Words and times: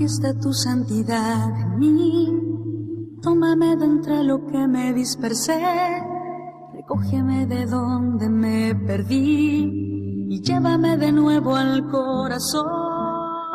manifiesta 0.00 0.32
tu 0.40 0.54
santidad 0.54 1.50
en 1.60 1.78
mí. 1.78 2.28
Tómame 3.22 3.76
de 3.76 3.84
entre 3.84 4.24
lo 4.24 4.46
que 4.46 4.66
me 4.66 4.94
dispersé, 4.94 5.60
recógeme 6.72 7.46
de 7.46 7.66
donde 7.66 8.30
me 8.30 8.74
perdí 8.74 10.26
y 10.30 10.40
llévame 10.40 10.96
de 10.96 11.12
nuevo 11.12 11.54
al 11.54 11.86
corazón. 11.90 12.66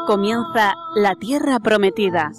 Comienza 0.06 0.76
La 0.96 1.16
Tierra 1.16 1.60
Prometida, 1.60 2.32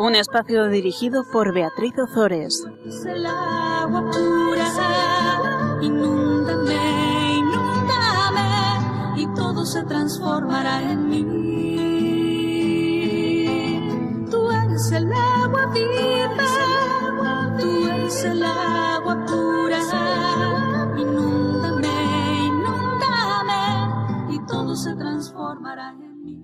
un 0.00 0.16
espacio 0.16 0.68
dirigido 0.68 1.22
por 1.32 1.54
Beatriz 1.54 1.92
Ozores. 1.98 2.66
Es 2.84 3.04
el 3.04 3.24
agua 3.24 4.10
pura, 4.10 5.78
inúndame, 5.80 7.38
inúndame 7.38 9.22
y 9.22 9.26
todo 9.36 9.64
se 9.64 9.84
transformará 9.84 10.82
en 10.90 11.08
mí. 11.08 11.71
Eres 14.92 15.04
el 15.04 15.12
agua 15.12 15.66
viva, 15.66 17.56
tú 17.58 17.88
eres 17.88 18.24
el 18.24 18.42
agua 18.42 19.26
pura, 19.26 19.78
inúndame, 20.98 21.88
inúndame 22.46 24.34
y 24.34 24.46
todo 24.46 24.76
se 24.76 24.94
transformará 24.94 25.90
en 25.90 26.22
mí. 26.22 26.38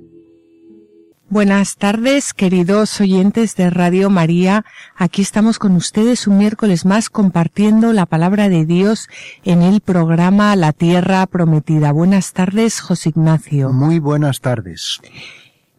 Buenas 1.29 1.77
tardes, 1.77 2.33
queridos 2.33 2.98
oyentes 3.02 3.55
de 3.55 3.69
Radio 3.69 4.09
María. 4.09 4.65
Aquí 4.96 5.21
estamos 5.21 5.59
con 5.59 5.77
ustedes 5.77 6.27
un 6.27 6.38
miércoles 6.38 6.87
más 6.87 7.10
compartiendo 7.10 7.93
la 7.93 8.07
palabra 8.07 8.49
de 8.49 8.65
Dios 8.65 9.09
en 9.45 9.60
el 9.60 9.83
programa 9.83 10.57
La 10.57 10.73
Tierra 10.73 11.27
Prometida. 11.27 11.93
Buenas 11.93 12.33
tardes, 12.33 12.80
José 12.80 13.10
Ignacio. 13.10 13.73
Muy 13.73 13.99
buenas 13.99 14.41
tardes. 14.41 15.01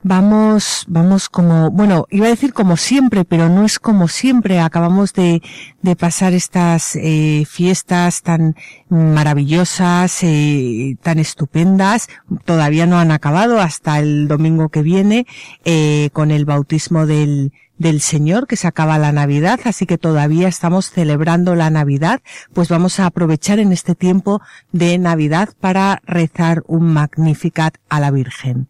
Vamos, 0.01 0.85
vamos 0.87 1.27
como, 1.27 1.71
bueno, 1.71 2.05
iba 2.09 2.27
a 2.27 2.29
decir 2.29 2.53
como 2.53 2.77
siempre, 2.77 3.25
pero 3.25 3.49
no 3.49 3.65
es 3.65 3.79
como 3.79 4.07
siempre. 4.07 4.59
Acabamos 4.59 5.11
de, 5.13 5.41
de 5.81 5.95
pasar 5.97 6.33
estas 6.33 6.95
eh, 6.95 7.43
fiestas 7.45 8.21
tan 8.21 8.55
maravillosas, 8.87 10.23
eh, 10.23 10.95
tan 11.01 11.19
estupendas. 11.19 12.07
Todavía 12.45 12.85
no 12.85 12.97
han 12.97 13.11
acabado 13.11 13.59
hasta 13.59 13.99
el 13.99 14.29
domingo 14.29 14.69
que 14.69 14.83
viene 14.83 15.27
eh, 15.65 16.09
con 16.13 16.31
el 16.31 16.45
bautismo 16.45 17.05
del, 17.05 17.51
del 17.79 17.99
Señor, 17.99 18.45
que 18.45 18.55
se 18.55 18.67
acaba 18.67 18.99
la 18.99 19.11
Navidad, 19.11 19.59
así 19.63 19.85
que 19.85 19.97
todavía 19.97 20.47
estamos 20.47 20.91
celebrando 20.91 21.55
la 21.55 21.69
Navidad, 21.69 22.21
pues 22.53 22.69
vamos 22.69 22.99
a 22.99 23.05
aprovechar 23.05 23.57
en 23.57 23.71
este 23.71 23.95
tiempo 23.95 24.41
de 24.71 24.97
Navidad 24.97 25.49
para 25.59 26.01
rezar 26.05 26.61
un 26.67 26.93
Magnificat 26.93 27.77
a 27.89 27.99
la 27.99 28.11
Virgen. 28.11 28.69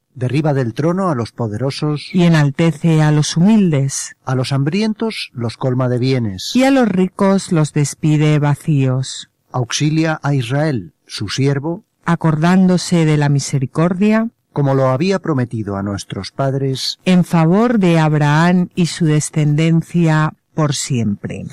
Derriba 0.13 0.53
del 0.53 0.73
trono 0.73 1.09
a 1.09 1.15
los 1.15 1.31
poderosos, 1.31 2.09
y 2.13 2.23
enaltece 2.23 3.01
a 3.01 3.11
los 3.11 3.37
humildes, 3.37 4.17
a 4.25 4.35
los 4.35 4.51
hambrientos 4.51 5.31
los 5.33 5.57
colma 5.57 5.87
de 5.87 5.99
bienes. 5.99 6.51
y 6.55 6.63
a 6.63 6.71
los 6.71 6.87
ricos 6.87 7.51
los 7.51 7.73
despide 7.73 8.37
vacíos, 8.39 9.29
Auxilia 9.51 10.19
a 10.23 10.33
Israel, 10.33 10.93
su 11.05 11.29
siervo, 11.29 11.83
acordándose 12.05 13.05
de 13.05 13.17
la 13.17 13.29
misericordia. 13.29 14.29
Como 14.53 14.73
lo 14.73 14.89
había 14.89 15.19
prometido 15.19 15.77
a 15.77 15.83
nuestros 15.83 16.31
padres, 16.31 16.99
en 17.05 17.23
favor 17.23 17.79
de 17.79 17.99
Abraham 17.99 18.69
y 18.75 18.87
su 18.87 19.05
descendencia 19.05 20.33
por 20.53 20.75
siempre. 20.75 21.45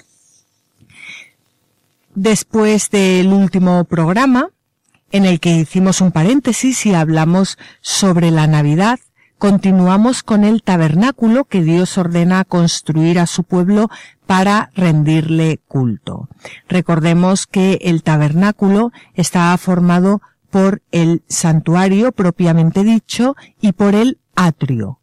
Después 2.15 2.91
del 2.91 3.33
último 3.33 3.85
programa, 3.85 4.51
en 5.11 5.25
el 5.25 5.41
que 5.41 5.57
hicimos 5.57 6.01
un 6.01 6.13
paréntesis 6.13 6.85
y 6.87 6.95
hablamos 6.95 7.59
sobre 7.81 8.31
la 8.31 8.47
Navidad, 8.47 8.99
continuamos 9.39 10.23
con 10.23 10.45
el 10.45 10.63
tabernáculo 10.63 11.45
que 11.45 11.63
Dios 11.63 11.97
ordena 11.97 12.45
construir 12.45 13.19
a 13.19 13.27
su 13.27 13.45
pueblo 13.45 13.89
para 14.27 14.71
rendirle 14.75 15.61
culto. 15.69 16.29
Recordemos 16.69 17.47
que 17.47 17.79
el 17.83 18.03
tabernáculo 18.03 18.93
estaba 19.15 19.57
formado 19.57 20.21
por 20.51 20.83
el 20.91 21.23
santuario 21.29 22.13
propiamente 22.13 22.85
dicho 22.85 23.37
y 23.61 23.73
por 23.73 23.95
el 23.95 24.19
atrio. 24.35 25.01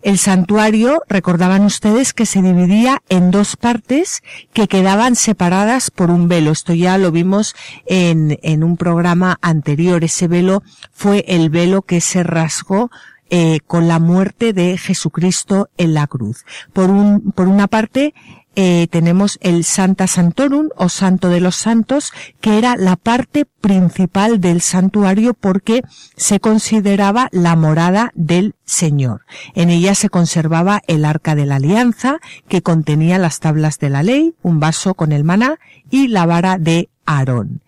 El 0.00 0.18
santuario, 0.18 1.02
recordaban 1.08 1.64
ustedes 1.64 2.14
que 2.14 2.24
se 2.24 2.40
dividía 2.40 3.02
en 3.08 3.32
dos 3.32 3.56
partes 3.56 4.22
que 4.52 4.68
quedaban 4.68 5.16
separadas 5.16 5.90
por 5.90 6.10
un 6.10 6.28
velo. 6.28 6.52
Esto 6.52 6.72
ya 6.72 6.98
lo 6.98 7.10
vimos 7.10 7.56
en, 7.84 8.38
en 8.42 8.62
un 8.62 8.76
programa 8.76 9.38
anterior. 9.42 10.04
Ese 10.04 10.28
velo 10.28 10.62
fue 10.92 11.24
el 11.26 11.50
velo 11.50 11.82
que 11.82 12.00
se 12.00 12.22
rasgó 12.22 12.90
eh, 13.30 13.58
con 13.66 13.88
la 13.88 13.98
muerte 13.98 14.54
de 14.54 14.78
Jesucristo 14.78 15.68
en 15.76 15.92
la 15.92 16.06
cruz. 16.06 16.46
Por 16.72 16.88
un, 16.88 17.32
por 17.32 17.46
una 17.46 17.66
parte, 17.66 18.14
eh, 18.60 18.88
tenemos 18.90 19.38
el 19.40 19.62
Santa 19.62 20.08
Santorum 20.08 20.70
o 20.74 20.88
Santo 20.88 21.28
de 21.28 21.40
los 21.40 21.54
Santos, 21.54 22.12
que 22.40 22.58
era 22.58 22.74
la 22.74 22.96
parte 22.96 23.44
principal 23.44 24.40
del 24.40 24.62
santuario 24.62 25.32
porque 25.32 25.82
se 26.16 26.40
consideraba 26.40 27.28
la 27.30 27.54
morada 27.54 28.10
del 28.16 28.56
Señor. 28.64 29.26
En 29.54 29.70
ella 29.70 29.94
se 29.94 30.08
conservaba 30.08 30.82
el 30.88 31.04
arca 31.04 31.36
de 31.36 31.46
la 31.46 31.54
alianza, 31.54 32.18
que 32.48 32.60
contenía 32.60 33.18
las 33.18 33.38
tablas 33.38 33.78
de 33.78 33.90
la 33.90 34.02
ley, 34.02 34.34
un 34.42 34.58
vaso 34.58 34.94
con 34.94 35.12
el 35.12 35.22
maná 35.22 35.60
y 35.88 36.08
la 36.08 36.26
vara 36.26 36.58
de 36.58 36.88
Aarón. 37.06 37.62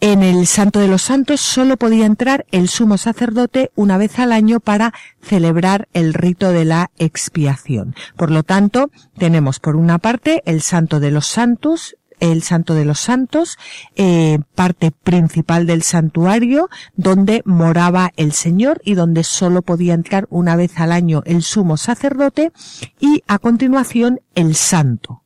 En 0.00 0.22
el 0.22 0.46
Santo 0.46 0.78
de 0.78 0.88
los 0.88 1.02
Santos 1.02 1.40
solo 1.40 1.78
podía 1.78 2.04
entrar 2.04 2.44
el 2.50 2.68
sumo 2.68 2.98
sacerdote 2.98 3.70
una 3.76 3.96
vez 3.96 4.18
al 4.18 4.30
año 4.30 4.60
para 4.60 4.92
celebrar 5.22 5.88
el 5.94 6.12
rito 6.12 6.52
de 6.52 6.66
la 6.66 6.90
expiación. 6.98 7.94
Por 8.14 8.30
lo 8.30 8.42
tanto, 8.42 8.90
tenemos 9.16 9.58
por 9.58 9.74
una 9.74 9.98
parte 9.98 10.42
el 10.44 10.60
Santo 10.60 11.00
de 11.00 11.10
los 11.10 11.26
Santos, 11.26 11.96
el 12.20 12.42
Santo 12.42 12.74
de 12.74 12.84
los 12.84 13.00
Santos, 13.00 13.56
eh, 13.96 14.38
parte 14.54 14.90
principal 14.90 15.66
del 15.66 15.82
santuario, 15.82 16.68
donde 16.94 17.42
moraba 17.46 18.12
el 18.16 18.32
Señor 18.32 18.82
y 18.84 18.94
donde 18.94 19.24
solo 19.24 19.62
podía 19.62 19.94
entrar 19.94 20.26
una 20.28 20.56
vez 20.56 20.78
al 20.78 20.92
año 20.92 21.22
el 21.24 21.42
sumo 21.42 21.78
sacerdote, 21.78 22.52
y 23.00 23.22
a 23.26 23.38
continuación 23.38 24.20
el 24.34 24.56
Santo. 24.56 25.22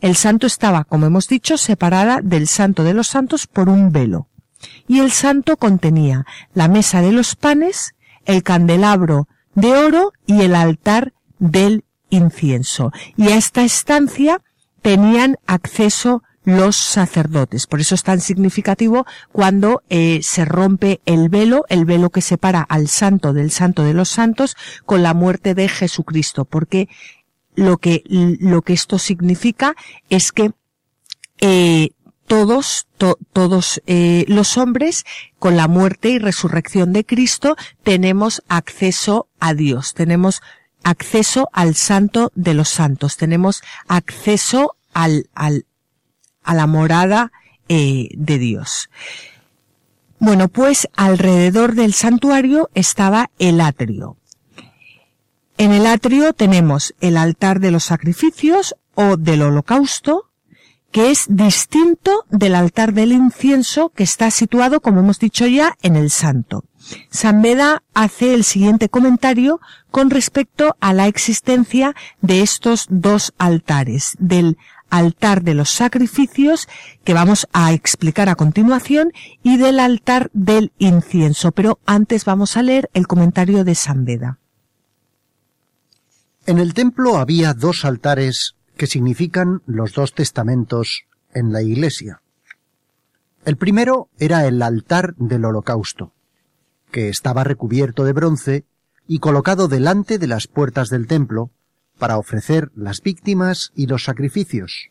El 0.00 0.16
santo 0.16 0.46
estaba, 0.46 0.84
como 0.84 1.06
hemos 1.06 1.28
dicho, 1.28 1.58
separada 1.58 2.20
del 2.22 2.48
santo 2.48 2.84
de 2.84 2.94
los 2.94 3.08
santos 3.08 3.46
por 3.46 3.68
un 3.68 3.92
velo. 3.92 4.28
Y 4.88 5.00
el 5.00 5.10
santo 5.10 5.56
contenía 5.56 6.26
la 6.54 6.68
mesa 6.68 7.00
de 7.00 7.12
los 7.12 7.36
panes, 7.36 7.94
el 8.24 8.42
candelabro 8.42 9.28
de 9.54 9.76
oro 9.76 10.12
y 10.26 10.42
el 10.42 10.54
altar 10.54 11.12
del 11.38 11.84
incienso. 12.10 12.92
Y 13.16 13.28
a 13.28 13.36
esta 13.36 13.62
estancia 13.62 14.42
tenían 14.82 15.36
acceso 15.46 16.22
los 16.44 16.76
sacerdotes. 16.76 17.66
Por 17.66 17.80
eso 17.80 17.94
es 17.94 18.02
tan 18.02 18.20
significativo 18.20 19.06
cuando 19.30 19.82
eh, 19.90 20.20
se 20.22 20.44
rompe 20.44 21.00
el 21.04 21.28
velo, 21.28 21.64
el 21.68 21.84
velo 21.84 22.10
que 22.10 22.22
separa 22.22 22.62
al 22.62 22.88
santo 22.88 23.32
del 23.32 23.50
santo 23.50 23.82
de 23.82 23.94
los 23.94 24.08
santos 24.08 24.56
con 24.86 25.02
la 25.02 25.14
muerte 25.14 25.54
de 25.54 25.68
Jesucristo, 25.68 26.46
porque 26.46 26.88
lo 27.54 27.78
que, 27.78 28.02
lo 28.08 28.62
que 28.62 28.72
esto 28.72 28.98
significa 28.98 29.74
es 30.08 30.32
que 30.32 30.52
eh, 31.40 31.90
todos, 32.26 32.86
to- 32.96 33.18
todos 33.32 33.82
eh, 33.86 34.24
los 34.28 34.56
hombres, 34.56 35.04
con 35.38 35.56
la 35.56 35.66
muerte 35.68 36.10
y 36.10 36.18
resurrección 36.18 36.92
de 36.92 37.04
Cristo, 37.04 37.56
tenemos 37.82 38.42
acceso 38.48 39.28
a 39.40 39.54
Dios, 39.54 39.94
tenemos 39.94 40.42
acceso 40.84 41.48
al 41.52 41.74
santo 41.74 42.30
de 42.34 42.54
los 42.54 42.68
santos, 42.68 43.16
tenemos 43.16 43.62
acceso 43.88 44.76
al, 44.94 45.28
al, 45.34 45.66
a 46.44 46.54
la 46.54 46.66
morada 46.66 47.32
eh, 47.68 48.08
de 48.14 48.38
Dios. 48.38 48.90
Bueno, 50.18 50.48
pues 50.48 50.86
alrededor 50.96 51.74
del 51.74 51.94
santuario 51.94 52.70
estaba 52.74 53.30
el 53.38 53.60
atrio. 53.60 54.16
En 55.60 55.72
el 55.72 55.86
atrio 55.86 56.32
tenemos 56.32 56.94
el 57.02 57.18
altar 57.18 57.60
de 57.60 57.70
los 57.70 57.84
sacrificios 57.84 58.76
o 58.94 59.18
del 59.18 59.42
holocausto, 59.42 60.30
que 60.90 61.10
es 61.10 61.26
distinto 61.28 62.24
del 62.30 62.54
altar 62.54 62.94
del 62.94 63.12
incienso 63.12 63.90
que 63.90 64.02
está 64.02 64.30
situado, 64.30 64.80
como 64.80 65.00
hemos 65.00 65.18
dicho 65.18 65.46
ya, 65.46 65.76
en 65.82 65.96
el 65.96 66.10
santo. 66.10 66.64
San 67.10 67.42
Beda 67.42 67.82
hace 67.92 68.32
el 68.32 68.44
siguiente 68.44 68.88
comentario 68.88 69.60
con 69.90 70.08
respecto 70.08 70.78
a 70.80 70.94
la 70.94 71.08
existencia 71.08 71.94
de 72.22 72.40
estos 72.40 72.86
dos 72.88 73.34
altares, 73.36 74.16
del 74.18 74.56
altar 74.88 75.42
de 75.42 75.52
los 75.52 75.68
sacrificios, 75.68 76.68
que 77.04 77.12
vamos 77.12 77.46
a 77.52 77.74
explicar 77.74 78.30
a 78.30 78.34
continuación, 78.34 79.12
y 79.42 79.58
del 79.58 79.78
altar 79.78 80.30
del 80.32 80.72
incienso. 80.78 81.52
Pero 81.52 81.80
antes 81.84 82.24
vamos 82.24 82.56
a 82.56 82.62
leer 82.62 82.88
el 82.94 83.06
comentario 83.06 83.62
de 83.62 83.74
San 83.74 84.06
Beda. 84.06 84.39
En 86.50 86.58
el 86.58 86.74
templo 86.74 87.18
había 87.18 87.54
dos 87.54 87.84
altares 87.84 88.56
que 88.76 88.88
significan 88.88 89.62
los 89.66 89.92
dos 89.92 90.14
testamentos 90.14 91.04
en 91.32 91.52
la 91.52 91.62
iglesia. 91.62 92.22
El 93.44 93.56
primero 93.56 94.08
era 94.18 94.44
el 94.48 94.60
altar 94.60 95.14
del 95.14 95.44
holocausto, 95.44 96.12
que 96.90 97.08
estaba 97.08 97.44
recubierto 97.44 98.02
de 98.02 98.12
bronce 98.12 98.64
y 99.06 99.20
colocado 99.20 99.68
delante 99.68 100.18
de 100.18 100.26
las 100.26 100.48
puertas 100.48 100.88
del 100.88 101.06
templo 101.06 101.52
para 102.00 102.18
ofrecer 102.18 102.72
las 102.74 103.00
víctimas 103.00 103.70
y 103.76 103.86
los 103.86 104.02
sacrificios, 104.02 104.88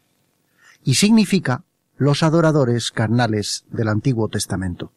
y 0.85 0.93
significa 0.93 1.65
los 1.97 2.23
adoradores 2.23 2.89
carnales 2.89 3.65
del 3.69 3.89
Antiguo 3.89 4.29
Testamento. 4.29 4.93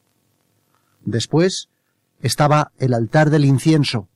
Después 1.04 1.70
estaba 2.20 2.70
el 2.78 2.94
altar 2.94 3.30
del 3.30 3.46
incienso, 3.46 4.08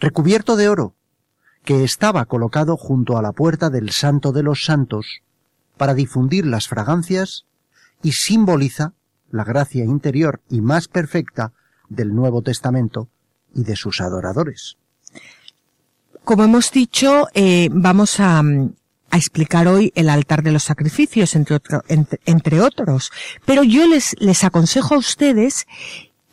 recubierto 0.00 0.56
de 0.56 0.70
oro, 0.70 0.96
que 1.66 1.82
estaba 1.82 2.24
colocado 2.26 2.76
junto 2.76 3.18
a 3.18 3.22
la 3.22 3.32
puerta 3.32 3.68
del 3.70 3.90
Santo 3.90 4.30
de 4.30 4.44
los 4.44 4.64
Santos 4.64 5.20
para 5.76 5.94
difundir 5.94 6.46
las 6.46 6.68
fragancias 6.68 7.44
y 8.02 8.12
simboliza 8.12 8.94
la 9.32 9.42
gracia 9.42 9.84
interior 9.84 10.40
y 10.48 10.60
más 10.60 10.86
perfecta 10.86 11.52
del 11.88 12.14
Nuevo 12.14 12.40
Testamento 12.40 13.08
y 13.52 13.64
de 13.64 13.74
sus 13.74 14.00
adoradores. 14.00 14.76
Como 16.24 16.44
hemos 16.44 16.70
dicho, 16.70 17.26
eh, 17.34 17.68
vamos 17.72 18.20
a, 18.20 18.38
a, 18.38 19.16
explicar 19.16 19.66
hoy 19.66 19.92
el 19.96 20.08
altar 20.08 20.44
de 20.44 20.52
los 20.52 20.62
sacrificios, 20.62 21.34
entre, 21.34 21.56
otro, 21.56 21.82
entre 21.88 22.60
otros. 22.60 23.10
Pero 23.44 23.64
yo 23.64 23.88
les, 23.88 24.14
les 24.20 24.44
aconsejo 24.44 24.94
a 24.94 24.98
ustedes 24.98 25.66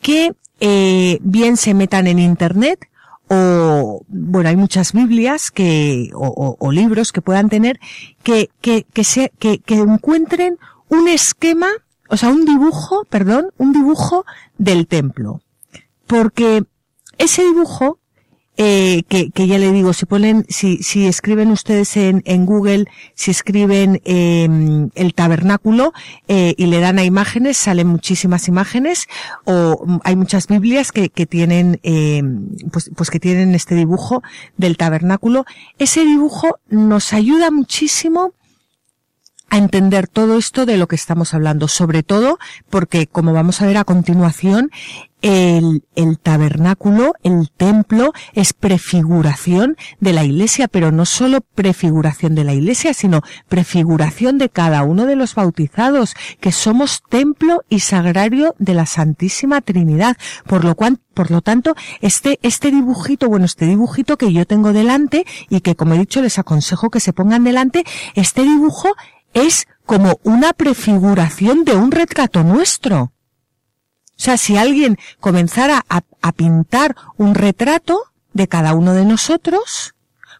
que 0.00 0.32
eh, 0.60 1.18
bien 1.22 1.56
se 1.56 1.74
metan 1.74 2.06
en 2.06 2.20
Internet 2.20 2.88
o 3.28 4.04
bueno 4.08 4.48
hay 4.48 4.56
muchas 4.56 4.92
Biblias 4.92 5.50
que 5.50 6.10
o, 6.14 6.26
o, 6.26 6.56
o 6.58 6.72
libros 6.72 7.12
que 7.12 7.22
puedan 7.22 7.48
tener 7.48 7.80
que 8.22 8.50
que 8.60 8.84
que, 8.92 9.04
se, 9.04 9.32
que 9.38 9.58
que 9.58 9.76
encuentren 9.76 10.58
un 10.88 11.08
esquema 11.08 11.68
o 12.08 12.16
sea 12.16 12.28
un 12.28 12.44
dibujo 12.44 13.04
perdón 13.08 13.50
un 13.58 13.72
dibujo 13.72 14.24
del 14.58 14.86
templo. 14.86 15.40
Porque 16.06 16.64
ese 17.18 17.42
dibujo 17.42 17.98
eh, 18.56 19.02
que, 19.08 19.30
que, 19.30 19.46
ya 19.46 19.58
le 19.58 19.72
digo, 19.72 19.92
si 19.92 20.06
ponen, 20.06 20.46
si, 20.48 20.78
si 20.82 21.06
escriben 21.06 21.50
ustedes 21.50 21.96
en, 21.96 22.22
en 22.24 22.46
Google, 22.46 22.86
si 23.14 23.30
escriben 23.30 24.00
eh, 24.04 24.48
el 24.94 25.14
tabernáculo 25.14 25.92
eh, 26.28 26.54
y 26.56 26.66
le 26.66 26.80
dan 26.80 26.98
a 26.98 27.04
imágenes, 27.04 27.56
salen 27.56 27.88
muchísimas 27.88 28.46
imágenes, 28.46 29.08
o 29.44 30.00
hay 30.04 30.14
muchas 30.16 30.46
Biblias 30.46 30.92
que, 30.92 31.08
que 31.08 31.26
tienen, 31.26 31.80
pues, 32.70 32.90
pues 32.94 33.10
que 33.10 33.18
tienen 33.18 33.54
este 33.54 33.74
dibujo 33.74 34.22
del 34.56 34.76
tabernáculo. 34.76 35.46
Ese 35.78 36.04
dibujo 36.04 36.58
nos 36.68 37.12
ayuda 37.12 37.50
muchísimo 37.50 38.34
a 39.54 39.58
entender 39.58 40.08
todo 40.08 40.36
esto 40.36 40.66
de 40.66 40.76
lo 40.76 40.88
que 40.88 40.96
estamos 40.96 41.32
hablando, 41.32 41.68
sobre 41.68 42.02
todo 42.02 42.40
porque, 42.70 43.06
como 43.06 43.32
vamos 43.32 43.62
a 43.62 43.66
ver 43.66 43.76
a 43.76 43.84
continuación, 43.84 44.72
el, 45.22 45.84
el, 45.94 46.18
tabernáculo, 46.18 47.14
el 47.22 47.50
templo, 47.56 48.12
es 48.34 48.52
prefiguración 48.52 49.76
de 50.00 50.12
la 50.12 50.24
iglesia, 50.24 50.66
pero 50.66 50.90
no 50.90 51.06
solo 51.06 51.40
prefiguración 51.40 52.34
de 52.34 52.44
la 52.44 52.52
iglesia, 52.52 52.92
sino 52.94 53.22
prefiguración 53.48 54.38
de 54.38 54.50
cada 54.50 54.82
uno 54.82 55.06
de 55.06 55.16
los 55.16 55.36
bautizados, 55.36 56.14
que 56.40 56.50
somos 56.52 57.02
templo 57.08 57.62
y 57.70 57.80
sagrario 57.80 58.54
de 58.58 58.74
la 58.74 58.86
Santísima 58.86 59.60
Trinidad. 59.62 60.16
Por 60.46 60.64
lo 60.64 60.74
cual, 60.74 60.98
por 61.14 61.30
lo 61.30 61.40
tanto, 61.40 61.74
este, 62.02 62.38
este 62.42 62.70
dibujito, 62.70 63.28
bueno, 63.28 63.46
este 63.46 63.66
dibujito 63.66 64.18
que 64.18 64.32
yo 64.32 64.44
tengo 64.46 64.74
delante 64.74 65.24
y 65.48 65.60
que, 65.60 65.76
como 65.76 65.94
he 65.94 65.98
dicho, 65.98 66.20
les 66.20 66.38
aconsejo 66.38 66.90
que 66.90 67.00
se 67.00 67.14
pongan 67.14 67.44
delante, 67.44 67.84
este 68.14 68.42
dibujo 68.42 68.90
es 69.34 69.66
como 69.84 70.18
una 70.22 70.52
prefiguración 70.52 71.64
de 71.64 71.76
un 71.76 71.90
retrato 71.90 72.42
nuestro. 72.42 73.02
O 73.02 73.12
sea, 74.16 74.36
si 74.38 74.56
alguien 74.56 74.96
comenzara 75.20 75.84
a, 75.88 76.02
a 76.22 76.32
pintar 76.32 76.96
un 77.16 77.34
retrato 77.34 78.00
de 78.32 78.48
cada 78.48 78.74
uno 78.74 78.94
de 78.94 79.04
nosotros, 79.04 79.93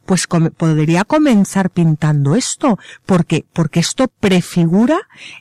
pues 0.07 0.27
com 0.27 0.51
podría 0.51 1.05
comenzar 1.05 1.71
pintando 1.71 2.35
esto, 2.35 2.79
porque, 3.07 3.45
porque 3.53 3.81
esto 3.81 4.09
prefigura 4.09 4.99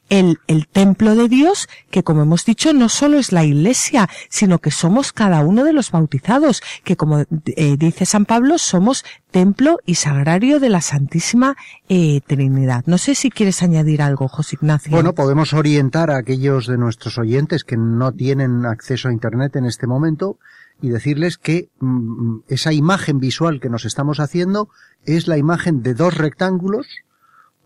el, 0.10 0.40
el 0.48 0.68
templo 0.68 1.16
de 1.16 1.28
Dios, 1.28 1.68
que 1.92 2.04
como 2.04 2.24
hemos 2.24 2.46
dicho, 2.46 2.74
no 2.74 2.90
solo 2.90 3.18
es 3.18 3.32
la 3.32 3.44
iglesia, 3.44 4.10
sino 4.30 4.60
que 4.60 4.72
somos 4.72 5.14
cada 5.14 5.42
uno 5.42 5.64
de 5.64 5.74
los 5.74 5.92
bautizados, 5.92 6.62
que 6.84 6.96
como 6.96 7.20
eh, 7.20 7.78
dice 7.78 8.06
San 8.06 8.26
Pablo, 8.26 8.58
somos 8.58 9.04
templo 9.32 9.80
y 9.86 9.96
sagrario 9.96 10.60
de 10.60 10.70
la 10.70 10.82
Santísima 10.82 11.56
eh, 11.90 12.22
Trinidad. 12.26 12.84
No 12.86 12.98
sé 12.98 13.16
si 13.16 13.32
quieres 13.32 13.64
añadir 13.64 14.02
algo, 14.02 14.28
José 14.28 14.58
Ignacio. 14.62 14.92
Bueno, 14.92 15.14
podemos 15.14 15.54
orientar 15.54 16.12
a 16.12 16.18
aquellos 16.18 16.68
de 16.68 16.78
nuestros 16.78 17.18
oyentes 17.18 17.64
que 17.64 17.78
no 17.78 18.12
tienen 18.12 18.66
acceso 18.66 19.10
a 19.10 19.12
Internet 19.12 19.56
en 19.56 19.66
este 19.66 19.88
momento 19.88 20.38
y 20.82 20.90
decirles 20.90 21.38
que 21.38 21.70
mm, 21.80 22.40
esa 22.48 22.74
imagen 22.74 23.20
visual 23.20 23.60
que 23.60 23.70
nos 23.70 23.86
estamos 23.86 24.20
haciendo 24.20 24.70
es 25.06 25.28
la 25.28 25.38
imagen 25.38 25.84
de 25.84 25.94
dos 25.94 26.18
rectángulos, 26.18 26.88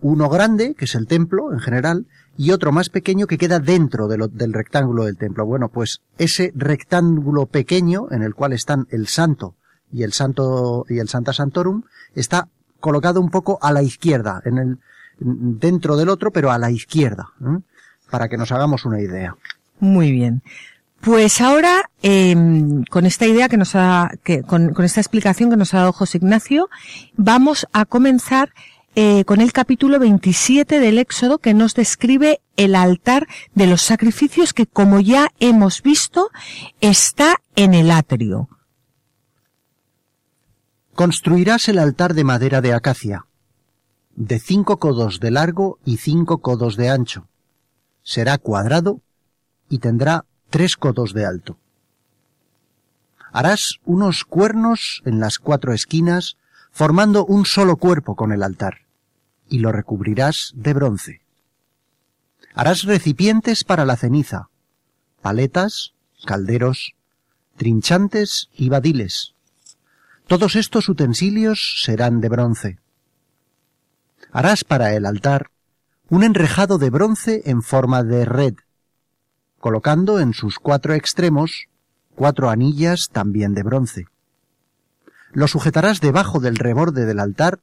uno 0.02 0.30
grande, 0.30 0.76
que 0.76 0.86
es 0.86 0.96
el 0.96 1.08
templo 1.08 1.52
en 1.54 1.60
general, 1.60 2.06
y 2.38 2.52
otro 2.52 2.72
más 2.72 2.90
pequeño 2.90 3.26
que 3.26 3.40
queda 3.40 3.60
dentro 3.60 4.08
de 4.08 4.18
lo, 4.18 4.28
del 4.28 4.54
rectángulo 4.54 5.06
del 5.06 5.18
templo. 5.18 5.46
Bueno, 5.46 5.70
pues 5.70 6.02
ese 6.18 6.52
rectángulo 6.56 7.48
pequeño 7.48 8.08
en 8.12 8.22
el 8.22 8.36
cual 8.36 8.54
están 8.54 8.88
el 8.92 9.08
santo 9.08 9.56
y 9.92 10.04
el 10.04 10.14
santo 10.14 10.86
y 10.90 11.00
el 11.00 11.10
Santa 11.10 11.34
Santorum 11.34 11.84
está 12.14 12.50
colocado 12.80 13.22
un 13.22 13.30
poco 13.30 13.58
a 13.62 13.72
la 13.72 13.82
izquierda, 13.82 14.42
en 14.46 14.58
el 14.58 14.80
dentro 15.20 15.98
del 15.98 16.10
otro, 16.10 16.32
pero 16.32 16.52
a 16.52 16.58
la 16.58 16.70
izquierda, 16.70 17.30
para 18.12 18.30
que 18.30 18.38
nos 18.38 18.52
hagamos 18.52 18.86
una 18.86 19.02
idea. 19.02 19.36
Muy 19.80 20.12
bien. 20.12 20.44
Pues 21.02 21.42
ahora, 21.42 21.90
eh, 22.02 22.36
con 22.90 23.06
esta 23.06 23.26
idea 23.26 23.50
que 23.50 23.58
nos 23.58 23.76
ha, 23.76 24.12
con, 24.48 24.74
esta 24.84 25.00
explicación 25.00 25.50
que 25.50 25.58
nos 25.58 25.74
ha 25.74 25.80
dado 25.80 25.94
José 25.94 26.18
Ignacio, 26.18 26.70
vamos 27.16 27.68
a 27.72 27.86
comenzar 27.86 28.52
eh, 28.96 29.24
con 29.26 29.40
el 29.40 29.54
capítulo 29.54 30.00
27 30.00 30.80
del 30.80 30.98
Éxodo 30.98 31.38
que 31.38 31.54
nos 31.54 31.76
describe 31.76 32.42
el 32.56 32.74
altar 32.76 33.28
de 33.54 33.68
los 33.68 33.84
sacrificios 33.84 34.54
que, 34.54 34.66
como 34.66 35.00
ya 35.00 35.30
hemos 35.40 35.84
visto, 35.84 36.32
está 36.82 37.38
en 37.56 37.76
el 37.76 37.92
atrio. 37.92 38.50
Construirás 40.96 41.70
el 41.70 41.78
altar 41.78 42.16
de 42.16 42.24
madera 42.24 42.60
de 42.60 42.74
acacia, 42.74 43.28
de 44.16 44.40
cinco 44.40 44.80
codos 44.80 45.20
de 45.20 45.30
largo 45.30 45.78
y 45.86 45.98
cinco 45.98 46.40
codos 46.40 46.76
de 46.76 46.90
ancho. 46.90 47.28
Será 48.02 48.40
cuadrado 48.40 49.02
y 49.70 49.78
tendrá 49.78 50.26
tres 50.50 50.76
codos 50.76 51.14
de 51.14 51.26
alto. 51.26 51.58
Harás 53.32 53.80
unos 53.86 54.24
cuernos 54.24 55.02
en 55.06 55.20
las 55.20 55.38
cuatro 55.38 55.74
esquinas, 55.74 56.38
formando 56.72 57.26
un 57.26 57.46
solo 57.46 57.78
cuerpo 57.78 58.16
con 58.16 58.32
el 58.32 58.44
altar, 58.44 58.86
y 59.50 59.60
lo 59.60 59.72
recubrirás 59.72 60.52
de 60.56 60.74
bronce. 60.74 61.22
Harás 62.54 62.84
recipientes 62.84 63.64
para 63.64 63.86
la 63.86 63.96
ceniza, 63.96 64.50
paletas, 65.22 65.94
calderos, 66.26 66.94
trinchantes 67.58 68.50
y 68.54 68.70
badiles. 68.70 69.34
Todos 70.28 70.56
estos 70.56 70.90
utensilios 70.90 71.82
serán 71.84 72.22
de 72.22 72.30
bronce. 72.30 72.80
Harás 74.32 74.64
para 74.64 74.94
el 74.94 75.06
altar 75.06 75.52
un 76.10 76.24
enrejado 76.24 76.78
de 76.78 76.90
bronce 76.90 77.44
en 77.46 77.62
forma 77.62 78.04
de 78.04 78.26
red, 78.26 78.56
colocando 79.60 80.20
en 80.20 80.34
sus 80.34 80.60
cuatro 80.60 80.94
extremos 80.94 81.68
cuatro 82.16 82.50
anillas 82.50 83.10
también 83.12 83.54
de 83.54 83.64
bronce. 83.64 84.06
Lo 85.32 85.48
sujetarás 85.48 86.02
debajo 86.02 86.40
del 86.40 86.56
reborde 86.56 87.06
del 87.06 87.20
altar, 87.20 87.60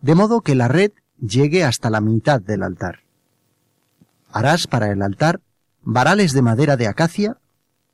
de 0.00 0.14
modo 0.14 0.40
que 0.40 0.56
la 0.56 0.68
red 0.68 0.92
llegue 1.20 1.62
hasta 1.64 1.88
la 1.88 2.00
mitad 2.00 2.40
del 2.40 2.64
altar. 2.64 3.00
Harás 4.32 4.66
para 4.66 4.90
el 4.90 5.02
altar 5.02 5.40
varales 5.82 6.32
de 6.32 6.42
madera 6.42 6.76
de 6.76 6.88
acacia 6.88 7.38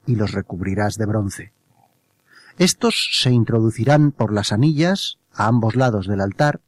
y 0.07 0.17
los 0.17 0.33
recubrirás 0.33 0.97
de 0.97 1.07
bronce. 1.07 1.53
Estos 2.57 3.11
se 3.21 3.31
introducirán 3.31 4.11
por 4.11 4.33
las 4.33 4.53
anillas 4.53 5.19
a 5.33 5.47
ambos 5.47 5.77
lados 5.77 6.07
del 6.07 6.21
altar 6.21 6.61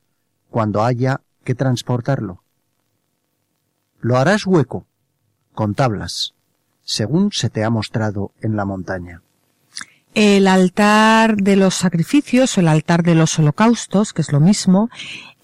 cuando 0.50 0.84
haya 0.84 1.22
que 1.44 1.54
transportarlo. 1.54 2.42
lo 4.00 4.16
harás 4.16 4.46
hueco, 4.46 4.86
con 5.54 5.74
tablas, 5.74 6.34
según 6.90 7.30
se 7.30 7.50
te 7.50 7.62
ha 7.62 7.70
mostrado 7.70 8.32
en 8.42 8.56
la 8.56 8.64
montaña. 8.64 9.22
El 10.12 10.48
altar 10.48 11.36
de 11.36 11.54
los 11.54 11.76
sacrificios 11.76 12.58
o 12.58 12.60
el 12.60 12.66
altar 12.66 13.04
de 13.04 13.14
los 13.14 13.38
holocaustos, 13.38 14.12
que 14.12 14.22
es 14.22 14.32
lo 14.32 14.40
mismo, 14.40 14.90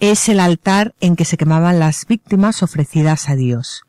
es 0.01 0.27
el 0.27 0.41
altar 0.41 0.93
en 0.99 1.15
que 1.15 1.23
se 1.23 1.37
quemaban 1.37 1.79
las 1.79 2.05
víctimas 2.05 2.63
ofrecidas 2.63 3.29
a 3.29 3.35
Dios. 3.35 3.83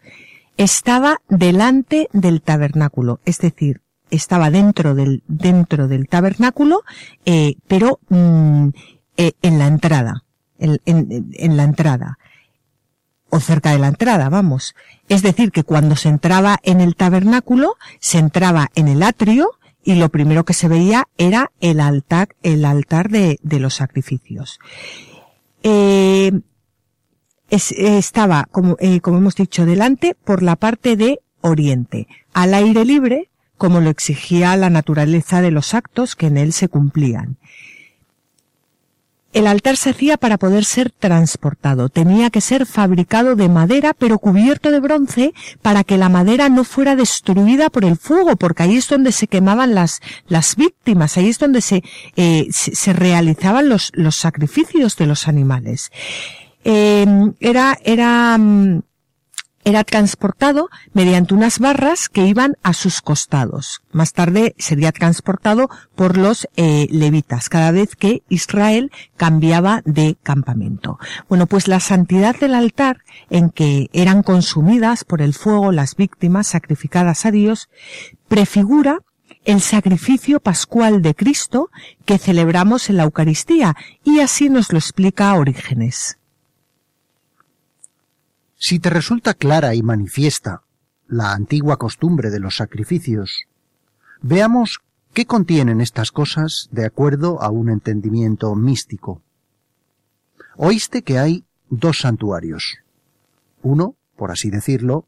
Estaba 0.56 1.16
delante 1.28 2.08
del 2.12 2.42
tabernáculo, 2.42 3.18
es 3.24 3.38
decir, 3.38 3.80
estaba 4.12 4.52
dentro 4.52 4.94
del 4.94 5.24
dentro 5.26 5.88
del 5.88 6.06
tabernáculo, 6.06 6.84
eh, 7.26 7.56
pero 7.66 7.98
mm, 8.08 8.68
eh, 9.16 9.32
en 9.42 9.58
la 9.58 9.66
entrada, 9.66 10.22
en, 10.60 10.78
en 10.86 11.56
la 11.56 11.64
entrada 11.64 12.18
o 13.30 13.40
cerca 13.40 13.72
de 13.72 13.78
la 13.78 13.88
entrada, 13.88 14.28
vamos. 14.28 14.74
Es 15.08 15.22
decir, 15.22 15.52
que 15.52 15.64
cuando 15.64 15.96
se 15.96 16.08
entraba 16.08 16.58
en 16.62 16.80
el 16.80 16.96
tabernáculo, 16.96 17.76
se 18.00 18.18
entraba 18.18 18.70
en 18.74 18.88
el 18.88 19.02
atrio 19.02 19.50
y 19.84 19.94
lo 19.94 20.08
primero 20.08 20.44
que 20.44 20.54
se 20.54 20.68
veía 20.68 21.08
era 21.16 21.50
el 21.60 21.80
altar, 21.80 22.28
el 22.42 22.64
altar 22.64 23.10
de, 23.10 23.38
los 23.42 23.74
sacrificios. 23.74 24.58
Eh, 25.62 26.32
estaba, 27.50 28.48
como, 28.50 28.76
eh, 28.80 29.00
como 29.00 29.18
hemos 29.18 29.34
dicho, 29.34 29.64
delante 29.64 30.14
por 30.14 30.42
la 30.42 30.56
parte 30.56 30.96
de 30.96 31.20
oriente, 31.40 32.06
al 32.32 32.54
aire 32.54 32.84
libre, 32.84 33.30
como 33.56 33.80
lo 33.80 33.90
exigía 33.90 34.56
la 34.56 34.70
naturaleza 34.70 35.40
de 35.40 35.50
los 35.50 35.74
actos 35.74 36.16
que 36.16 36.26
en 36.26 36.36
él 36.36 36.52
se 36.52 36.68
cumplían. 36.68 37.38
El 39.32 39.46
altar 39.46 39.76
se 39.76 39.90
hacía 39.90 40.16
para 40.16 40.38
poder 40.38 40.64
ser 40.64 40.90
transportado. 40.90 41.90
Tenía 41.90 42.30
que 42.30 42.40
ser 42.40 42.64
fabricado 42.64 43.36
de 43.36 43.48
madera, 43.48 43.92
pero 43.92 44.18
cubierto 44.18 44.70
de 44.70 44.80
bronce, 44.80 45.34
para 45.60 45.84
que 45.84 45.98
la 45.98 46.08
madera 46.08 46.48
no 46.48 46.64
fuera 46.64 46.96
destruida 46.96 47.68
por 47.68 47.84
el 47.84 47.96
fuego, 47.96 48.36
porque 48.36 48.62
ahí 48.62 48.76
es 48.76 48.88
donde 48.88 49.12
se 49.12 49.26
quemaban 49.26 49.74
las, 49.74 50.00
las 50.28 50.56
víctimas, 50.56 51.18
ahí 51.18 51.28
es 51.28 51.38
donde 51.38 51.60
se, 51.60 51.82
eh, 52.16 52.46
se, 52.50 52.92
realizaban 52.94 53.68
los, 53.68 53.92
los 53.94 54.16
sacrificios 54.16 54.96
de 54.96 55.06
los 55.06 55.28
animales. 55.28 55.90
Eh, 56.64 57.06
era, 57.40 57.78
era, 57.84 58.36
mm, 58.38 58.82
era 59.64 59.84
transportado 59.84 60.68
mediante 60.92 61.34
unas 61.34 61.58
barras 61.58 62.08
que 62.08 62.26
iban 62.26 62.56
a 62.62 62.72
sus 62.72 63.00
costados. 63.00 63.82
Más 63.92 64.12
tarde 64.12 64.54
sería 64.58 64.92
transportado 64.92 65.68
por 65.94 66.16
los 66.16 66.48
eh, 66.56 66.86
levitas 66.90 67.48
cada 67.48 67.70
vez 67.70 67.96
que 67.96 68.22
Israel 68.28 68.90
cambiaba 69.16 69.82
de 69.84 70.16
campamento. 70.22 70.98
Bueno, 71.28 71.46
pues 71.46 71.68
la 71.68 71.80
santidad 71.80 72.38
del 72.38 72.54
altar 72.54 72.98
en 73.30 73.50
que 73.50 73.90
eran 73.92 74.22
consumidas 74.22 75.04
por 75.04 75.22
el 75.22 75.34
fuego 75.34 75.72
las 75.72 75.96
víctimas 75.96 76.46
sacrificadas 76.46 77.26
a 77.26 77.30
Dios 77.30 77.68
prefigura 78.28 79.00
el 79.44 79.60
sacrificio 79.60 80.40
pascual 80.40 81.00
de 81.00 81.14
Cristo 81.14 81.70
que 82.04 82.18
celebramos 82.18 82.90
en 82.90 82.98
la 82.98 83.04
Eucaristía 83.04 83.76
y 84.04 84.20
así 84.20 84.50
nos 84.50 84.72
lo 84.72 84.78
explica 84.78 85.34
Orígenes. 85.34 86.17
Si 88.60 88.80
te 88.80 88.90
resulta 88.90 89.34
clara 89.34 89.76
y 89.76 89.82
manifiesta 89.82 90.64
la 91.06 91.32
antigua 91.32 91.76
costumbre 91.76 92.28
de 92.30 92.40
los 92.40 92.56
sacrificios, 92.56 93.44
veamos 94.20 94.80
qué 95.14 95.26
contienen 95.26 95.80
estas 95.80 96.10
cosas 96.10 96.68
de 96.72 96.84
acuerdo 96.84 97.40
a 97.40 97.50
un 97.50 97.70
entendimiento 97.70 98.52
místico. 98.56 99.22
Oíste 100.56 101.02
que 101.02 101.20
hay 101.20 101.44
dos 101.70 102.00
santuarios. 102.00 102.78
Uno, 103.62 103.94
por 104.16 104.32
así 104.32 104.50
decirlo, 104.50 105.06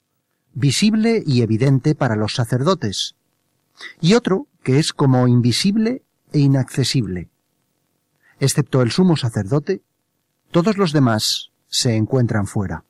visible 0.54 1.21
y 1.26 1.42
evidente 1.42 1.97
para 1.97 2.14
los 2.14 2.35
sacerdotes, 2.35 3.16
y 4.00 4.14
otro 4.14 4.47
que 4.62 4.78
es 4.78 4.92
como 4.92 5.26
invisible 5.26 6.04
e 6.33 6.38
inaccesible. 6.38 7.30
Excepto 8.38 8.80
el 8.80 8.92
sumo 8.92 9.16
sacerdote, 9.16 9.83
todos 10.52 10.76
los 10.76 10.92
demás 10.92 11.50
se 11.69 11.97
encuentran 11.97 12.47
fuera. 12.47 12.85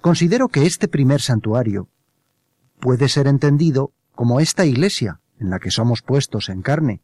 Considero 0.00 0.48
que 0.48 0.66
este 0.66 0.88
primer 0.88 1.20
santuario 1.20 1.88
puede 2.80 3.08
ser 3.08 3.26
entendido 3.26 3.92
como 4.14 4.40
esta 4.40 4.64
iglesia 4.64 5.20
en 5.38 5.50
la 5.50 5.58
que 5.58 5.70
somos 5.70 6.02
puestos 6.02 6.48
en 6.48 6.62
carne, 6.62 7.02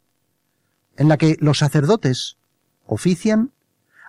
en 0.95 1.07
la 1.07 1.17
que 1.17 1.37
los 1.39 1.59
sacerdotes 1.59 2.37
ofician 2.85 3.51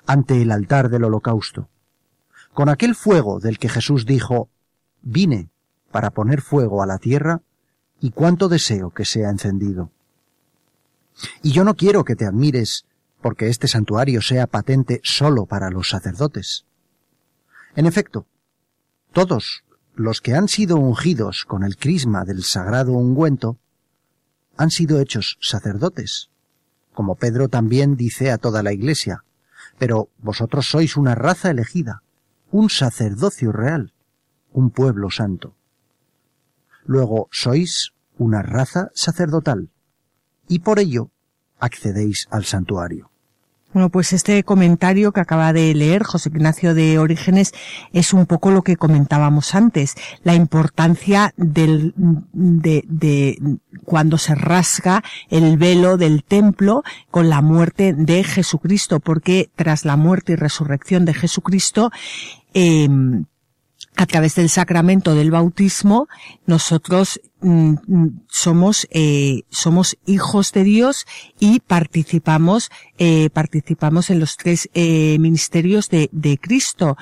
ante 0.07 0.40
el 0.40 0.50
altar 0.50 0.88
del 0.88 1.04
holocausto, 1.04 1.68
con 2.54 2.71
aquel 2.71 2.95
fuego 2.95 3.40
del 3.40 3.59
que 3.59 3.68
Jesús 3.68 4.07
dijo, 4.07 4.49
vine 5.02 5.50
para 5.90 6.11
poner 6.11 6.40
fuego 6.40 6.83
a 6.83 6.87
la 6.87 6.99
tierra 6.99 7.42
y 8.00 8.11
cuánto 8.11 8.49
deseo 8.49 8.90
que 8.90 9.04
sea 9.04 9.28
encendido. 9.28 9.90
Y 11.42 11.52
yo 11.52 11.64
no 11.64 11.75
quiero 11.75 12.04
que 12.04 12.16
te 12.16 12.25
admires 12.25 12.87
porque 13.21 13.49
este 13.49 13.68
santuario 13.68 14.23
sea 14.23 14.47
patente 14.47 15.00
solo 15.02 15.45
para 15.45 15.71
los 15.71 15.90
sacerdotes. 15.90 16.64
En 17.75 17.87
efecto, 17.87 18.26
todos 19.12 19.65
los 19.95 20.21
que 20.21 20.35
han 20.35 20.49
sido 20.49 20.77
ungidos 20.77 21.45
con 21.45 21.65
el 21.65 21.77
crisma 21.77 22.25
del 22.25 22.45
sagrado 22.45 22.93
ungüento 22.93 23.59
han 24.57 24.71
sido 24.71 25.00
hechos 25.00 25.38
sacerdotes, 25.41 26.31
como 26.93 27.15
Pedro 27.15 27.49
también 27.49 27.97
dice 27.97 28.31
a 28.31 28.38
toda 28.38 28.62
la 28.62 28.73
iglesia, 28.73 29.25
pero 29.79 30.09
vosotros 30.19 30.67
sois 30.67 30.97
una 30.97 31.15
raza 31.15 31.50
elegida, 31.50 32.03
un 32.50 32.71
sacerdocio 32.71 33.53
real, 33.53 33.93
un 34.53 34.71
pueblo 34.71 35.11
santo. 35.11 35.55
Luego 36.85 37.29
sois 37.31 37.93
una 38.17 38.43
raza 38.43 38.91
sacerdotal, 38.95 39.71
y 40.49 40.61
por 40.61 40.79
ello 40.79 41.11
accedéis 41.61 42.27
al 42.31 42.45
santuario. 42.45 43.11
Bueno, 43.72 43.90
pues 43.90 44.14
este 44.14 44.42
comentario 44.44 45.12
que 45.12 45.20
acaba 45.20 45.52
de 45.52 45.75
leer 45.75 46.02
José 46.02 46.30
Ignacio 46.30 46.75
de 46.75 46.98
Orígenes 46.98 47.52
es 47.92 48.14
un 48.14 48.25
poco 48.25 48.50
lo 48.50 48.62
que 48.62 48.76
comentábamos 48.76 49.54
antes, 49.54 49.94
la 50.25 50.34
importancia 50.34 51.34
del, 51.37 51.92
de, 51.96 52.82
de 52.88 53.38
cuando 53.84 54.16
se 54.16 54.34
rasga 54.34 55.04
el 55.28 55.58
velo 55.58 55.98
del 55.98 56.25
templo 56.25 56.82
con 57.10 57.28
la 57.28 57.42
muerte 57.42 57.92
de 57.92 58.25
Jesucristo, 58.25 59.00
porque 59.00 59.50
tras 59.54 59.84
la 59.84 59.96
muerte 59.96 60.32
y 60.32 60.37
resurrección 60.37 61.04
de 61.04 61.12
Jesucristo, 61.12 61.90
eh, 62.54 62.88
a 63.97 64.06
través 64.06 64.37
del 64.37 64.49
sacramento 64.49 65.14
del 65.14 65.30
bautismo, 65.30 66.08
nosotros 66.47 67.20
mm, 67.40 67.75
mm, 67.87 68.20
somos 68.28 68.87
eh, 68.90 69.42
somos 69.50 69.97
hijos 70.06 70.52
de 70.52 70.62
Dios 70.64 71.04
y 71.40 71.61
participamos 71.61 72.70
eh, 72.99 73.28
participamos 73.30 74.11
en 74.11 74.20
los 74.20 74.37
tres 74.37 74.68
eh, 74.75 75.18
ministerios 75.18 75.88
de, 75.88 76.08
de 76.12 76.38
Cristo. 76.38 76.97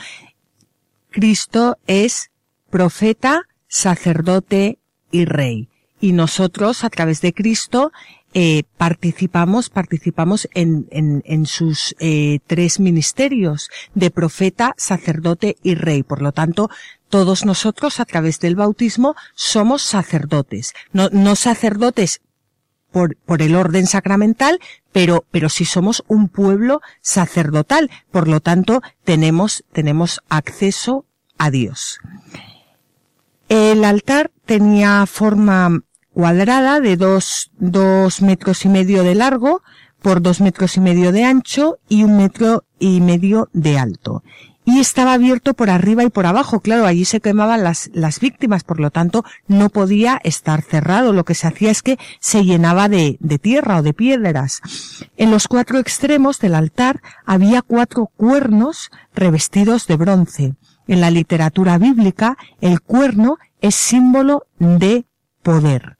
Cristo 1.10 1.78
es 1.86 2.30
profeta, 2.70 3.42
sacerdote 3.68 4.78
y 5.10 5.24
rey. 5.24 5.68
Y 6.00 6.12
nosotros, 6.12 6.84
a 6.84 6.90
través 6.90 7.20
de 7.22 7.32
Cristo, 7.32 7.90
eh, 8.38 8.64
participamos, 8.76 9.70
participamos 9.70 10.46
en, 10.52 10.88
en, 10.90 11.22
en 11.24 11.46
sus 11.46 11.96
eh, 12.00 12.40
tres 12.46 12.80
ministerios 12.80 13.70
de 13.94 14.10
profeta, 14.10 14.74
sacerdote 14.76 15.56
y 15.62 15.74
rey. 15.74 16.02
Por 16.02 16.20
lo 16.20 16.32
tanto, 16.32 16.68
todos 17.08 17.46
nosotros 17.46 17.98
a 17.98 18.04
través 18.04 18.38
del 18.38 18.54
bautismo 18.54 19.16
somos 19.34 19.80
sacerdotes. 19.80 20.74
No, 20.92 21.08
no 21.12 21.34
sacerdotes 21.34 22.20
por, 22.92 23.16
por, 23.16 23.40
el 23.40 23.56
orden 23.56 23.86
sacramental, 23.86 24.60
pero, 24.92 25.24
pero 25.30 25.48
sí 25.48 25.64
somos 25.64 26.04
un 26.06 26.28
pueblo 26.28 26.82
sacerdotal. 27.00 27.90
Por 28.10 28.28
lo 28.28 28.40
tanto, 28.40 28.82
tenemos, 29.04 29.64
tenemos 29.72 30.20
acceso 30.28 31.06
a 31.38 31.50
Dios. 31.50 32.00
El 33.48 33.82
altar 33.82 34.30
tenía 34.44 35.06
forma 35.06 35.80
cuadrada 36.16 36.80
de 36.80 36.96
dos, 36.96 37.50
dos 37.58 38.22
metros 38.22 38.64
y 38.64 38.70
medio 38.70 39.02
de 39.02 39.14
largo 39.14 39.60
por 40.00 40.22
dos 40.22 40.40
metros 40.40 40.78
y 40.78 40.80
medio 40.80 41.12
de 41.12 41.24
ancho 41.24 41.78
y 41.90 42.04
un 42.04 42.16
metro 42.16 42.64
y 42.78 43.02
medio 43.02 43.50
de 43.52 43.78
alto. 43.78 44.22
Y 44.64 44.80
estaba 44.80 45.12
abierto 45.12 45.52
por 45.52 45.68
arriba 45.68 46.04
y 46.04 46.08
por 46.08 46.24
abajo. 46.24 46.60
Claro, 46.60 46.86
allí 46.86 47.04
se 47.04 47.20
quemaban 47.20 47.62
las, 47.62 47.90
las 47.92 48.18
víctimas, 48.18 48.64
por 48.64 48.80
lo 48.80 48.90
tanto 48.90 49.26
no 49.46 49.68
podía 49.68 50.18
estar 50.24 50.62
cerrado. 50.62 51.12
Lo 51.12 51.26
que 51.26 51.34
se 51.34 51.48
hacía 51.48 51.70
es 51.70 51.82
que 51.82 51.98
se 52.18 52.46
llenaba 52.46 52.88
de, 52.88 53.18
de 53.20 53.38
tierra 53.38 53.76
o 53.76 53.82
de 53.82 53.92
piedras. 53.92 54.62
En 55.18 55.30
los 55.30 55.48
cuatro 55.48 55.78
extremos 55.78 56.38
del 56.38 56.54
altar 56.54 57.02
había 57.26 57.60
cuatro 57.60 58.06
cuernos 58.16 58.90
revestidos 59.14 59.86
de 59.86 59.96
bronce. 59.96 60.54
En 60.88 61.02
la 61.02 61.10
literatura 61.10 61.76
bíblica, 61.76 62.38
el 62.62 62.80
cuerno 62.80 63.36
es 63.60 63.74
símbolo 63.74 64.46
de 64.58 65.04
poder 65.42 65.95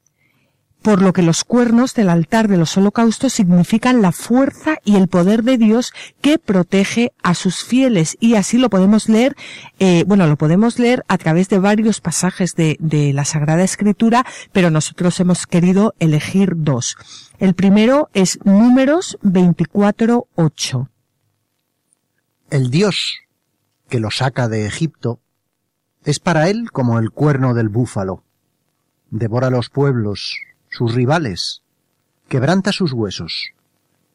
por 0.86 1.02
lo 1.02 1.12
que 1.12 1.22
los 1.22 1.42
cuernos 1.42 1.94
del 1.94 2.08
altar 2.08 2.46
de 2.46 2.56
los 2.56 2.76
holocaustos 2.76 3.32
significan 3.32 4.02
la 4.02 4.12
fuerza 4.12 4.76
y 4.84 4.94
el 4.94 5.08
poder 5.08 5.42
de 5.42 5.58
Dios 5.58 5.92
que 6.20 6.38
protege 6.38 7.10
a 7.24 7.34
sus 7.34 7.64
fieles. 7.64 8.16
Y 8.20 8.36
así 8.36 8.56
lo 8.56 8.70
podemos 8.70 9.08
leer, 9.08 9.34
eh, 9.80 10.04
bueno, 10.06 10.28
lo 10.28 10.36
podemos 10.36 10.78
leer 10.78 11.04
a 11.08 11.18
través 11.18 11.48
de 11.48 11.58
varios 11.58 12.00
pasajes 12.00 12.54
de, 12.54 12.76
de 12.78 13.12
la 13.12 13.24
Sagrada 13.24 13.64
Escritura, 13.64 14.24
pero 14.52 14.70
nosotros 14.70 15.18
hemos 15.18 15.48
querido 15.48 15.92
elegir 15.98 16.52
dos. 16.54 16.96
El 17.40 17.56
primero 17.56 18.08
es 18.14 18.38
Números 18.44 19.18
24.8. 19.24 20.88
El 22.48 22.70
Dios 22.70 23.22
que 23.88 23.98
lo 23.98 24.12
saca 24.12 24.46
de 24.46 24.66
Egipto 24.66 25.18
es 26.04 26.20
para 26.20 26.48
él 26.48 26.70
como 26.70 27.00
el 27.00 27.10
cuerno 27.10 27.54
del 27.54 27.70
búfalo. 27.70 28.22
Devora 29.10 29.50
los 29.50 29.68
pueblos, 29.68 30.36
sus 30.76 30.94
rivales, 30.94 31.62
quebranta 32.28 32.70
sus 32.70 32.92
huesos, 32.92 33.50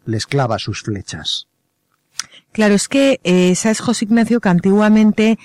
les 0.05 0.27
clava 0.27 0.59
sus 0.59 0.83
flechas. 0.83 1.47
Claro, 2.51 2.75
es 2.75 2.87
que 2.87 3.19
eh, 3.23 3.55
sabes, 3.55 3.79
José 3.79 4.05
Ignacio, 4.05 4.39
que 4.41 4.49
antiguamente 4.49 5.39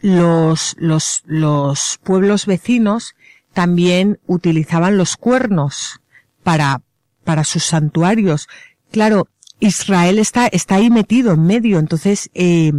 los, 0.00 0.76
los, 0.78 1.22
los 1.24 1.98
pueblos 2.04 2.44
vecinos 2.44 3.14
también 3.54 4.20
utilizaban 4.26 4.98
los 4.98 5.16
cuernos 5.16 6.00
para, 6.42 6.82
para 7.24 7.44
sus 7.44 7.64
santuarios. 7.64 8.46
Claro, 8.90 9.26
Israel 9.60 10.18
está, 10.18 10.48
está 10.48 10.74
ahí 10.74 10.90
metido 10.90 11.32
en 11.32 11.46
medio, 11.46 11.78
entonces, 11.78 12.28
eh, 12.34 12.72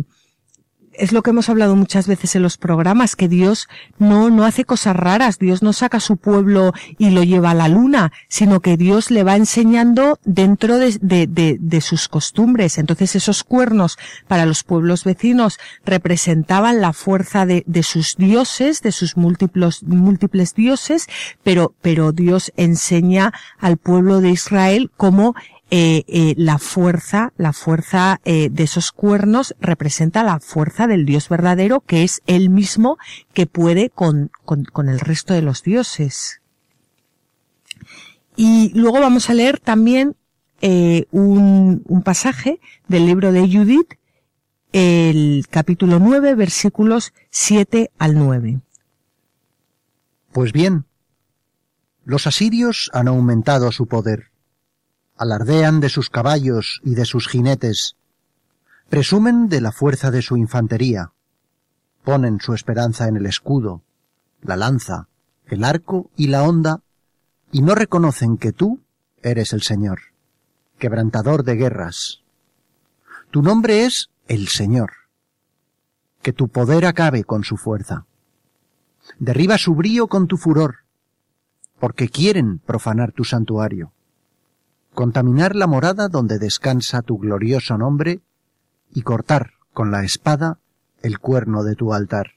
es 0.99 1.13
lo 1.13 1.23
que 1.23 1.31
hemos 1.31 1.49
hablado 1.49 1.75
muchas 1.75 2.07
veces 2.07 2.35
en 2.35 2.43
los 2.43 2.57
programas, 2.57 3.15
que 3.15 3.27
Dios 3.27 3.67
no, 3.97 4.29
no 4.29 4.45
hace 4.45 4.65
cosas 4.65 4.95
raras, 4.95 5.39
Dios 5.39 5.63
no 5.63 5.73
saca 5.73 5.97
a 5.97 6.01
su 6.01 6.17
pueblo 6.17 6.73
y 6.97 7.09
lo 7.09 7.23
lleva 7.23 7.51
a 7.51 7.55
la 7.55 7.67
luna, 7.67 8.11
sino 8.27 8.59
que 8.59 8.77
Dios 8.77 9.09
le 9.09 9.23
va 9.23 9.35
enseñando 9.35 10.19
dentro 10.25 10.77
de, 10.77 10.97
de, 11.01 11.57
de, 11.59 11.81
sus 11.81 12.07
costumbres. 12.07 12.77
Entonces 12.77 13.15
esos 13.15 13.43
cuernos 13.43 13.97
para 14.27 14.45
los 14.45 14.63
pueblos 14.63 15.05
vecinos 15.05 15.57
representaban 15.85 16.81
la 16.81 16.93
fuerza 16.93 17.45
de, 17.45 17.63
de 17.65 17.83
sus 17.83 18.17
dioses, 18.17 18.81
de 18.81 18.91
sus 18.91 19.15
múltiples, 19.15 19.83
múltiples 19.83 20.53
dioses, 20.53 21.07
pero, 21.43 21.73
pero 21.81 22.11
Dios 22.11 22.51
enseña 22.57 23.33
al 23.57 23.77
pueblo 23.77 24.19
de 24.19 24.31
Israel 24.31 24.91
cómo 24.97 25.35
eh, 25.71 26.03
eh, 26.07 26.33
la 26.35 26.57
fuerza, 26.57 27.31
la 27.37 27.53
fuerza 27.53 28.19
eh, 28.25 28.49
de 28.49 28.63
esos 28.63 28.91
cuernos 28.91 29.55
representa 29.59 30.23
la 30.23 30.39
fuerza 30.39 30.87
del 30.87 31.05
Dios 31.05 31.29
verdadero, 31.29 31.81
que 31.81 32.03
es 32.03 32.23
Él 32.25 32.49
mismo 32.49 32.97
que 33.33 33.45
puede 33.45 33.91
con, 33.91 34.31
con, 34.45 34.89
el 34.89 34.99
resto 34.99 35.35
de 35.35 35.43
los 35.43 35.61
dioses. 35.61 36.41
Y 38.35 38.71
luego 38.73 38.99
vamos 38.99 39.29
a 39.29 39.35
leer 39.35 39.59
también 39.59 40.15
un, 40.61 41.83
un 41.85 42.01
pasaje 42.03 42.59
del 42.87 43.05
libro 43.05 43.31
de 43.31 43.41
Judith, 43.41 43.93
el 44.73 45.45
capítulo 45.49 45.99
9, 45.99 46.33
versículos 46.35 47.13
7 47.29 47.91
al 47.99 48.15
9. 48.15 48.59
Pues 50.31 50.51
bien, 50.51 50.85
los 52.05 52.27
asirios 52.27 52.89
han 52.93 53.07
aumentado 53.07 53.71
su 53.71 53.87
poder 53.87 54.28
alardean 55.19 55.81
de 55.81 55.89
sus 55.89 56.09
caballos 56.09 56.79
y 56.81 56.95
de 56.95 57.03
sus 57.03 57.27
jinetes, 57.27 57.97
presumen 58.87 59.49
de 59.49 59.59
la 59.59 59.73
fuerza 59.73 60.11
de 60.11 60.21
su 60.21 60.37
infantería, 60.37 61.11
ponen 62.05 62.39
su 62.39 62.53
esperanza 62.53 63.09
en 63.09 63.17
el 63.17 63.25
escudo, 63.25 63.83
la 64.41 64.55
lanza, 64.55 65.09
el 65.45 65.65
arco 65.65 66.09
y 66.15 66.27
la 66.27 66.43
honda, 66.43 66.83
y 67.51 67.61
no 67.61 67.75
reconocen 67.75 68.37
que 68.37 68.53
tú 68.53 68.79
eres 69.21 69.51
el 69.51 69.61
Señor, 69.61 69.99
quebrantador 70.77 71.43
de 71.43 71.55
guerras. 71.55 72.21
Tu 73.29 73.41
nombre 73.41 73.83
es 73.83 74.09
el 74.29 74.47
Señor. 74.47 74.91
Que 76.21 76.31
tu 76.31 76.47
poder 76.47 76.85
acabe 76.85 77.25
con 77.25 77.43
su 77.43 77.57
fuerza. 77.57 78.05
Derriba 79.19 79.57
su 79.57 79.75
brío 79.75 80.07
con 80.07 80.27
tu 80.27 80.37
furor, 80.37 80.77
porque 81.77 82.07
quieren 82.07 82.59
profanar 82.59 83.11
tu 83.11 83.25
santuario 83.25 83.91
contaminar 84.99 85.55
la 85.55 85.65
morada 85.65 86.09
donde 86.09 86.39
descansa 86.39 87.01
tu 87.01 87.19
glorioso 87.19 87.77
nombre 87.77 88.19
y 88.93 89.03
cortar 89.03 89.51
con 89.71 89.91
la 89.91 90.03
espada 90.03 90.59
el 91.01 91.19
cuerno 91.19 91.63
de 91.63 91.75
tu 91.75 91.93
altar. 91.93 92.31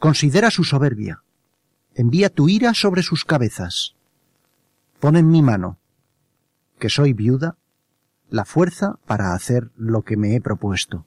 Considera 0.00 0.50
su 0.50 0.64
soberbia, 0.64 1.22
envía 1.94 2.28
tu 2.28 2.48
ira 2.48 2.74
sobre 2.74 3.04
sus 3.04 3.24
cabezas. 3.24 3.94
Pon 4.98 5.14
en 5.14 5.30
mi 5.30 5.40
mano, 5.40 5.78
que 6.80 6.88
soy 6.88 7.12
viuda, 7.12 7.54
la 8.30 8.44
fuerza 8.44 8.98
para 9.06 9.32
hacer 9.32 9.70
lo 9.76 10.02
que 10.02 10.16
me 10.16 10.34
he 10.34 10.40
propuesto. 10.40 11.06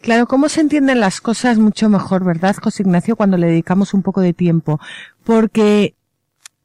Claro, 0.00 0.26
cómo 0.26 0.48
se 0.48 0.62
entienden 0.62 1.00
las 1.00 1.20
cosas 1.20 1.58
mucho 1.58 1.90
mejor, 1.90 2.24
¿verdad, 2.24 2.56
José 2.56 2.82
Ignacio, 2.82 3.14
cuando 3.14 3.36
le 3.36 3.48
dedicamos 3.48 3.92
un 3.92 4.00
poco 4.00 4.22
de 4.22 4.32
tiempo? 4.32 4.80
Porque 5.22 5.94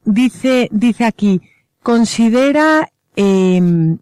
dice, 0.02 0.70
dice 0.72 1.04
aquí, 1.04 1.42
considera 1.82 2.88
eh, 3.16 3.96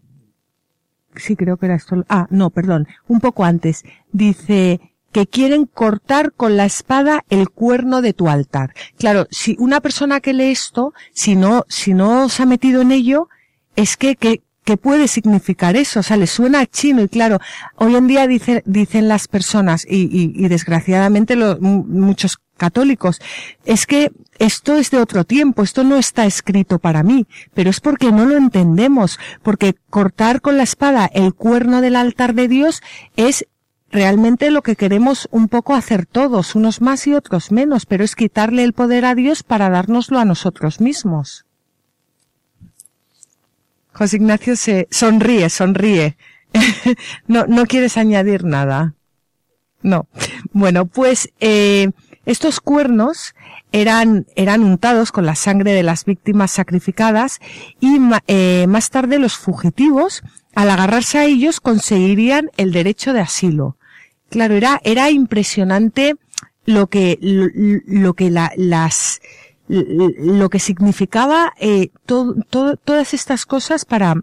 sí, 1.15 1.35
creo 1.35 1.57
que 1.57 1.65
era 1.67 1.75
esto. 1.75 2.03
Ah, 2.09 2.27
no, 2.29 2.49
perdón, 2.49 2.87
un 3.07 3.19
poco 3.19 3.43
antes. 3.43 3.83
Dice 4.11 4.79
que 5.11 5.27
quieren 5.27 5.65
cortar 5.65 6.31
con 6.31 6.55
la 6.55 6.65
espada 6.65 7.25
el 7.29 7.49
cuerno 7.49 8.01
de 8.01 8.13
tu 8.13 8.29
altar. 8.29 8.73
Claro, 8.97 9.27
si 9.29 9.55
una 9.59 9.81
persona 9.81 10.21
que 10.21 10.33
lee 10.33 10.51
esto, 10.51 10.93
si 11.13 11.35
no, 11.35 11.65
si 11.67 11.93
no 11.93 12.29
se 12.29 12.43
ha 12.43 12.45
metido 12.45 12.81
en 12.81 12.91
ello, 12.91 13.27
es 13.75 13.97
que, 13.97 14.15
que, 14.15 14.41
que 14.63 14.77
puede 14.77 15.07
significar 15.07 15.75
eso, 15.75 15.99
o 15.99 16.03
sea, 16.03 16.17
le 16.17 16.27
suena 16.27 16.65
chino 16.65 17.01
y 17.01 17.09
claro, 17.09 17.39
hoy 17.75 17.95
en 17.95 18.07
día 18.07 18.25
dice, 18.27 18.63
dicen 18.65 19.09
las 19.09 19.27
personas 19.27 19.85
y, 19.89 20.03
y, 20.03 20.33
y 20.33 20.47
desgraciadamente 20.47 21.35
lo, 21.35 21.59
muchos 21.59 22.37
católicos, 22.55 23.19
es 23.65 23.85
que 23.85 24.11
esto 24.41 24.75
es 24.75 24.89
de 24.89 24.97
otro 24.97 25.23
tiempo, 25.23 25.61
esto 25.61 25.83
no 25.83 25.97
está 25.97 26.25
escrito 26.25 26.79
para 26.79 27.03
mí, 27.03 27.27
pero 27.53 27.69
es 27.69 27.79
porque 27.79 28.11
no 28.11 28.25
lo 28.25 28.35
entendemos, 28.35 29.19
porque 29.43 29.75
cortar 29.91 30.41
con 30.41 30.57
la 30.57 30.63
espada 30.63 31.05
el 31.13 31.35
cuerno 31.35 31.79
del 31.79 31.95
altar 31.95 32.33
de 32.33 32.47
Dios 32.47 32.81
es 33.15 33.45
realmente 33.91 34.49
lo 34.49 34.63
que 34.63 34.75
queremos 34.75 35.29
un 35.29 35.47
poco 35.47 35.75
hacer 35.75 36.07
todos, 36.07 36.55
unos 36.55 36.81
más 36.81 37.05
y 37.05 37.13
otros 37.13 37.51
menos, 37.51 37.85
pero 37.85 38.03
es 38.03 38.15
quitarle 38.15 38.63
el 38.63 38.73
poder 38.73 39.05
a 39.05 39.13
Dios 39.13 39.43
para 39.43 39.69
dárnoslo 39.69 40.17
a 40.17 40.25
nosotros 40.25 40.81
mismos. 40.81 41.45
José 43.93 44.15
Ignacio 44.15 44.55
se 44.55 44.87
sonríe, 44.89 45.51
sonríe. 45.51 46.17
no, 47.27 47.45
no 47.45 47.67
quieres 47.67 47.95
añadir 47.95 48.43
nada. 48.43 48.95
No. 49.83 50.07
Bueno, 50.51 50.87
pues 50.87 51.29
eh, 51.39 51.91
estos 52.25 52.59
cuernos 52.59 53.35
eran, 53.71 54.25
eran 54.35 54.63
untados 54.63 55.11
con 55.11 55.25
la 55.25 55.35
sangre 55.35 55.73
de 55.73 55.83
las 55.83 56.05
víctimas 56.05 56.51
sacrificadas 56.51 57.39
y 57.79 57.99
eh, 58.27 58.65
más 58.67 58.89
tarde 58.89 59.19
los 59.19 59.37
fugitivos, 59.37 60.23
al 60.53 60.69
agarrarse 60.69 61.17
a 61.17 61.25
ellos, 61.25 61.59
conseguirían 61.59 62.49
el 62.57 62.71
derecho 62.71 63.13
de 63.13 63.21
asilo. 63.21 63.77
Claro, 64.29 64.55
era, 64.55 64.81
era 64.83 65.09
impresionante 65.09 66.15
lo 66.65 66.87
que, 66.87 67.17
lo, 67.21 67.47
lo 67.85 68.13
que 68.13 68.29
la, 68.29 68.51
las, 68.55 69.21
lo 69.67 70.49
que 70.49 70.59
significaba 70.59 71.53
eh, 71.59 71.89
todo, 72.05 72.35
todas 72.45 73.13
estas 73.13 73.45
cosas 73.45 73.85
para 73.85 74.15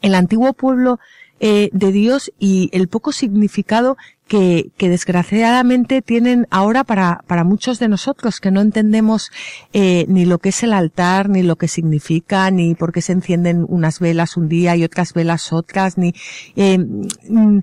el 0.00 0.14
antiguo 0.14 0.52
pueblo 0.52 0.98
eh, 1.40 1.70
de 1.72 1.92
Dios 1.92 2.32
y 2.38 2.70
el 2.72 2.88
poco 2.88 3.12
significado 3.12 3.96
que, 4.28 4.70
que 4.76 4.88
desgraciadamente 4.88 6.02
tienen 6.02 6.46
ahora 6.50 6.84
para, 6.84 7.24
para 7.26 7.44
muchos 7.44 7.78
de 7.78 7.88
nosotros 7.88 8.40
que 8.40 8.50
no 8.50 8.60
entendemos 8.60 9.30
eh, 9.72 10.04
ni 10.08 10.26
lo 10.26 10.38
que 10.38 10.50
es 10.50 10.62
el 10.62 10.72
altar, 10.74 11.28
ni 11.28 11.42
lo 11.42 11.56
que 11.56 11.66
significa, 11.66 12.50
ni 12.50 12.74
por 12.74 12.92
qué 12.92 13.00
se 13.00 13.12
encienden 13.12 13.64
unas 13.68 13.98
velas 13.98 14.36
un 14.36 14.48
día 14.48 14.76
y 14.76 14.84
otras 14.84 15.14
velas 15.14 15.52
otras, 15.52 15.96
ni 15.96 16.14
eh, 16.56 16.78
mm, 16.78 17.60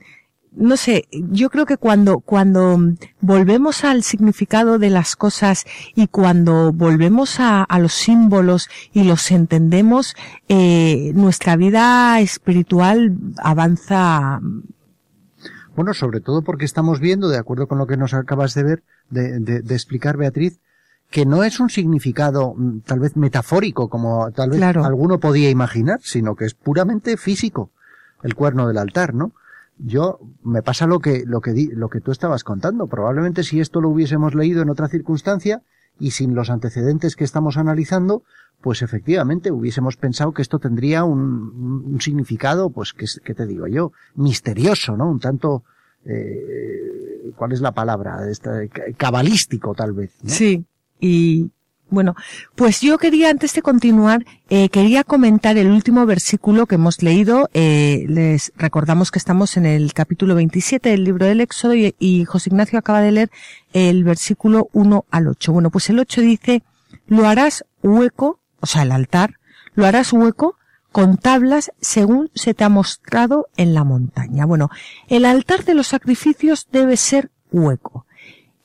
no 0.55 0.77
sé, 0.77 1.05
yo 1.11 1.49
creo 1.49 1.65
que 1.65 1.77
cuando, 1.77 2.19
cuando 2.19 2.79
volvemos 3.21 3.83
al 3.83 4.03
significado 4.03 4.79
de 4.79 4.89
las 4.89 5.15
cosas 5.15 5.65
y 5.95 6.07
cuando 6.07 6.71
volvemos 6.71 7.39
a, 7.39 7.63
a 7.63 7.79
los 7.79 7.93
símbolos 7.93 8.69
y 8.93 9.03
los 9.03 9.31
entendemos, 9.31 10.15
eh, 10.47 11.11
nuestra 11.15 11.55
vida 11.55 12.19
espiritual 12.21 13.15
avanza 13.37 14.39
bueno, 15.75 15.93
sobre 15.93 16.21
todo 16.21 16.41
porque 16.41 16.63
estamos 16.63 17.01
viendo, 17.01 17.27
de 17.27 17.37
acuerdo 17.37 17.67
con 17.67 17.77
lo 17.77 17.85
que 17.85 17.97
nos 17.97 18.13
acabas 18.13 18.53
de 18.53 18.63
ver, 18.63 18.83
de, 19.09 19.39
de, 19.41 19.61
de 19.61 19.73
explicar, 19.73 20.15
Beatriz, 20.15 20.59
que 21.11 21.25
no 21.25 21.43
es 21.43 21.59
un 21.59 21.69
significado 21.69 22.53
mm, 22.55 22.79
tal 22.85 22.99
vez 22.99 23.17
metafórico, 23.17 23.89
como 23.89 24.31
tal 24.31 24.51
vez 24.51 24.59
Claro. 24.59 24.85
alguno 24.85 25.19
podía 25.19 25.49
imaginar, 25.49 25.99
sino 26.01 26.35
que 26.35 26.45
es 26.45 26.53
puramente 26.53 27.17
físico, 27.17 27.71
el 28.23 28.35
cuerno 28.35 28.67
del 28.67 28.77
altar, 28.77 29.13
¿no? 29.13 29.33
Yo, 29.77 30.19
me 30.43 30.61
pasa 30.61 30.87
lo 30.87 30.99
que, 30.99 31.23
lo 31.25 31.41
que 31.41 31.51
di, 31.51 31.67
lo 31.67 31.89
que 31.89 32.01
tú 32.01 32.11
estabas 32.11 32.43
contando. 32.43 32.87
Probablemente 32.87 33.43
si 33.43 33.59
esto 33.59 33.81
lo 33.81 33.89
hubiésemos 33.89 34.35
leído 34.35 34.61
en 34.61 34.69
otra 34.69 34.87
circunstancia, 34.87 35.61
y 35.99 36.11
sin 36.11 36.35
los 36.35 36.49
antecedentes 36.49 37.15
que 37.15 37.23
estamos 37.23 37.57
analizando, 37.57 38.23
pues 38.61 38.81
efectivamente 38.81 39.51
hubiésemos 39.51 39.97
pensado 39.97 40.33
que 40.33 40.41
esto 40.41 40.59
tendría 40.59 41.03
un, 41.03 41.97
significado, 42.01 42.69
pues, 42.69 42.93
que, 42.93 43.33
te 43.33 43.45
digo 43.45 43.67
yo? 43.67 43.91
Misterioso, 44.15 44.97
¿no? 44.97 45.09
Un 45.09 45.19
tanto, 45.19 45.63
eh, 46.05 47.31
¿cuál 47.35 47.51
es 47.51 47.61
la 47.61 47.71
palabra? 47.71 48.19
cabalístico, 48.97 49.73
tal 49.73 49.93
vez. 49.93 50.11
Sí, 50.25 50.65
y 50.99 51.51
bueno, 51.89 52.15
pues 52.55 52.81
yo 52.81 52.97
quería, 52.97 53.29
antes 53.29 53.53
de 53.53 53.61
continuar, 53.61 54.25
eh, 54.49 54.69
quería 54.69 55.03
comentar 55.03 55.57
el 55.57 55.71
último 55.71 56.05
versículo 56.05 56.65
que 56.65 56.75
hemos 56.75 57.03
leído. 57.03 57.49
Eh, 57.53 58.05
les 58.07 58.51
recordamos 58.57 59.11
que 59.11 59.19
estamos 59.19 59.57
en 59.57 59.65
el 59.65 59.93
capítulo 59.93 60.35
27 60.35 60.89
del 60.89 61.03
libro 61.03 61.25
del 61.25 61.41
Éxodo 61.41 61.75
y, 61.75 61.95
y 61.99 62.25
José 62.25 62.49
Ignacio 62.49 62.79
acaba 62.79 63.01
de 63.01 63.11
leer 63.11 63.31
el 63.73 64.03
versículo 64.03 64.69
1 64.73 65.05
al 65.11 65.27
8. 65.27 65.53
Bueno, 65.53 65.69
pues 65.69 65.89
el 65.89 65.99
8 65.99 66.21
dice, 66.21 66.63
lo 67.07 67.27
harás 67.27 67.65
hueco 67.83 68.39
o 68.65 68.67
sea, 68.67 68.81
el 68.81 68.91
altar, 68.91 69.35
lo 69.75 69.85
harás 69.85 70.11
hueco 70.11 70.57
con 70.91 71.17
tablas 71.17 71.71
según 71.81 72.31
se 72.33 72.55
te 72.55 72.63
ha 72.63 72.69
mostrado 72.69 73.47
en 73.57 73.75
la 73.75 73.83
montaña. 73.83 74.47
Bueno, 74.47 74.71
el 75.07 75.25
altar 75.25 75.65
de 75.65 75.75
los 75.75 75.85
sacrificios 75.85 76.67
debe 76.71 76.97
ser 76.97 77.29
hueco. 77.51 78.07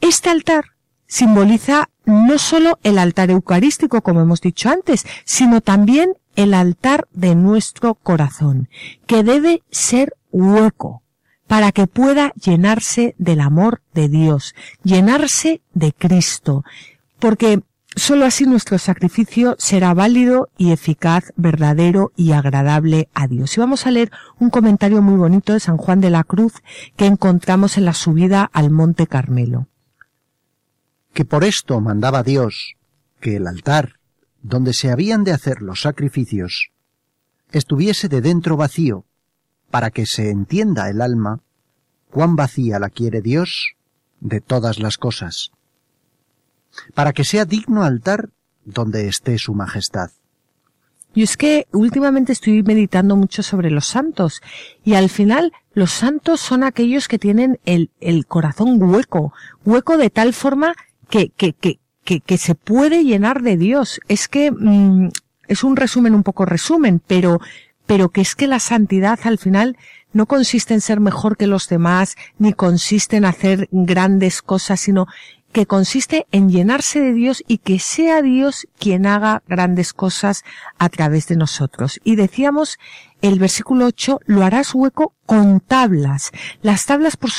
Este 0.01 0.31
altar 0.31 0.65
simboliza 1.07 1.91
no 2.11 2.39
solo 2.39 2.79
el 2.83 2.99
altar 2.99 3.31
eucarístico, 3.31 4.03
como 4.03 4.21
hemos 4.21 4.41
dicho 4.41 4.69
antes, 4.69 5.07
sino 5.25 5.61
también 5.61 6.15
el 6.37 6.55
altar 6.55 7.09
de 7.13 7.35
nuestro 7.35 7.95
corazón, 7.95 8.69
que 9.07 9.23
debe 9.23 9.63
ser 9.71 10.15
hueco 10.33 11.03
para 11.47 11.73
que 11.73 11.87
pueda 11.87 12.33
llenarse 12.35 13.15
del 13.19 13.41
amor 13.41 13.83
de 13.93 14.09
Dios, 14.09 14.55
llenarse 14.85 15.63
de 15.75 15.93
Cristo, 15.93 16.65
porque 17.19 17.61
Solo 17.97 18.25
así 18.25 18.47
nuestro 18.47 18.79
sacrificio 18.79 19.57
será 19.59 19.93
válido 19.95 20.49
y 20.57 20.71
eficaz, 20.71 21.33
verdadero 21.35 22.13
y 22.15 22.31
agradable 22.33 23.09
a 23.15 23.27
Dios. 23.27 23.57
Y 23.57 23.61
vamos 23.61 23.85
a 23.85 23.91
leer 23.91 24.13
un 24.39 24.49
comentario 24.49 25.03
muy 25.03 25.17
bonito 25.17 25.53
de 25.53 25.61
San 25.61 25.77
Juan 25.77 26.01
de 26.01 26.11
la 26.11 26.23
Cruz 26.23 26.53
que 26.97 27.07
encontramos 27.07 27.77
en 27.79 27.85
la 27.85 27.93
subida 27.93 28.49
al 28.53 28.71
Monte 28.71 29.09
Carmelo. 29.09 29.67
Que 31.13 31.25
por 31.25 31.45
esto 31.45 31.81
mandaba 31.81 32.23
Dios 32.23 32.75
que 33.21 33.37
el 33.37 33.47
altar, 33.47 33.95
donde 34.43 34.73
se 34.73 34.91
habían 34.91 35.25
de 35.25 35.33
hacer 35.33 35.61
los 35.61 35.83
sacrificios, 35.83 36.71
estuviese 37.53 38.09
de 38.09 38.21
dentro 38.21 38.57
vacío, 38.57 39.05
para 39.71 39.91
que 39.91 40.07
se 40.07 40.31
entienda 40.31 40.89
el 40.89 41.01
alma 41.01 41.41
cuán 42.11 42.37
vacía 42.37 42.79
la 42.79 42.91
quiere 42.91 43.21
Dios 43.21 43.75
de 44.21 44.41
todas 44.41 44.79
las 44.79 44.99
cosas 44.99 45.53
para 46.95 47.13
que 47.13 47.25
sea 47.25 47.45
digno 47.45 47.83
altar 47.83 48.31
donde 48.65 49.09
esté 49.09 49.39
su 49.39 49.55
majestad. 49.55 50.11
Y 51.13 51.25
es 51.25 51.37
que 51.37 51.67
últimamente 51.73 52.33
estoy 52.33 52.63
meditando 52.63 53.17
mucho 53.17 53.43
sobre 53.43 53.71
los 53.71 53.87
santos 53.87 54.41
y 54.85 54.95
al 54.95 55.09
final 55.09 55.53
los 55.73 55.91
santos 55.91 56.41
son 56.41 56.63
aquellos 56.63 57.09
que 57.09 57.19
tienen 57.19 57.59
el, 57.65 57.91
el 58.01 58.27
corazón 58.27 58.81
hueco, 58.81 59.33
hueco 59.65 59.97
de 59.97 60.11
tal 60.11 60.33
forma 60.33 60.75
que, 61.11 61.31
que, 61.31 61.53
que, 61.53 61.81
que, 62.05 62.21
que 62.21 62.39
se 62.39 62.55
puede 62.55 63.05
llenar 63.05 63.43
de 63.43 63.57
Dios. 63.57 64.01
Es 64.09 64.29
que 64.29 64.51
mm, 64.51 65.09
es 65.49 65.65
un 65.65 65.77
resumen 65.77 66.15
un 66.15 66.23
poco 66.23 66.47
resumen, 66.47 67.03
pero, 67.07 67.41
pero 67.87 68.09
que 68.09 68.21
es 68.21 68.35
que 68.35 68.47
la 68.47 68.61
santidad 68.61 69.19
al 69.25 69.39
final 69.39 69.77
no 70.13 70.27
consiste 70.27 70.75
en 70.75 70.81
ser 70.81 71.01
mejor 71.01 71.37
que 71.37 71.47
los 71.47 71.69
demás, 71.69 72.17
ni 72.39 72.53
consiste 72.53 73.17
en 73.17 73.25
hacer 73.25 73.69
grandes 73.71 74.43
cosas, 74.43 74.81
sino 74.81 75.07
que 75.53 75.67
consiste 75.67 76.27
en 76.31 76.49
llenarse 76.49 77.01
de 77.01 77.13
Dios 77.13 77.43
y 77.47 77.59
que 77.59 77.81
sea 77.81 78.23
Dios 78.23 78.69
quien 78.79 79.07
haga 79.07 79.43
grandes 79.49 79.93
cosas 79.93 80.45
a 80.79 80.89
través 80.89 81.27
de 81.27 81.37
nosotros. 81.37 82.01
Y 82.05 82.17
decíamos, 82.17 82.79
el 83.21 83.39
versículo 83.39 83.87
8, 83.87 84.21
lo 84.27 84.45
harás 84.45 84.75
hueco 84.75 85.15
con 85.27 85.61
tablas. 85.61 86.31
Las 86.63 86.87
tablas, 86.87 87.17
por 87.17 87.31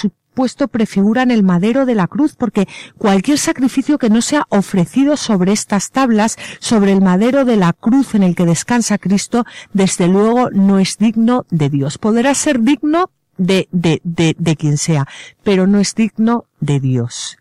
supuesto, 0.41 0.67
prefiguran 0.67 1.31
el 1.31 1.43
madero 1.43 1.85
de 1.85 1.95
la 1.95 2.07
cruz, 2.07 2.35
porque 2.35 2.67
cualquier 2.97 3.37
sacrificio 3.37 3.97
que 3.97 4.09
no 4.09 4.21
sea 4.21 4.45
ofrecido 4.49 5.17
sobre 5.17 5.51
estas 5.51 5.91
tablas, 5.91 6.37
sobre 6.59 6.91
el 6.91 7.01
madero 7.01 7.45
de 7.45 7.57
la 7.57 7.73
cruz 7.73 8.15
en 8.15 8.23
el 8.23 8.35
que 8.35 8.45
descansa 8.45 8.97
Cristo, 8.97 9.45
desde 9.73 10.07
luego 10.07 10.49
no 10.51 10.79
es 10.79 10.97
digno 10.97 11.45
de 11.49 11.69
Dios. 11.69 11.97
Podrá 11.97 12.33
ser 12.33 12.61
digno 12.61 13.11
de, 13.37 13.67
de, 13.71 14.01
de, 14.03 14.35
de 14.37 14.55
quien 14.55 14.77
sea, 14.77 15.07
pero 15.43 15.67
no 15.67 15.79
es 15.79 15.95
digno 15.95 16.45
de 16.59 16.79
Dios 16.79 17.37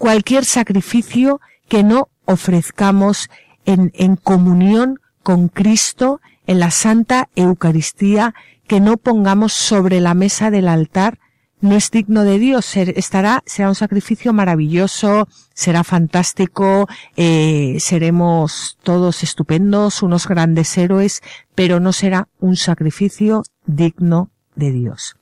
cualquier 0.00 0.46
sacrificio 0.46 1.42
que 1.68 1.82
no 1.84 2.08
ofrezcamos 2.24 3.28
en, 3.66 3.92
en 3.94 4.16
comunión 4.16 4.98
con 5.22 5.48
Cristo 5.48 6.22
en 6.46 6.58
la 6.58 6.70
Santa 6.70 7.28
Eucaristía, 7.36 8.34
que 8.66 8.80
no 8.80 8.96
pongamos 8.96 9.52
sobre 9.52 10.00
la 10.00 10.14
mesa 10.14 10.50
del 10.50 10.68
altar, 10.68 11.18
no 11.60 11.76
es 11.76 11.90
digno 11.90 12.24
de 12.24 12.38
Dios. 12.38 12.76
Estará, 12.76 13.42
será 13.46 13.68
un 13.68 13.74
sacrificio 13.74 14.32
maravilloso, 14.32 15.28
será 15.54 15.84
fantástico, 15.84 16.88
eh, 17.16 17.76
seremos 17.80 18.78
todos 18.82 19.22
estupendos, 19.22 20.02
unos 20.02 20.26
grandes 20.26 20.76
héroes, 20.78 21.22
pero 21.54 21.80
no 21.80 21.92
será 21.92 22.28
un 22.38 22.56
sacrificio 22.56 23.42
digno 23.66 24.30
de 24.54 24.72
Dios. 24.72 25.16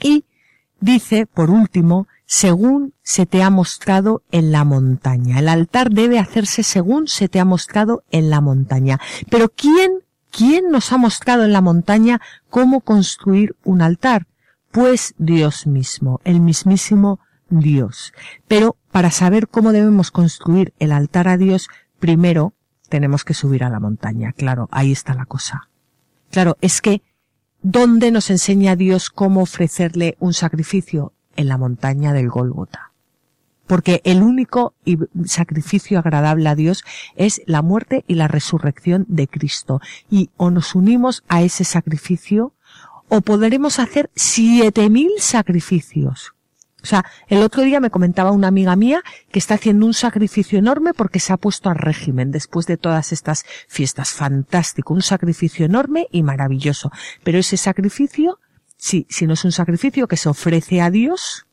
Y 0.00 0.24
dice, 0.80 1.26
por 1.26 1.50
último, 1.50 2.08
según 2.26 2.94
se 3.02 3.24
te 3.24 3.42
ha 3.42 3.50
mostrado 3.50 4.22
en 4.32 4.52
la 4.52 4.64
montaña. 4.64 5.38
El 5.38 5.48
altar 5.48 5.90
debe 5.90 6.18
hacerse 6.18 6.62
según 6.62 7.06
se 7.06 7.28
te 7.28 7.38
ha 7.38 7.44
mostrado 7.44 8.02
en 8.10 8.30
la 8.30 8.40
montaña. 8.40 9.00
Pero 9.30 9.48
¿quién, 9.48 10.00
quién 10.30 10.70
nos 10.70 10.92
ha 10.92 10.96
mostrado 10.96 11.44
en 11.44 11.52
la 11.52 11.60
montaña 11.60 12.20
cómo 12.50 12.80
construir 12.80 13.54
un 13.62 13.80
altar? 13.80 14.26
Pues 14.76 15.14
Dios 15.16 15.66
mismo, 15.66 16.20
el 16.24 16.42
mismísimo 16.42 17.18
Dios. 17.48 18.12
Pero 18.46 18.76
para 18.92 19.10
saber 19.10 19.48
cómo 19.48 19.72
debemos 19.72 20.10
construir 20.10 20.74
el 20.78 20.92
altar 20.92 21.28
a 21.28 21.38
Dios, 21.38 21.70
primero 21.98 22.52
tenemos 22.90 23.24
que 23.24 23.32
subir 23.32 23.64
a 23.64 23.70
la 23.70 23.80
montaña. 23.80 24.32
Claro, 24.32 24.68
ahí 24.70 24.92
está 24.92 25.14
la 25.14 25.24
cosa. 25.24 25.70
Claro, 26.30 26.58
es 26.60 26.82
que 26.82 27.00
¿dónde 27.62 28.10
nos 28.10 28.28
enseña 28.28 28.76
Dios 28.76 29.08
cómo 29.08 29.40
ofrecerle 29.40 30.18
un 30.20 30.34
sacrificio? 30.34 31.14
en 31.36 31.48
la 31.48 31.58
montaña 31.58 32.12
del 32.12 32.28
Gólgota. 32.28 32.92
Porque 33.66 34.00
el 34.04 34.22
único 34.22 34.74
sacrificio 35.24 35.98
agradable 35.98 36.48
a 36.48 36.54
Dios 36.54 36.84
es 37.14 37.42
la 37.46 37.62
muerte 37.62 38.04
y 38.06 38.14
la 38.14 38.28
resurrección 38.28 39.06
de 39.08 39.26
Cristo. 39.26 39.80
Y 40.08 40.30
o 40.36 40.50
nos 40.50 40.74
unimos 40.74 41.24
a 41.28 41.42
ese 41.42 41.64
sacrificio 41.64 42.54
o 43.08 43.20
podremos 43.20 43.78
hacer 43.78 44.10
siete 44.14 44.90
mil 44.90 45.10
sacrificios. 45.18 46.32
O 46.82 46.86
sea, 46.86 47.04
el 47.26 47.42
otro 47.42 47.62
día 47.62 47.80
me 47.80 47.90
comentaba 47.90 48.30
una 48.30 48.46
amiga 48.46 48.76
mía 48.76 49.02
que 49.32 49.40
está 49.40 49.54
haciendo 49.54 49.86
un 49.86 49.94
sacrificio 49.94 50.58
enorme 50.58 50.94
porque 50.94 51.18
se 51.18 51.32
ha 51.32 51.36
puesto 51.36 51.68
al 51.68 51.76
régimen 51.76 52.30
después 52.30 52.66
de 52.66 52.76
todas 52.76 53.10
estas 53.12 53.44
fiestas. 53.66 54.10
Fantástico, 54.10 54.94
un 54.94 55.02
sacrificio 55.02 55.66
enorme 55.66 56.06
y 56.12 56.22
maravilloso. 56.22 56.92
Pero 57.24 57.38
ese 57.38 57.56
sacrificio 57.56 58.38
Sí, 58.76 59.06
si 59.08 59.26
no 59.26 59.32
es 59.32 59.44
un 59.44 59.52
sacrificio 59.52 60.06
que 60.06 60.16
se 60.16 60.28
ofrece 60.28 60.82
a 60.82 60.90
Dios, 60.90 61.46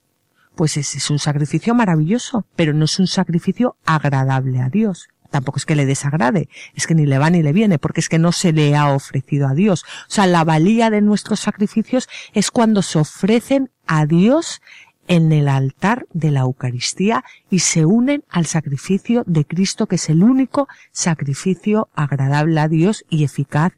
pues 0.56 0.78
es, 0.78 0.96
es 0.96 1.10
un 1.10 1.20
sacrificio 1.20 1.74
maravilloso, 1.74 2.46
pero 2.56 2.74
no 2.74 2.86
es 2.86 3.00
un 3.00 3.08
sacrificio 3.08 3.78
agradable 3.86 4.60
a 4.62 4.70
Dios 4.70 5.08
tampoco 5.34 5.58
es 5.58 5.66
que 5.66 5.76
le 5.76 5.88
desagrade, 5.88 6.48
es 6.76 6.86
que 6.86 6.94
ni 6.94 7.08
le 7.08 7.18
va 7.18 7.32
ni 7.32 7.42
le 7.42 7.54
viene, 7.54 7.80
porque 7.80 8.02
es 8.02 8.08
que 8.08 8.20
no 8.20 8.32
se 8.32 8.54
le 8.54 8.76
ha 8.76 8.94
ofrecido 8.94 9.48
a 9.48 9.56
Dios. 9.56 9.84
O 10.08 10.12
sea, 10.12 10.28
la 10.28 10.44
valía 10.44 10.92
de 10.92 11.02
nuestros 11.02 11.40
sacrificios 11.40 12.08
es 12.34 12.52
cuando 12.52 12.84
se 12.84 13.00
ofrecen 13.00 13.72
a 13.88 14.06
Dios 14.06 14.62
en 15.08 15.32
el 15.32 15.48
altar 15.48 16.06
de 16.14 16.30
la 16.30 16.42
Eucaristía 16.42 17.24
y 17.50 17.60
se 17.60 17.84
unen 17.84 18.24
al 18.30 18.46
sacrificio 18.46 19.24
de 19.26 19.44
Cristo, 19.44 19.88
que 19.88 19.96
es 19.96 20.08
el 20.10 20.24
único 20.24 20.68
sacrificio 20.92 21.90
agradable 21.96 22.60
a 22.60 22.68
Dios 22.68 23.04
y 23.10 23.24
eficaz 23.24 23.74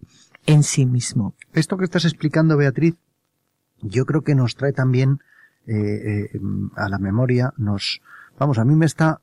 en 0.45 0.63
sí 0.63 0.85
mismo. 0.85 1.35
Esto 1.53 1.77
que 1.77 1.85
estás 1.85 2.03
explicando, 2.03 2.57
Beatriz, 2.57 2.95
yo 3.81 4.05
creo 4.05 4.23
que 4.23 4.35
nos 4.35 4.55
trae 4.55 4.73
también 4.73 5.19
eh, 5.67 5.73
eh, 5.73 6.39
a 6.75 6.89
la 6.89 6.99
memoria, 6.99 7.53
nos, 7.57 8.01
vamos, 8.37 8.59
a 8.59 8.65
mí 8.65 8.75
me 8.75 8.85
está, 8.85 9.21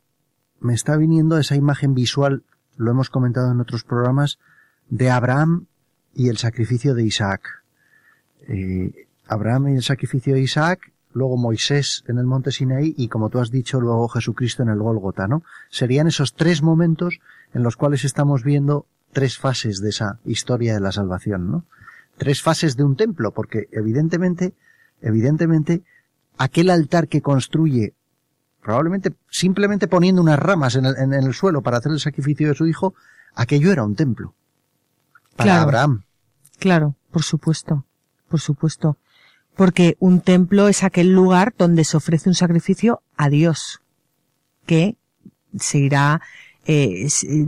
me 0.63 0.75
está 0.75 0.97
viniendo 0.97 1.39
esa 1.39 1.57
imagen 1.57 1.95
visual, 1.95 2.45
lo 2.77 2.91
hemos 2.91 3.11
comentado 3.11 3.53
en 3.53 3.61
otros 3.61 3.85
programas, 3.85 4.39
de 4.89 5.11
Abraham 5.11 5.67
y 6.15 6.29
el 6.29 6.39
sacrificio 6.39 6.95
de 6.95 7.05
Isaac. 7.05 7.43
Eh, 8.49 9.07
Abraham 9.27 9.69
y 9.69 9.77
el 9.77 9.83
sacrificio 9.83 10.35
de 10.35 10.41
Isaac, 10.41 10.93
luego 11.13 11.37
Moisés 11.37 12.05
en 12.09 12.19
el 12.19 12.25
monte 12.25 12.53
Sinaí 12.53 12.95
y 12.97 13.09
como 13.09 13.29
tú 13.29 13.39
has 13.39 13.51
dicho, 13.51 13.81
luego 13.81 14.09
Jesucristo 14.09 14.63
en 14.63 14.69
el 14.69 14.79
Gólgota, 14.79 15.29
¿no? 15.29 15.43
Serían 15.71 16.07
esos 16.07 16.35
tres 16.35 16.63
momentos 16.63 17.21
en 17.55 17.63
los 17.63 17.77
cuales 17.77 18.05
estamos 18.05 18.45
viendo 18.45 18.87
tres 19.13 19.39
fases 19.39 19.81
de 19.81 19.91
esa 19.91 20.19
historia 20.25 20.75
de 20.75 20.81
la 20.81 20.93
salvación, 20.93 21.51
¿no? 21.51 21.65
tres 22.17 22.43
fases 22.43 22.77
de 22.77 22.85
un 22.85 22.97
templo, 22.97 23.33
porque 23.33 23.69
evidentemente, 23.73 24.55
evidentemente, 25.01 25.83
aquel 26.39 26.71
altar 26.71 27.09
que 27.09 27.23
construye 27.23 27.95
probablemente 28.63 29.13
simplemente 29.31 29.89
poniendo 29.89 30.23
unas 30.23 30.39
ramas 30.39 30.77
en 30.77 30.87
el, 30.87 30.97
en 30.97 31.13
el 31.13 31.35
suelo 31.35 31.63
para 31.63 31.79
hacer 31.79 31.93
el 31.93 32.01
sacrificio 32.01 32.49
de 32.49 32.55
su 32.55 32.67
hijo, 32.67 32.95
aquello 33.35 33.73
era 33.73 33.85
un 33.85 33.97
templo. 33.97 34.35
Para 35.37 35.51
Claro. 35.51 35.63
Abraham. 35.63 36.03
Claro, 36.59 36.95
por 37.11 37.23
supuesto, 37.25 37.85
por 38.29 38.41
supuesto. 38.41 38.97
Porque 39.57 39.97
un 39.99 40.21
templo 40.21 40.69
es 40.69 40.83
aquel 40.83 41.13
lugar 41.13 41.55
donde 41.59 41.85
se 41.85 41.97
ofrece 41.97 42.29
un 42.29 42.35
sacrificio 42.35 43.03
a 43.17 43.29
Dios, 43.29 43.83
que 44.65 44.97
se 45.59 45.79
irá, 45.79 46.23
eh, 46.67 47.07
se- 47.09 47.47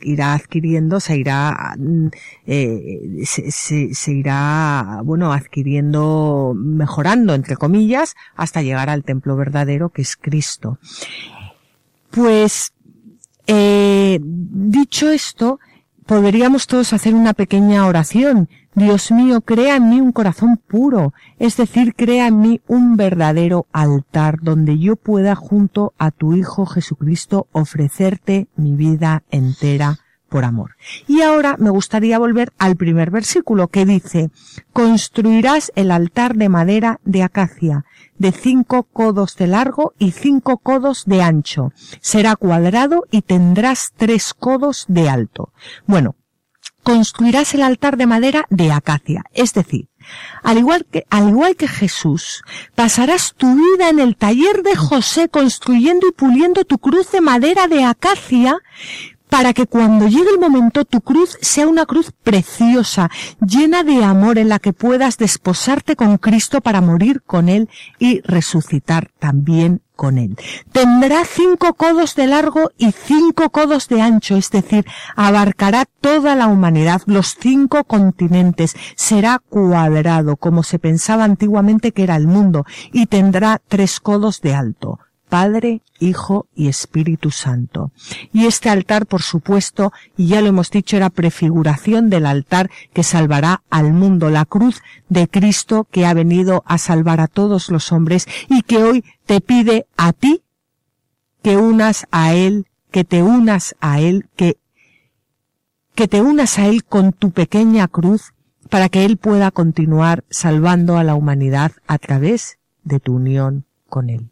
irá 0.00 0.34
adquiriendo, 0.34 1.00
se 1.00 1.16
irá, 1.18 1.76
eh, 2.46 3.24
se 3.24 4.12
irá, 4.12 5.00
bueno, 5.04 5.32
adquiriendo, 5.32 6.54
mejorando, 6.56 7.34
entre 7.34 7.56
comillas, 7.56 8.14
hasta 8.34 8.62
llegar 8.62 8.88
al 8.88 9.04
templo 9.04 9.36
verdadero 9.36 9.90
que 9.90 10.02
es 10.02 10.16
Cristo. 10.16 10.78
Pues, 12.10 12.72
eh, 13.46 14.18
dicho 14.22 15.10
esto, 15.10 15.60
podríamos 16.06 16.66
todos 16.66 16.92
hacer 16.92 17.14
una 17.14 17.34
pequeña 17.34 17.86
oración. 17.86 18.48
Dios 18.76 19.10
mío, 19.10 19.40
crea 19.40 19.76
en 19.76 19.88
mí 19.88 20.02
un 20.02 20.12
corazón 20.12 20.58
puro, 20.58 21.14
es 21.38 21.56
decir, 21.56 21.94
crea 21.94 22.26
en 22.26 22.40
mí 22.40 22.60
un 22.66 22.98
verdadero 22.98 23.66
altar 23.72 24.40
donde 24.42 24.78
yo 24.78 24.96
pueda 24.96 25.34
junto 25.34 25.94
a 25.96 26.10
tu 26.10 26.34
Hijo 26.34 26.66
Jesucristo 26.66 27.46
ofrecerte 27.52 28.48
mi 28.54 28.76
vida 28.76 29.22
entera 29.30 30.00
por 30.28 30.44
amor. 30.44 30.76
Y 31.06 31.22
ahora 31.22 31.56
me 31.58 31.70
gustaría 31.70 32.18
volver 32.18 32.52
al 32.58 32.76
primer 32.76 33.10
versículo 33.10 33.68
que 33.68 33.86
dice, 33.86 34.28
construirás 34.74 35.72
el 35.74 35.90
altar 35.90 36.36
de 36.36 36.50
madera 36.50 37.00
de 37.06 37.22
acacia, 37.22 37.86
de 38.18 38.30
cinco 38.30 38.82
codos 38.82 39.36
de 39.36 39.46
largo 39.46 39.94
y 39.98 40.10
cinco 40.10 40.58
codos 40.58 41.06
de 41.06 41.22
ancho. 41.22 41.72
Será 42.02 42.36
cuadrado 42.36 43.04
y 43.10 43.22
tendrás 43.22 43.94
tres 43.96 44.34
codos 44.34 44.84
de 44.86 45.08
alto. 45.08 45.54
Bueno, 45.86 46.14
construirás 46.86 47.52
el 47.52 47.62
altar 47.64 47.96
de 47.96 48.06
madera 48.06 48.44
de 48.48 48.70
acacia, 48.70 49.24
es 49.34 49.52
decir, 49.54 49.88
al 50.44 50.56
igual 50.56 50.86
que, 50.88 51.04
al 51.10 51.30
igual 51.30 51.56
que 51.56 51.66
Jesús, 51.66 52.44
pasarás 52.76 53.34
tu 53.36 53.56
vida 53.56 53.88
en 53.88 53.98
el 53.98 54.14
taller 54.14 54.62
de 54.62 54.76
José 54.76 55.28
construyendo 55.28 56.06
y 56.06 56.12
puliendo 56.12 56.64
tu 56.64 56.78
cruz 56.78 57.10
de 57.10 57.20
madera 57.20 57.66
de 57.66 57.82
acacia 57.82 58.58
para 59.28 59.52
que 59.52 59.66
cuando 59.66 60.06
llegue 60.06 60.30
el 60.30 60.38
momento 60.38 60.84
tu 60.84 61.00
cruz 61.00 61.36
sea 61.40 61.66
una 61.66 61.86
cruz 61.86 62.12
preciosa, 62.22 63.10
llena 63.40 63.82
de 63.82 64.04
amor 64.04 64.38
en 64.38 64.48
la 64.48 64.60
que 64.60 64.72
puedas 64.72 65.18
desposarte 65.18 65.96
con 65.96 66.18
Cristo 66.18 66.60
para 66.60 66.80
morir 66.80 67.20
con 67.22 67.48
Él 67.48 67.68
y 67.98 68.20
resucitar 68.20 69.10
también 69.18 69.82
con 69.96 70.18
Él. 70.18 70.36
Tendrá 70.70 71.24
cinco 71.24 71.74
codos 71.74 72.14
de 72.14 72.26
largo 72.26 72.70
y 72.78 72.92
cinco 72.92 73.50
codos 73.50 73.88
de 73.88 74.02
ancho, 74.02 74.36
es 74.36 74.50
decir, 74.50 74.86
abarcará 75.16 75.86
toda 76.00 76.36
la 76.36 76.46
humanidad, 76.46 77.02
los 77.06 77.36
cinco 77.40 77.84
continentes, 77.84 78.76
será 78.94 79.40
cuadrado, 79.48 80.36
como 80.36 80.62
se 80.62 80.78
pensaba 80.78 81.24
antiguamente 81.24 81.92
que 81.92 82.04
era 82.04 82.16
el 82.16 82.28
mundo, 82.28 82.64
y 82.92 83.06
tendrá 83.06 83.60
tres 83.66 83.98
codos 83.98 84.40
de 84.40 84.54
alto. 84.54 85.00
Padre, 85.28 85.82
Hijo 85.98 86.46
y 86.54 86.68
Espíritu 86.68 87.30
Santo. 87.30 87.90
Y 88.32 88.46
este 88.46 88.70
altar, 88.70 89.06
por 89.06 89.22
supuesto, 89.22 89.92
y 90.16 90.28
ya 90.28 90.40
lo 90.40 90.48
hemos 90.48 90.70
dicho, 90.70 90.96
era 90.96 91.10
prefiguración 91.10 92.10
del 92.10 92.26
altar 92.26 92.70
que 92.92 93.02
salvará 93.02 93.62
al 93.70 93.92
mundo, 93.92 94.30
la 94.30 94.44
cruz 94.44 94.82
de 95.08 95.28
Cristo 95.28 95.86
que 95.90 96.06
ha 96.06 96.14
venido 96.14 96.62
a 96.66 96.78
salvar 96.78 97.20
a 97.20 97.26
todos 97.26 97.70
los 97.70 97.92
hombres 97.92 98.26
y 98.48 98.62
que 98.62 98.82
hoy 98.82 99.04
te 99.26 99.40
pide 99.40 99.86
a 99.96 100.12
ti 100.12 100.42
que 101.42 101.56
unas 101.56 102.06
a 102.10 102.34
Él, 102.34 102.66
que 102.90 103.04
te 103.04 103.22
unas 103.22 103.76
a 103.80 104.00
Él, 104.00 104.28
que, 104.36 104.58
que 105.94 106.08
te 106.08 106.20
unas 106.20 106.58
a 106.58 106.66
Él 106.66 106.84
con 106.84 107.12
tu 107.12 107.30
pequeña 107.30 107.88
cruz 107.88 108.32
para 108.68 108.88
que 108.88 109.04
Él 109.04 109.16
pueda 109.16 109.50
continuar 109.50 110.24
salvando 110.28 110.98
a 110.98 111.04
la 111.04 111.14
humanidad 111.14 111.72
a 111.86 111.98
través 111.98 112.58
de 112.82 113.00
tu 113.00 113.14
unión 113.14 113.64
con 113.88 114.10
Él. 114.10 114.30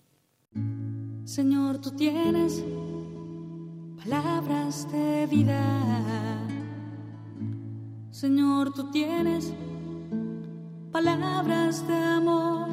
Señor, 1.25 1.79
tú 1.79 1.91
tienes 1.93 2.63
palabras 3.97 4.87
de 4.93 5.27
vida. 5.27 6.39
Señor, 8.11 8.73
tú 8.73 8.91
tienes 8.91 9.53
palabras 10.93 11.87
de 11.89 11.97
amor. 11.97 12.69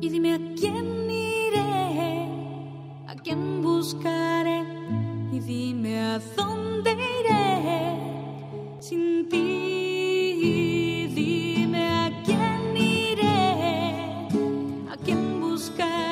Y 0.00 0.08
dime 0.08 0.34
a 0.34 0.38
quién 0.54 1.10
iré, 1.10 2.28
a 3.06 3.14
quién 3.16 3.62
buscaré. 3.62 4.64
Y 5.32 5.40
dime 5.40 6.00
a 6.00 6.18
dónde 6.36 6.92
iré 6.92 8.00
sin 8.80 9.28
ti. 9.28 11.10
Dime 11.14 11.84
a 11.84 12.22
quién 12.24 12.76
iré, 12.76 14.28
a 14.90 14.96
quién 15.04 15.40
buscaré. 15.40 16.09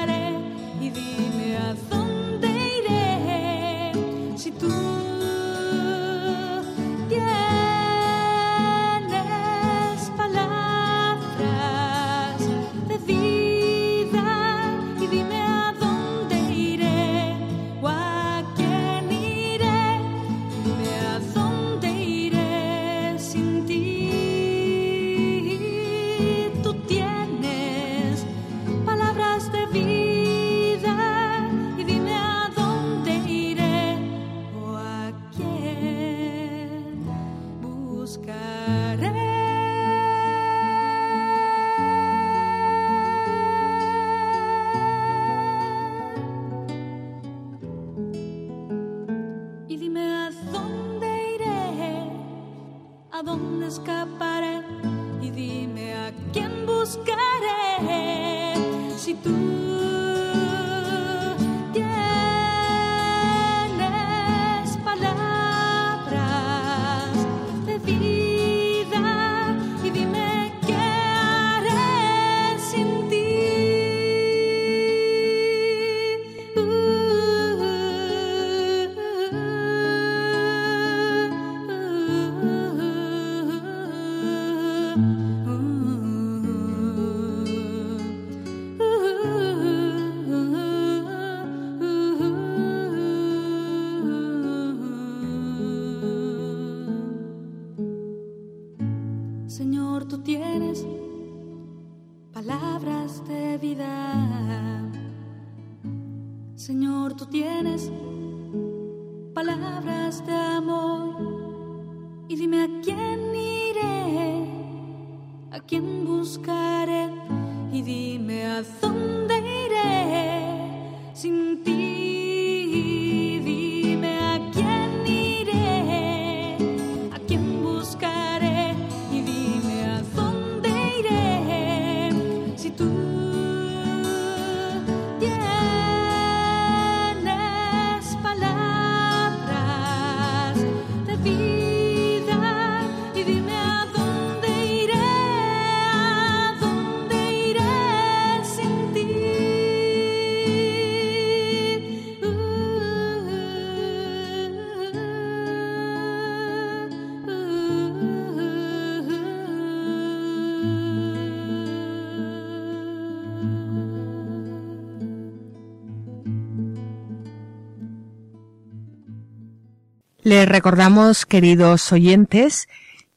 Les 170.29 170.47
recordamos, 170.47 171.25
queridos 171.25 171.91
oyentes, 171.91 172.69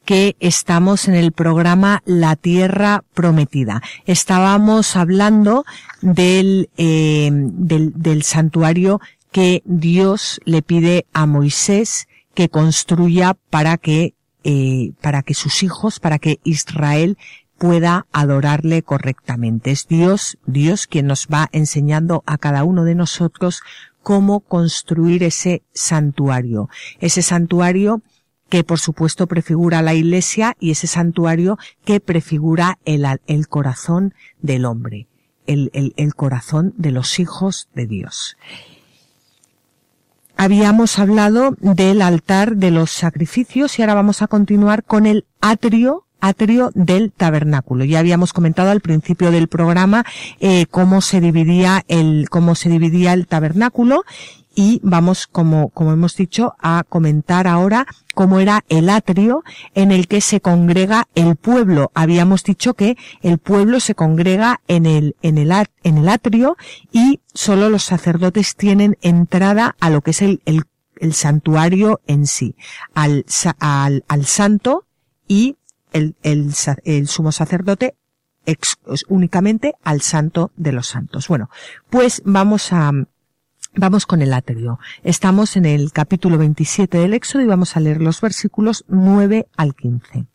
que 0.05 0.37
estamos 0.39 1.09
en 1.09 1.15
el 1.15 1.33
programa 1.33 2.01
La 2.05 2.37
Tierra 2.37 3.03
Prometida. 3.13 3.81
Estábamos 4.05 4.95
hablando 4.95 5.65
del, 6.01 6.69
eh, 6.77 7.29
del, 7.33 7.91
del 8.01 8.23
santuario 8.23 9.01
que 9.33 9.61
Dios 9.65 10.39
le 10.45 10.61
pide 10.61 11.05
a 11.11 11.25
Moisés 11.25 12.07
que 12.33 12.47
construya 12.47 13.35
para 13.49 13.75
que 13.75 14.13
eh, 14.45 14.93
para 15.01 15.21
que 15.21 15.33
sus 15.33 15.63
hijos, 15.63 15.99
para 15.99 16.17
que 16.17 16.39
Israel 16.45 17.17
pueda 17.57 18.07
adorarle 18.13 18.83
correctamente. 18.83 19.71
Es 19.71 19.85
Dios, 19.87 20.37
Dios 20.45 20.87
quien 20.87 21.07
nos 21.07 21.27
va 21.27 21.49
enseñando 21.51 22.23
a 22.25 22.37
cada 22.37 22.63
uno 22.63 22.85
de 22.85 22.95
nosotros 22.95 23.61
cómo 24.03 24.41
construir 24.41 25.23
ese 25.23 25.63
santuario. 25.73 26.69
Ese 26.99 27.21
santuario 27.21 28.01
que 28.49 28.63
por 28.63 28.79
supuesto 28.79 29.27
prefigura 29.27 29.81
la 29.81 29.93
iglesia 29.93 30.55
y 30.59 30.71
ese 30.71 30.87
santuario 30.87 31.57
que 31.85 31.99
prefigura 31.99 32.79
el, 32.83 33.47
corazón 33.47 34.13
del 34.41 34.65
hombre, 34.65 35.07
el 35.45 36.15
corazón 36.15 36.73
de 36.77 36.91
los 36.91 37.19
hijos 37.19 37.69
de 37.73 37.87
Dios 37.87 38.35
habíamos 40.43 40.97
hablado 40.97 41.55
del 41.59 42.01
altar 42.01 42.55
de 42.55 42.71
los 42.71 42.89
sacrificios 42.89 43.77
y 43.77 43.83
ahora 43.83 43.93
vamos 43.93 44.23
a 44.23 44.27
continuar 44.27 44.83
con 44.83 45.05
el 45.05 45.27
atrio 45.39 46.07
atrio 46.21 46.71
del 46.73 47.11
tabernáculo. 47.11 47.83
Ya 47.83 47.99
habíamos 47.99 48.33
comentado 48.33 48.71
al 48.71 48.81
principio 48.81 49.31
del 49.31 49.47
programa 49.47 50.05
eh, 50.39 50.65
cómo 50.69 51.01
se 51.01 51.19
dividía 51.19 51.83
el 51.87 52.27
cómo 52.29 52.55
se 52.55 52.69
dividía 52.69 53.13
el 53.13 53.27
tabernáculo 53.27 54.03
y 54.55 54.81
vamos 54.83 55.27
como 55.27 55.69
como 55.69 55.93
hemos 55.93 56.15
dicho 56.15 56.55
a 56.59 56.83
comentar 56.87 57.47
ahora 57.47 57.87
cómo 58.13 58.39
era 58.39 58.63
el 58.69 58.89
atrio 58.89 59.43
en 59.73 59.91
el 59.91 60.07
que 60.07 60.21
se 60.21 60.41
congrega 60.41 61.07
el 61.15 61.35
pueblo. 61.35 61.91
Habíamos 61.93 62.43
dicho 62.43 62.73
que 62.73 62.97
el 63.21 63.37
pueblo 63.37 63.79
se 63.79 63.95
congrega 63.95 64.61
en 64.67 64.85
el 64.85 65.15
en 65.21 65.37
el 65.37 65.51
en 65.83 65.97
el 65.97 66.09
atrio 66.09 66.57
y 66.91 67.21
solo 67.33 67.69
los 67.69 67.83
sacerdotes 67.83 68.55
tienen 68.55 68.97
entrada 69.01 69.75
a 69.79 69.89
lo 69.89 70.01
que 70.01 70.11
es 70.11 70.21
el, 70.21 70.41
el, 70.45 70.63
el 70.97 71.13
santuario 71.13 72.01
en 72.07 72.27
sí, 72.27 72.55
al, 72.93 73.25
al, 73.59 74.03
al 74.07 74.25
santo 74.25 74.85
y 75.27 75.55
el, 75.91 76.15
el, 76.23 76.51
el 76.83 77.07
sumo 77.07 77.31
sacerdote 77.31 77.95
ex, 78.45 78.77
únicamente 79.07 79.75
al 79.83 80.01
santo 80.01 80.51
de 80.55 80.71
los 80.71 80.87
santos. 80.87 81.27
Bueno, 81.27 81.49
pues 81.89 82.21
vamos 82.25 82.73
a, 82.73 82.91
vamos 83.75 84.05
con 84.05 84.21
el 84.21 84.33
atrio. 84.33 84.79
Estamos 85.03 85.55
en 85.57 85.65
el 85.65 85.91
capítulo 85.91 86.37
27 86.37 86.97
del 86.97 87.13
Éxodo 87.13 87.43
y 87.43 87.47
vamos 87.47 87.75
a 87.75 87.79
leer 87.79 88.01
los 88.01 88.21
versículos 88.21 88.85
9 88.87 89.47
al 89.55 89.75
15. 89.75 90.27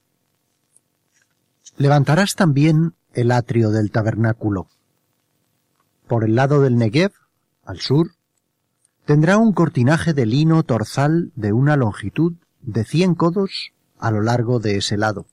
Levantarás 1.78 2.34
también 2.34 2.94
el 3.12 3.32
atrio 3.32 3.70
del 3.70 3.90
tabernáculo. 3.90 4.68
Por 6.06 6.24
el 6.24 6.36
lado 6.36 6.60
del 6.60 6.76
Negev, 6.76 7.12
al 7.64 7.80
sur, 7.80 8.12
tendrá 9.04 9.38
un 9.38 9.52
cortinaje 9.52 10.14
de 10.14 10.24
lino 10.24 10.62
torzal 10.62 11.32
de 11.34 11.52
una 11.52 11.76
longitud 11.76 12.34
de 12.62 12.84
cien 12.84 13.14
codos 13.14 13.72
a 13.98 14.10
lo 14.10 14.22
largo 14.22 14.60
de 14.60 14.76
ese 14.76 14.96
lado 14.96 15.26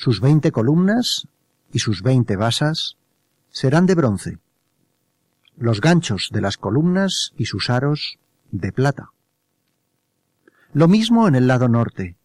sus 0.00 0.22
veinte 0.22 0.50
columnas 0.50 1.28
y 1.74 1.80
sus 1.80 2.02
veinte 2.02 2.34
basas 2.34 2.96
serán 3.50 3.84
de 3.84 3.94
bronce, 3.94 4.38
los 5.58 5.82
ganchos 5.82 6.30
de 6.32 6.40
las 6.40 6.56
columnas 6.56 7.34
y 7.36 7.44
sus 7.44 7.68
aros 7.68 8.18
de 8.50 8.72
plata. 8.72 9.10
Lo 10.72 10.88
mismo 10.88 11.28
en 11.28 11.34
el 11.34 11.46
lado 11.46 11.68
norte. 11.68 12.16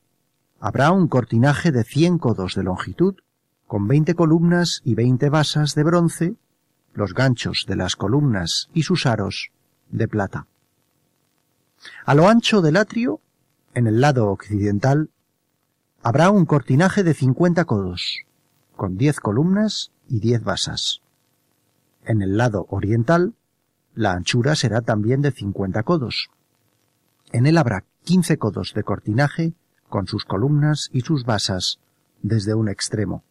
Habrá 0.61 0.91
un 0.91 1.09
cortinaje 1.09 1.73
de 1.73 1.83
cien 1.83 2.17
codos 2.17 2.55
de 2.55 2.63
longitud, 2.63 3.15
con 3.67 3.89
veinte 3.89 4.15
columnas 4.15 4.79
y 4.85 4.95
veinte 4.95 5.27
basas 5.27 5.75
de 5.75 5.83
bronce, 5.83 6.35
los 6.93 7.13
ganchos 7.13 7.65
de 7.67 7.75
las 7.75 7.97
columnas 7.97 8.69
y 8.73 8.83
sus 8.83 9.05
aros 9.05 9.51
de 9.89 10.07
plata. 10.07 10.47
A 12.05 12.15
lo 12.15 12.29
ancho 12.29 12.61
del 12.61 12.77
atrio, 12.77 13.19
en 13.73 13.88
el 13.88 13.99
lado 13.99 14.29
occidental, 14.29 15.09
Habrá 16.07 16.29
un 16.29 16.45
cortinaje 16.45 17.03
de 17.03 17.15
cincuenta 17.15 17.65
codos, 17.65 18.19
con 18.75 18.95
diez 18.95 19.19
columnas 19.19 19.89
y 20.07 20.19
diez 20.19 20.43
basas. 20.43 21.01
En 22.05 22.21
el 22.21 22.37
lado 22.37 22.67
oriental, 22.69 23.33
la 23.95 24.11
anchura 24.11 24.53
será 24.53 24.81
también 24.81 25.21
de 25.21 25.31
cincuenta 25.31 25.81
codos. 25.81 26.29
En 27.31 27.47
él 27.47 27.57
habrá 27.57 27.85
quince 28.03 28.37
codos 28.37 28.73
de 28.75 28.83
cortinaje 28.83 29.55
con 29.89 30.05
sus 30.05 30.25
columnas 30.25 30.89
y 30.93 31.01
sus 31.01 31.25
basas 31.25 31.79
desde 32.21 32.53
un 32.53 32.69
extremo. 32.69 33.23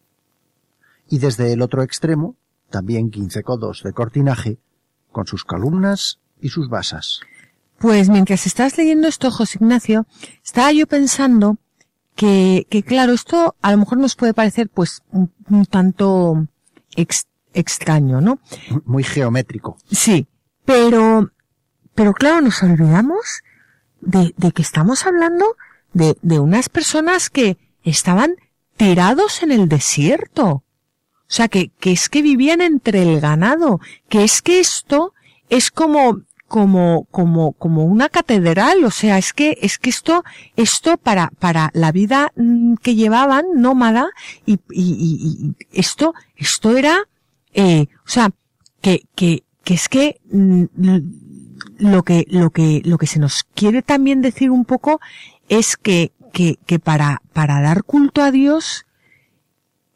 Y 1.09 1.19
desde 1.19 1.53
el 1.53 1.61
otro 1.61 1.81
extremo, 1.81 2.35
también 2.69 3.09
quince 3.09 3.41
codos 3.41 3.83
de 3.83 3.93
cortinaje 3.93 4.57
con 5.13 5.25
sus 5.27 5.45
columnas 5.45 6.19
y 6.41 6.49
sus 6.49 6.67
basas. 6.67 7.21
Pues 7.79 8.09
mientras 8.09 8.45
estás 8.45 8.77
leyendo 8.77 9.07
esto, 9.07 9.31
José 9.31 9.59
Ignacio, 9.61 10.07
estaba 10.43 10.73
yo 10.73 10.87
pensando 10.87 11.57
que, 12.15 12.65
que 12.69 12.83
claro, 12.83 13.13
esto 13.13 13.55
a 13.61 13.71
lo 13.71 13.77
mejor 13.77 13.97
nos 13.97 14.15
puede 14.15 14.33
parecer 14.33 14.69
pues 14.69 15.03
un, 15.11 15.31
tanto 15.65 16.47
extraño, 17.53 18.21
¿no? 18.21 18.39
Muy 18.85 19.03
geométrico. 19.03 19.77
Sí, 19.91 20.27
pero, 20.63 21.31
pero 21.93 22.13
claro, 22.13 22.41
nos 22.41 22.63
olvidamos 22.63 23.41
de, 24.01 24.33
de 24.37 24.51
que 24.51 24.61
estamos 24.61 25.05
hablando 25.05 25.45
de, 25.93 26.17
de 26.21 26.39
unas 26.39 26.69
personas 26.69 27.29
que 27.29 27.57
estaban 27.83 28.35
tirados 28.77 29.43
en 29.43 29.51
el 29.51 29.67
desierto. 29.67 30.63
O 31.27 31.31
sea, 31.35 31.47
que, 31.47 31.69
que 31.79 31.91
es 31.91 32.07
que 32.07 32.21
vivían 32.21 32.61
entre 32.61 33.01
el 33.01 33.19
ganado, 33.19 33.79
que 34.09 34.23
es 34.23 34.41
que 34.41 34.59
esto 34.59 35.13
es 35.49 35.71
como 35.71 36.21
como, 36.47 37.07
como, 37.11 37.53
como 37.53 37.85
una 37.85 38.09
catedral, 38.09 38.83
o 38.83 38.91
sea, 38.91 39.17
es 39.17 39.33
que, 39.33 39.57
es 39.61 39.77
que 39.77 39.89
esto, 39.89 40.23
esto 40.55 40.97
para, 40.97 41.31
para 41.39 41.71
la 41.73 41.91
vida 41.91 42.31
mm, 42.35 42.75
que 42.75 42.95
llevaban, 42.95 43.45
nómada, 43.55 44.09
y, 44.45 44.59
y, 44.69 45.55
y, 45.55 45.55
esto, 45.71 46.13
esto 46.35 46.77
era, 46.77 46.97
eh, 47.53 47.87
o 48.05 48.09
sea, 48.09 48.31
que, 48.81 49.01
que, 49.15 49.43
que 49.63 49.73
es 49.73 49.89
que, 49.89 50.21
mm, 50.31 50.65
lo 51.77 52.03
que, 52.03 52.25
lo 52.29 52.51
que, 52.51 52.81
lo 52.85 52.97
que 52.97 53.07
se 53.07 53.19
nos 53.19 53.43
quiere 53.55 53.81
también 53.81 54.21
decir 54.21 54.51
un 54.51 54.65
poco 54.65 54.99
es 55.49 55.77
que, 55.77 56.11
que, 56.31 56.59
que 56.65 56.79
para, 56.79 57.21
para 57.33 57.61
dar 57.61 57.83
culto 57.83 58.21
a 58.21 58.31
Dios 58.31 58.85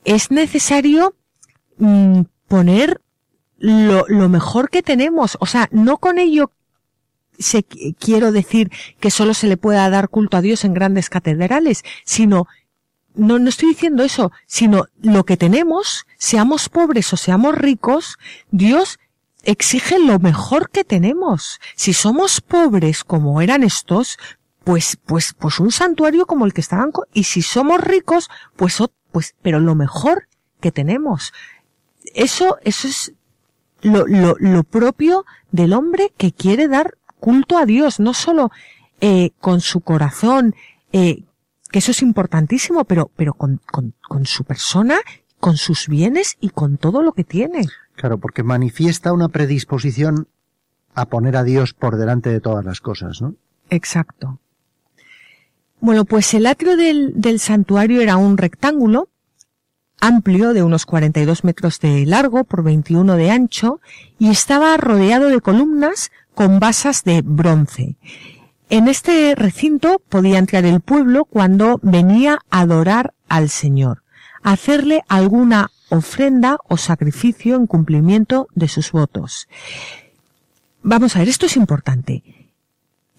es 0.03 0.31
necesario 0.31 1.15
mm, 1.77 2.21
poner 2.47 3.01
lo, 3.59 4.05
lo 4.07 4.29
mejor 4.29 4.69
que 4.69 4.81
tenemos. 4.81 5.37
O 5.39 5.45
sea, 5.45 5.69
no 5.71 5.97
con 5.97 6.17
ello 6.17 6.51
se, 7.39 7.63
quiero 7.63 8.31
decir 8.31 8.71
que 8.99 9.11
solo 9.11 9.33
se 9.33 9.47
le 9.47 9.57
pueda 9.57 9.89
dar 9.89 10.09
culto 10.09 10.37
a 10.37 10.41
Dios 10.41 10.65
en 10.65 10.73
grandes 10.73 11.09
catedrales, 11.09 11.83
sino 12.03 12.47
no, 13.15 13.39
no 13.39 13.49
estoy 13.49 13.69
diciendo 13.69 14.03
eso, 14.03 14.31
sino 14.45 14.85
lo 15.01 15.25
que 15.25 15.37
tenemos, 15.37 16.05
seamos 16.17 16.69
pobres 16.69 17.11
o 17.13 17.17
seamos 17.17 17.55
ricos, 17.57 18.17
Dios 18.51 18.99
exige 19.43 19.99
lo 19.99 20.19
mejor 20.19 20.69
que 20.69 20.83
tenemos. 20.83 21.59
Si 21.75 21.93
somos 21.93 22.41
pobres 22.41 23.03
como 23.03 23.41
eran 23.41 23.63
estos, 23.63 24.17
pues, 24.63 24.97
pues, 25.05 25.33
pues 25.37 25.59
un 25.59 25.71
santuario 25.71 26.25
como 26.27 26.45
el 26.45 26.53
que 26.53 26.61
estaban, 26.61 26.91
y 27.13 27.23
si 27.23 27.41
somos 27.41 27.81
ricos, 27.81 28.29
pues, 28.55 28.77
pues, 29.11 29.35
pero 29.41 29.59
lo 29.59 29.75
mejor 29.75 30.27
que 30.59 30.71
tenemos. 30.71 31.33
Eso, 32.13 32.57
eso 32.63 32.87
es 32.87 33.13
lo, 33.81 34.07
lo, 34.07 34.35
lo 34.39 34.63
propio 34.63 35.25
del 35.51 35.73
hombre 35.73 36.11
que 36.17 36.31
quiere 36.31 36.67
dar 36.67 36.97
culto 37.19 37.57
a 37.57 37.65
Dios, 37.65 37.99
no 37.99 38.13
solo 38.13 38.51
eh, 39.01 39.31
con 39.39 39.61
su 39.61 39.81
corazón, 39.81 40.55
eh, 40.91 41.23
que 41.71 41.79
eso 41.79 41.91
es 41.91 42.01
importantísimo, 42.01 42.85
pero, 42.85 43.11
pero 43.15 43.33
con, 43.33 43.61
con, 43.71 43.93
con 44.01 44.25
su 44.25 44.43
persona, 44.43 44.97
con 45.39 45.57
sus 45.57 45.87
bienes 45.87 46.37
y 46.39 46.49
con 46.49 46.77
todo 46.77 47.01
lo 47.01 47.13
que 47.13 47.23
tiene. 47.23 47.67
Claro, 47.95 48.17
porque 48.17 48.43
manifiesta 48.43 49.13
una 49.13 49.29
predisposición 49.29 50.27
a 50.95 51.05
poner 51.05 51.37
a 51.37 51.43
Dios 51.43 51.73
por 51.73 51.97
delante 51.97 52.29
de 52.29 52.39
todas 52.41 52.65
las 52.65 52.81
cosas, 52.81 53.21
¿no? 53.21 53.35
Exacto. 53.69 54.39
Bueno, 55.79 56.03
pues 56.05 56.33
el 56.33 56.45
atrio 56.45 56.75
del, 56.75 57.13
del 57.15 57.39
santuario 57.39 58.01
era 58.01 58.17
un 58.17 58.37
rectángulo 58.37 59.09
amplio 60.01 60.53
de 60.53 60.63
unos 60.63 60.85
42 60.85 61.43
metros 61.43 61.79
de 61.79 62.05
largo 62.05 62.43
por 62.43 62.63
21 62.63 63.15
de 63.15 63.31
ancho 63.31 63.81
y 64.17 64.29
estaba 64.29 64.75
rodeado 64.77 65.29
de 65.29 65.41
columnas 65.41 66.11
con 66.33 66.59
basas 66.59 67.03
de 67.03 67.21
bronce. 67.21 67.97
En 68.69 68.87
este 68.87 69.33
recinto 69.35 70.01
podía 70.09 70.37
entrar 70.37 70.65
el 70.65 70.79
pueblo 70.79 71.25
cuando 71.25 71.79
venía 71.81 72.39
a 72.49 72.61
adorar 72.61 73.13
al 73.27 73.49
Señor, 73.49 74.03
hacerle 74.43 75.03
alguna 75.07 75.71
ofrenda 75.89 76.57
o 76.67 76.77
sacrificio 76.77 77.55
en 77.55 77.67
cumplimiento 77.67 78.47
de 78.53 78.67
sus 78.67 78.91
votos. 78.91 79.47
Vamos 80.83 81.15
a 81.15 81.19
ver, 81.19 81.29
esto 81.29 81.47
es 81.47 81.57
importante. 81.57 82.23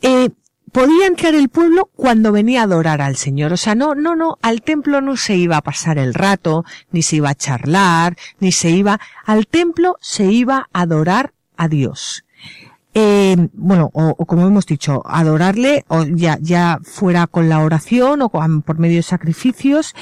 Eh, 0.02 0.30
podía 0.72 1.06
entrar 1.06 1.34
el 1.34 1.48
pueblo 1.48 1.90
cuando 1.96 2.32
venía 2.32 2.60
a 2.60 2.64
adorar 2.64 3.00
al 3.02 3.16
Señor. 3.16 3.52
O 3.52 3.56
sea, 3.56 3.74
no, 3.74 3.94
no, 3.94 4.16
no, 4.16 4.38
al 4.42 4.62
templo 4.62 5.00
no 5.00 5.16
se 5.16 5.36
iba 5.36 5.56
a 5.56 5.62
pasar 5.62 5.98
el 5.98 6.14
rato, 6.14 6.64
ni 6.90 7.02
se 7.02 7.16
iba 7.16 7.30
a 7.30 7.34
charlar, 7.34 8.16
ni 8.38 8.52
se 8.52 8.70
iba, 8.70 9.00
al 9.24 9.46
templo 9.46 9.96
se 10.00 10.24
iba 10.24 10.68
a 10.72 10.80
adorar 10.82 11.32
a 11.56 11.68
Dios. 11.68 12.24
Eh, 12.92 13.36
bueno, 13.52 13.90
o, 13.92 14.14
como 14.26 14.46
hemos 14.46 14.66
dicho, 14.66 15.02
adorarle, 15.06 15.84
o 15.88 16.04
ya, 16.04 16.38
ya 16.40 16.78
fuera 16.82 17.26
con 17.26 17.48
la 17.48 17.60
oración 17.60 18.22
o 18.22 18.30
por 18.30 18.78
medio 18.78 18.96
de 18.96 19.02
sacrificios, 19.02 19.94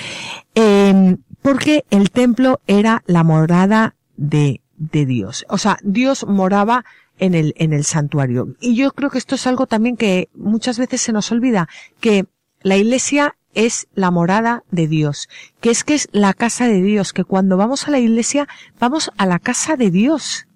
eh, 0.55 1.17
porque 1.43 1.85
el 1.91 2.11
templo 2.11 2.61
era 2.67 3.03
la 3.07 3.25
morada 3.25 3.95
de, 4.17 4.63
de 4.77 5.07
Dios. 5.07 5.45
O 5.49 5.59
sea, 5.59 5.79
Dios 5.83 6.27
moraba 6.27 6.85
en 7.19 7.35
el, 7.35 7.55
en 7.57 7.73
el 7.73 7.85
santuario. 7.85 8.55
Y 8.61 8.75
yo 8.75 8.93
creo 8.93 9.11
que 9.11 9.19
esto 9.19 9.35
es 9.35 9.47
algo 9.47 9.67
también 9.67 9.97
que 9.97 10.29
muchas 10.35 10.79
veces 10.79 11.01
se 11.01 11.13
nos 11.13 11.31
olvida, 11.33 11.69
que 12.01 12.27
la 12.63 12.77
iglesia 12.77 13.37
es 13.55 13.89
la 13.95 14.11
morada 14.11 14.63
de 14.71 14.87
Dios, 14.87 15.29
que 15.61 15.71
es 15.71 15.85
que 15.85 15.95
es 15.95 16.09
la 16.13 16.33
casa 16.35 16.67
de 16.67 16.83
Dios, 16.83 17.13
que 17.13 17.25
cuando 17.25 17.57
vamos 17.57 17.89
a 17.89 17.91
la 17.91 17.99
iglesia 17.99 18.47
vamos 18.79 19.11
a 19.17 19.27
la 19.27 19.39
casa 19.39 19.77
de 19.77 19.91
Dios, 19.91 20.47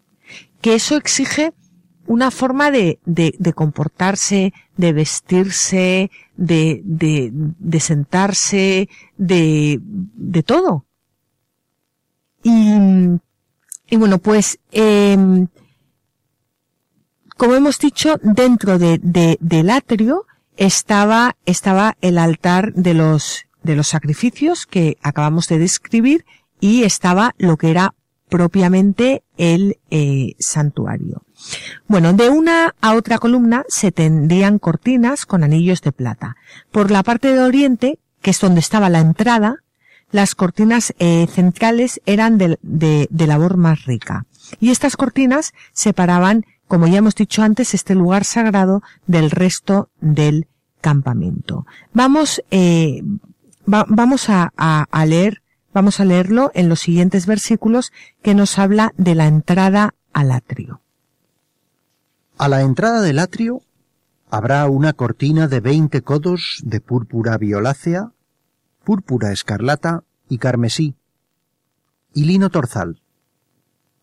que 0.61 0.75
eso 0.75 0.97
exige 0.97 1.53
una 2.07 2.31
forma 2.31 2.71
de, 2.71 2.99
de, 3.05 3.35
de 3.39 3.53
comportarse, 3.53 4.53
de 4.77 4.93
vestirse, 4.93 6.11
de, 6.37 6.83
de, 6.85 7.31
de 7.33 7.81
sentarse, 7.81 8.89
de, 9.17 9.79
de 9.83 10.43
todo. 10.43 10.85
Y, 12.43 12.73
y 13.89 13.97
bueno, 13.97 14.19
pues, 14.19 14.59
eh, 14.73 15.17
como 17.43 17.57
hemos 17.57 17.81
dicho, 17.81 18.21
dentro 18.23 18.79
de, 18.79 19.01
de, 19.03 19.37
del 19.41 19.71
atrio 19.71 20.27
estaba, 20.57 21.35
estaba 21.45 21.97
el 22.01 22.19
altar 22.19 22.73
de 22.75 22.95
los, 22.95 23.47
de 23.65 23.75
los 23.75 23.89
sacrificios 23.89 24.65
que 24.65 24.97
acabamos 25.03 25.49
de 25.49 25.59
describir 25.59 26.25
y 26.61 26.85
estaba 26.85 27.35
lo 27.39 27.57
que 27.57 27.73
era 27.73 27.97
propiamente 28.29 29.25
el 29.39 29.79
eh, 29.91 30.37
santuario. 30.39 31.25
Bueno, 31.89 32.13
de 32.13 32.31
una 32.31 32.77
a 32.81 32.95
otra 32.95 33.19
columna 33.19 33.65
se 33.67 33.91
tendrían 33.91 34.61
cortinas 34.61 35.27
con 35.27 35.43
anillos 35.43 35.83
de 35.83 35.91
plata. 35.91 36.37
Por 36.71 36.93
la 36.93 37.03
parte 37.03 37.33
de 37.33 37.41
oriente, 37.41 37.99
que 38.21 38.31
es 38.31 38.39
donde 38.39 38.61
estaba 38.61 38.89
la 38.89 39.01
entrada, 39.01 39.57
las 40.13 40.37
cortinas 40.37 40.95
eh, 41.01 41.27
centrales 41.29 42.01
eran 42.07 42.39
de, 42.39 42.61
de, 42.63 43.09
de, 43.11 43.27
labor 43.27 43.57
más 43.57 43.85
rica. 43.85 44.27
Y 44.61 44.71
estas 44.71 44.97
cortinas 44.97 45.53
separaban 45.73 46.45
como 46.69 46.87
ya 46.87 46.99
hemos 46.99 47.15
dicho 47.15 47.43
antes, 47.43 47.75
este 47.75 47.95
lugar 47.95 48.25
sagrado 48.25 48.83
del 49.07 49.31
resto 49.31 49.91
del 50.01 50.49
campamento. 50.81 51.67
Vamos, 51.93 52.43
eh, 52.51 53.03
vamos 53.67 54.29
a, 54.29 54.53
a, 54.57 55.07
leer, 55.07 55.43
vamos 55.75 56.01
a 56.01 56.05
leerlo 56.05 56.51
en 56.55 56.69
los 56.69 56.81
siguientes 56.81 57.27
versículos 57.27 57.93
que 58.23 58.35
nos 58.35 58.59
habla 58.59 58.93
de 58.97 59.15
la 59.15 59.27
entrada 59.27 59.95
al 60.13 60.33
atrio. 60.33 60.81
A 62.39 62.49
la 62.49 62.63
entrada 62.63 63.03
del 63.03 63.19
atrio 63.19 63.63
habrá 64.31 64.67
una 64.67 64.95
cortina 64.95 65.49
de 65.49 65.61
veinte 65.61 66.03
codos 66.03 66.63
de 66.65 66.81
púrpura 66.81 67.37
violácea, 67.37 68.13
púrpura 68.83 69.31
escarlata 69.31 70.05
y 70.29 70.39
carmesí, 70.39 70.97
y 72.15 72.25
lino 72.25 72.49
torzal 72.49 73.02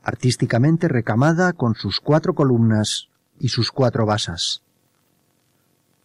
artísticamente 0.04 0.88
recamada 0.88 1.54
con 1.54 1.76
sus 1.76 2.00
cuatro 2.00 2.34
columnas 2.34 3.10
y 3.40 3.50
sus 3.50 3.72
cuatro 3.72 4.06
basas. 4.06 4.64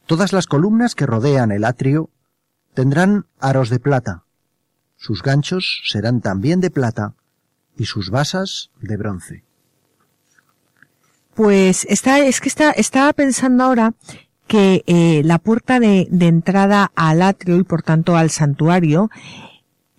Todas 0.07 0.33
las 0.33 0.47
columnas 0.47 0.95
que 0.95 1.07
rodean 1.07 1.51
el 1.51 1.65
atrio 1.65 2.11
tendrán 2.75 3.27
aros 3.41 3.71
de 3.71 3.79
plata, 3.79 4.25
sus 4.97 5.23
ganchos 5.23 5.83
serán 5.85 6.23
también 6.23 6.61
de 6.61 6.71
plata 6.71 7.15
y 7.77 7.85
sus 7.85 8.11
basas 8.11 8.71
de 8.81 8.97
bronce. 8.97 9.45
Pues 11.35 11.85
está, 11.91 12.21
es 12.21 12.41
que 12.41 12.49
está, 12.49 12.71
estaba 12.71 13.13
pensando 13.13 13.65
ahora 13.65 13.93
que 14.47 14.83
eh, 14.87 15.23
la 15.25 15.39
puerta 15.39 15.81
de, 15.81 16.07
de 16.11 16.27
entrada 16.27 16.91
al 16.95 17.23
atrio 17.23 17.59
y 17.59 17.65
por 17.65 17.83
tanto 17.83 18.17
al 18.17 18.31
santuario 18.31 19.11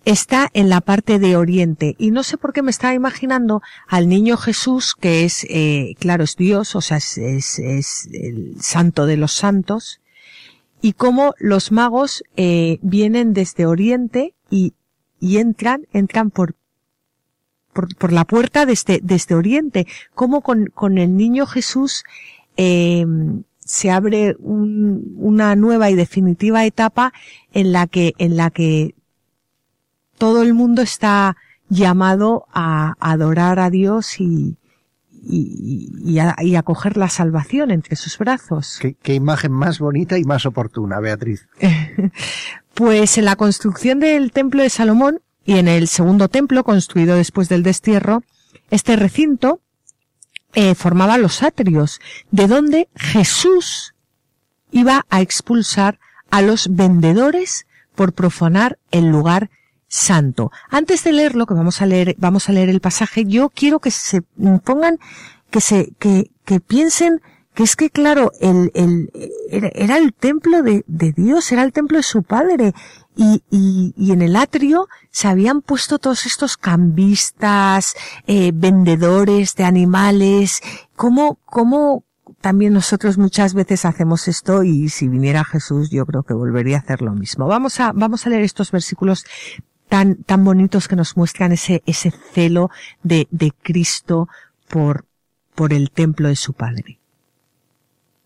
está 0.06 0.48
en 0.54 0.70
la 0.70 0.80
parte 0.80 1.18
de 1.18 1.36
Oriente. 1.36 1.96
Y 1.98 2.12
no 2.12 2.22
sé 2.22 2.38
por 2.38 2.52
qué 2.52 2.62
me 2.62 2.70
estaba 2.70 2.94
imaginando 2.94 3.60
al 3.88 4.08
niño 4.08 4.36
Jesús, 4.36 4.94
que 4.94 5.24
es, 5.24 5.44
eh, 5.50 5.96
claro, 5.98 6.22
es 6.22 6.36
Dios, 6.36 6.76
o 6.76 6.80
sea, 6.80 6.98
es, 6.98 7.18
es, 7.18 8.08
el 8.12 8.54
santo 8.60 9.04
de 9.06 9.16
los 9.16 9.32
santos, 9.32 10.00
y 10.80 10.92
cómo 10.92 11.34
los 11.38 11.72
magos 11.72 12.22
eh, 12.36 12.78
vienen 12.82 13.32
desde 13.32 13.66
Oriente 13.66 14.34
y, 14.48 14.74
y 15.18 15.38
entran, 15.38 15.88
entran 15.92 16.30
por, 16.30 16.54
por, 17.72 17.94
por 17.96 18.12
la 18.12 18.24
puerta 18.24 18.64
desde, 18.64 19.00
desde 19.02 19.34
Oriente, 19.34 19.88
como 20.14 20.40
con, 20.40 20.66
con 20.66 20.98
el 20.98 21.16
niño 21.16 21.46
Jesús 21.46 22.04
eh, 22.56 23.04
se 23.58 23.90
abre 23.90 24.36
un, 24.38 25.16
una 25.16 25.56
nueva 25.56 25.90
y 25.90 25.96
definitiva 25.96 26.64
etapa 26.64 27.12
en 27.52 27.72
la 27.72 27.88
que, 27.88 28.14
en 28.18 28.36
la 28.36 28.50
que 28.50 28.94
todo 30.18 30.42
el 30.42 30.54
mundo 30.54 30.82
está 30.82 31.36
llamado 31.68 32.46
a 32.52 32.94
adorar 33.00 33.58
a 33.58 33.70
Dios 33.70 34.20
y, 34.20 34.56
y, 35.28 36.18
a, 36.18 36.62
coger 36.62 36.96
la 36.96 37.08
salvación 37.08 37.70
entre 37.70 37.96
sus 37.96 38.18
brazos. 38.18 38.78
¿Qué, 39.02 39.14
imagen 39.14 39.52
más 39.52 39.78
bonita 39.78 40.18
y 40.18 40.24
más 40.24 40.46
oportuna, 40.46 41.00
Beatriz. 41.00 41.48
pues 42.74 43.18
en 43.18 43.24
la 43.24 43.36
construcción 43.36 44.00
del 44.00 44.32
templo 44.32 44.62
de 44.62 44.70
Salomón 44.70 45.20
y 45.44 45.58
en 45.58 45.68
el 45.68 45.88
segundo 45.88 46.28
templo 46.28 46.64
construido 46.64 47.16
después 47.16 47.48
del 47.48 47.62
destierro, 47.62 48.22
este 48.70 48.96
recinto 48.96 49.60
eh, 50.54 50.74
formaba 50.74 51.18
los 51.18 51.42
atrios, 51.42 52.00
de 52.30 52.46
donde 52.46 52.88
Jesús 52.94 53.94
iba 54.70 55.04
a 55.10 55.20
expulsar 55.20 55.98
a 56.30 56.42
los 56.42 56.74
vendedores 56.74 57.66
por 57.94 58.12
profanar 58.12 58.78
el 58.90 59.08
lugar 59.08 59.50
santo. 59.88 60.50
Antes 60.68 61.04
de 61.04 61.12
leerlo, 61.12 61.46
que 61.46 61.54
vamos 61.54 61.82
a 61.82 61.86
leer, 61.86 62.16
vamos 62.18 62.48
a 62.48 62.52
leer 62.52 62.68
el 62.68 62.80
pasaje, 62.80 63.24
yo 63.24 63.50
quiero 63.50 63.80
que 63.80 63.90
se 63.90 64.22
pongan, 64.64 64.98
que 65.50 65.60
se, 65.60 65.92
que, 65.98 66.30
que 66.44 66.60
piensen 66.60 67.20
que 67.56 67.62
es 67.62 67.74
que 67.74 67.88
claro, 67.88 68.32
el, 68.38 68.70
el, 68.74 69.10
era, 69.50 69.96
el 69.96 70.12
templo 70.12 70.62
de, 70.62 70.84
de, 70.86 71.12
Dios, 71.12 71.50
era 71.52 71.64
el 71.64 71.72
templo 71.72 71.96
de 71.96 72.02
su 72.02 72.22
padre, 72.22 72.74
y, 73.16 73.42
y, 73.50 73.94
y, 73.96 74.12
en 74.12 74.20
el 74.20 74.36
atrio 74.36 74.88
se 75.10 75.26
habían 75.26 75.62
puesto 75.62 75.98
todos 75.98 76.26
estos 76.26 76.58
cambistas, 76.58 77.94
eh, 78.26 78.52
vendedores 78.54 79.54
de 79.54 79.64
animales, 79.64 80.60
cómo, 80.96 81.38
cómo 81.46 82.04
también 82.42 82.74
nosotros 82.74 83.16
muchas 83.16 83.54
veces 83.54 83.86
hacemos 83.86 84.28
esto 84.28 84.62
y 84.62 84.90
si 84.90 85.08
viniera 85.08 85.42
Jesús 85.42 85.88
yo 85.90 86.04
creo 86.04 86.24
que 86.24 86.34
volvería 86.34 86.76
a 86.76 86.80
hacer 86.80 87.00
lo 87.00 87.12
mismo. 87.12 87.46
Vamos 87.46 87.80
a, 87.80 87.92
vamos 87.92 88.26
a 88.26 88.30
leer 88.30 88.42
estos 88.42 88.70
versículos 88.70 89.24
tan, 89.88 90.22
tan 90.24 90.44
bonitos 90.44 90.88
que 90.88 90.96
nos 90.96 91.16
muestran 91.16 91.52
ese, 91.52 91.82
ese 91.86 92.10
celo 92.10 92.70
de, 93.02 93.28
de 93.30 93.52
Cristo 93.62 94.28
por, 94.68 95.06
por 95.54 95.72
el 95.72 95.90
templo 95.90 96.28
de 96.28 96.36
su 96.36 96.52
Padre. 96.52 96.98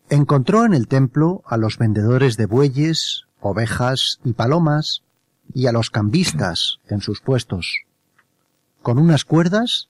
Encontró 0.08 0.64
en 0.64 0.74
el 0.74 0.88
templo 0.88 1.42
a 1.46 1.56
los 1.56 1.78
vendedores 1.78 2.36
de 2.36 2.46
bueyes, 2.46 3.26
ovejas 3.40 4.18
y 4.24 4.32
palomas, 4.32 5.02
y 5.52 5.66
a 5.66 5.72
los 5.72 5.90
cambistas 5.90 6.78
en 6.88 7.00
sus 7.00 7.20
puestos. 7.20 7.82
Con 8.82 8.98
unas 8.98 9.24
cuerdas 9.24 9.88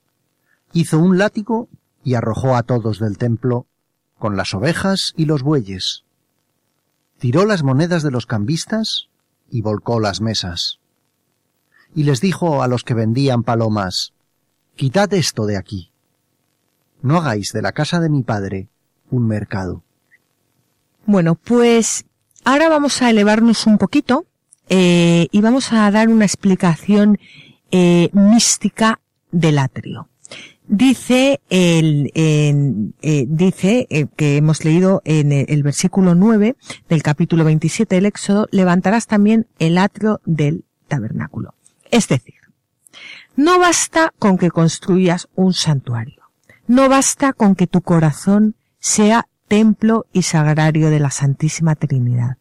hizo 0.73 0.99
un 0.99 1.17
látigo 1.17 1.69
y 2.03 2.15
arrojó 2.15 2.55
a 2.55 2.63
todos 2.63 2.99
del 2.99 3.17
templo 3.17 3.67
con 4.17 4.35
las 4.37 4.53
ovejas 4.53 5.13
y 5.15 5.25
los 5.25 5.43
bueyes. 5.43 6.03
Tiró 7.19 7.45
las 7.45 7.63
monedas 7.63 8.03
de 8.03 8.11
los 8.11 8.25
cambistas 8.25 9.07
y 9.49 9.61
volcó 9.61 9.99
las 9.99 10.21
mesas 10.21 10.80
y 11.95 12.03
les 12.03 12.21
dijo 12.21 12.63
a 12.63 12.67
los 12.67 12.83
que 12.83 12.93
vendían 12.93 13.43
palomas, 13.43 14.13
Quitad 14.75 15.13
esto 15.13 15.45
de 15.45 15.57
aquí. 15.57 15.91
No 17.01 17.17
hagáis 17.17 17.51
de 17.53 17.61
la 17.61 17.71
casa 17.71 17.99
de 17.99 18.09
mi 18.09 18.23
padre 18.23 18.69
un 19.09 19.27
mercado. 19.27 19.83
Bueno, 21.05 21.35
pues 21.35 22.05
ahora 22.45 22.69
vamos 22.69 23.01
a 23.01 23.09
elevarnos 23.09 23.67
un 23.67 23.77
poquito 23.77 24.25
eh, 24.69 25.27
y 25.31 25.41
vamos 25.41 25.73
a 25.73 25.91
dar 25.91 26.09
una 26.09 26.25
explicación 26.25 27.19
eh, 27.71 28.09
mística 28.13 29.01
del 29.31 29.59
atrio. 29.59 30.09
Dice 30.67 31.41
el, 31.49 32.11
eh, 32.15 33.25
dice 33.27 34.09
que 34.15 34.37
hemos 34.37 34.63
leído 34.63 35.01
en 35.03 35.33
el, 35.33 35.63
versículo 35.63 36.15
9 36.15 36.55
del 36.87 37.03
capítulo 37.03 37.43
27 37.43 37.95
del 37.95 38.05
Éxodo, 38.05 38.47
levantarás 38.51 39.07
también 39.07 39.47
el 39.59 39.77
atrio 39.77 40.21
del 40.25 40.63
tabernáculo. 40.87 41.55
Es 41.91 42.07
decir, 42.07 42.35
no 43.35 43.59
basta 43.59 44.13
con 44.17 44.37
que 44.37 44.49
construyas 44.49 45.27
un 45.35 45.53
santuario. 45.53 46.31
No 46.67 46.89
basta 46.89 47.33
con 47.33 47.55
que 47.55 47.67
tu 47.67 47.81
corazón 47.81 48.55
sea 48.79 49.27
templo 49.47 50.05
y 50.13 50.23
sagrario 50.23 50.89
de 50.89 50.99
la 50.99 51.11
Santísima 51.11 51.75
Trinidad. 51.75 52.37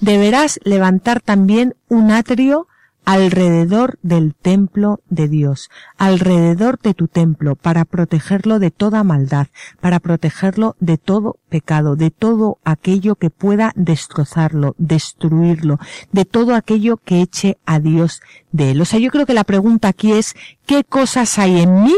Deberás 0.00 0.60
levantar 0.62 1.20
también 1.20 1.74
un 1.88 2.10
atrio 2.10 2.68
alrededor 3.10 3.98
del 4.02 4.36
templo 4.36 5.00
de 5.08 5.26
Dios, 5.26 5.68
alrededor 5.98 6.78
de 6.78 6.94
tu 6.94 7.08
templo, 7.08 7.56
para 7.56 7.84
protegerlo 7.84 8.60
de 8.60 8.70
toda 8.70 9.02
maldad, 9.02 9.48
para 9.80 9.98
protegerlo 9.98 10.76
de 10.78 10.96
todo 10.96 11.36
pecado, 11.48 11.96
de 11.96 12.12
todo 12.12 12.58
aquello 12.62 13.16
que 13.16 13.30
pueda 13.30 13.72
destrozarlo, 13.74 14.76
destruirlo, 14.78 15.80
de 16.12 16.24
todo 16.24 16.54
aquello 16.54 16.98
que 16.98 17.20
eche 17.20 17.58
a 17.66 17.80
Dios 17.80 18.22
de 18.52 18.70
él. 18.70 18.80
O 18.80 18.84
sea, 18.84 19.00
yo 19.00 19.10
creo 19.10 19.26
que 19.26 19.34
la 19.34 19.42
pregunta 19.42 19.88
aquí 19.88 20.12
es, 20.12 20.36
¿qué 20.64 20.84
cosas 20.84 21.36
hay 21.40 21.62
en 21.62 21.82
mí 21.82 21.96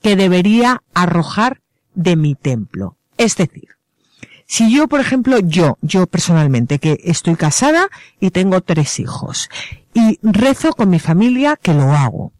que 0.00 0.14
debería 0.14 0.84
arrojar 0.94 1.60
de 1.96 2.14
mi 2.14 2.36
templo? 2.36 2.98
Es 3.18 3.36
decir, 3.36 3.73
si 4.46 4.74
yo, 4.74 4.88
por 4.88 5.00
ejemplo, 5.00 5.38
yo, 5.40 5.78
yo 5.80 6.06
personalmente, 6.06 6.78
que 6.78 7.00
estoy 7.04 7.36
casada 7.36 7.88
y 8.20 8.30
tengo 8.30 8.60
tres 8.60 9.00
hijos, 9.00 9.48
y 9.94 10.18
rezo 10.22 10.72
con 10.72 10.90
mi 10.90 10.98
familia 10.98 11.56
que 11.60 11.72
lo 11.72 11.92
hago. 11.92 12.32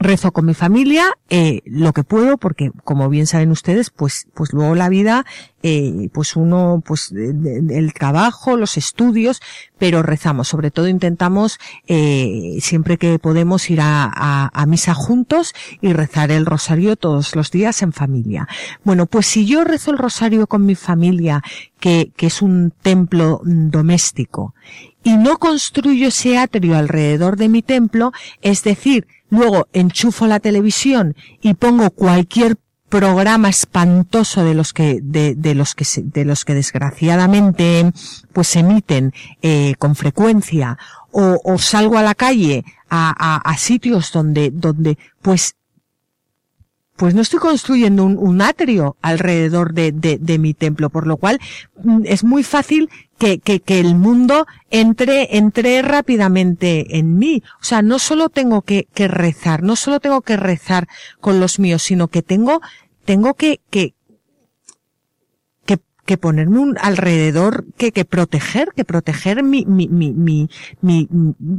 Rezo 0.00 0.30
con 0.30 0.46
mi 0.46 0.54
familia 0.54 1.06
eh, 1.28 1.60
lo 1.64 1.92
que 1.92 2.04
puedo 2.04 2.38
porque 2.38 2.70
como 2.84 3.08
bien 3.08 3.26
saben 3.26 3.50
ustedes 3.50 3.90
pues 3.90 4.28
pues 4.32 4.52
luego 4.52 4.76
la 4.76 4.88
vida 4.88 5.26
eh, 5.64 6.08
pues 6.12 6.36
uno 6.36 6.82
pues 6.86 7.10
el 7.12 7.92
trabajo 7.94 8.56
los 8.56 8.76
estudios 8.76 9.40
pero 9.76 10.04
rezamos. 10.04 10.46
Sobre 10.46 10.70
todo 10.70 10.86
intentamos 10.86 11.58
eh, 11.88 12.58
siempre 12.60 12.96
que 12.96 13.18
podemos 13.18 13.68
ir 13.70 13.80
a, 13.80 14.04
a, 14.04 14.50
a 14.52 14.66
misa 14.66 14.94
juntos 14.94 15.52
y 15.80 15.92
rezar 15.92 16.30
el 16.30 16.46
rosario 16.46 16.94
todos 16.94 17.34
los 17.34 17.50
días 17.50 17.82
en 17.82 17.92
familia. 17.92 18.46
Bueno 18.84 19.06
pues 19.06 19.26
si 19.26 19.46
yo 19.46 19.64
rezo 19.64 19.90
el 19.90 19.98
rosario 19.98 20.46
con 20.46 20.64
mi 20.64 20.76
familia 20.76 21.42
que, 21.80 22.12
que 22.16 22.26
es 22.26 22.40
un 22.40 22.72
templo 22.82 23.40
doméstico 23.44 24.54
y 25.02 25.16
no 25.16 25.38
construyo 25.38 26.08
ese 26.08 26.38
atrio 26.38 26.76
alrededor 26.76 27.36
de 27.36 27.48
mi 27.48 27.62
templo, 27.62 28.12
es 28.42 28.62
decir, 28.62 29.06
luego 29.30 29.68
enchufo 29.72 30.26
la 30.26 30.40
televisión 30.40 31.14
y 31.40 31.54
pongo 31.54 31.90
cualquier 31.90 32.56
programa 32.88 33.48
espantoso 33.48 34.44
de 34.44 34.54
los 34.54 34.72
que 34.72 35.00
de, 35.02 35.34
de 35.34 35.54
los 35.54 35.74
que 35.74 35.84
de 36.02 36.24
los 36.24 36.44
que 36.44 36.54
desgraciadamente 36.54 37.92
pues 38.32 38.56
emiten 38.56 39.12
eh, 39.42 39.74
con 39.78 39.94
frecuencia. 39.94 40.78
O, 41.10 41.40
o, 41.42 41.58
salgo 41.58 41.96
a 41.96 42.02
la 42.02 42.14
calle 42.14 42.64
a, 42.90 43.14
a, 43.18 43.36
a 43.38 43.56
sitios 43.56 44.12
donde 44.12 44.50
donde 44.50 44.98
pues 45.22 45.54
pues 46.98 47.14
no 47.14 47.22
estoy 47.22 47.38
construyendo 47.38 48.04
un, 48.04 48.18
un 48.18 48.42
atrio 48.42 48.96
alrededor 49.02 49.72
de, 49.72 49.92
de, 49.92 50.18
de, 50.18 50.38
mi 50.38 50.52
templo, 50.52 50.90
por 50.90 51.06
lo 51.06 51.16
cual 51.16 51.40
mm, 51.84 52.00
es 52.04 52.24
muy 52.24 52.42
fácil 52.42 52.90
que, 53.18 53.38
que, 53.38 53.60
que, 53.60 53.78
el 53.78 53.94
mundo 53.94 54.48
entre, 54.70 55.36
entre 55.36 55.80
rápidamente 55.82 56.98
en 56.98 57.16
mí. 57.16 57.44
O 57.60 57.64
sea, 57.64 57.82
no 57.82 58.00
solo 58.00 58.30
tengo 58.30 58.62
que, 58.62 58.88
que 58.94 59.06
rezar, 59.06 59.62
no 59.62 59.76
solo 59.76 60.00
tengo 60.00 60.22
que 60.22 60.36
rezar 60.36 60.88
con 61.20 61.38
los 61.38 61.60
míos, 61.60 61.84
sino 61.84 62.08
que 62.08 62.22
tengo, 62.22 62.60
tengo 63.04 63.34
que, 63.34 63.60
que, 63.70 63.94
que 66.08 66.16
ponerme 66.16 66.58
un 66.58 66.78
alrededor, 66.80 67.66
que, 67.76 67.92
que 67.92 68.06
proteger, 68.06 68.72
que 68.74 68.86
proteger 68.86 69.42
mi, 69.42 69.66
mi, 69.66 69.88
mi, 69.88 70.10
mi, 70.10 70.48
mi, 70.80 71.06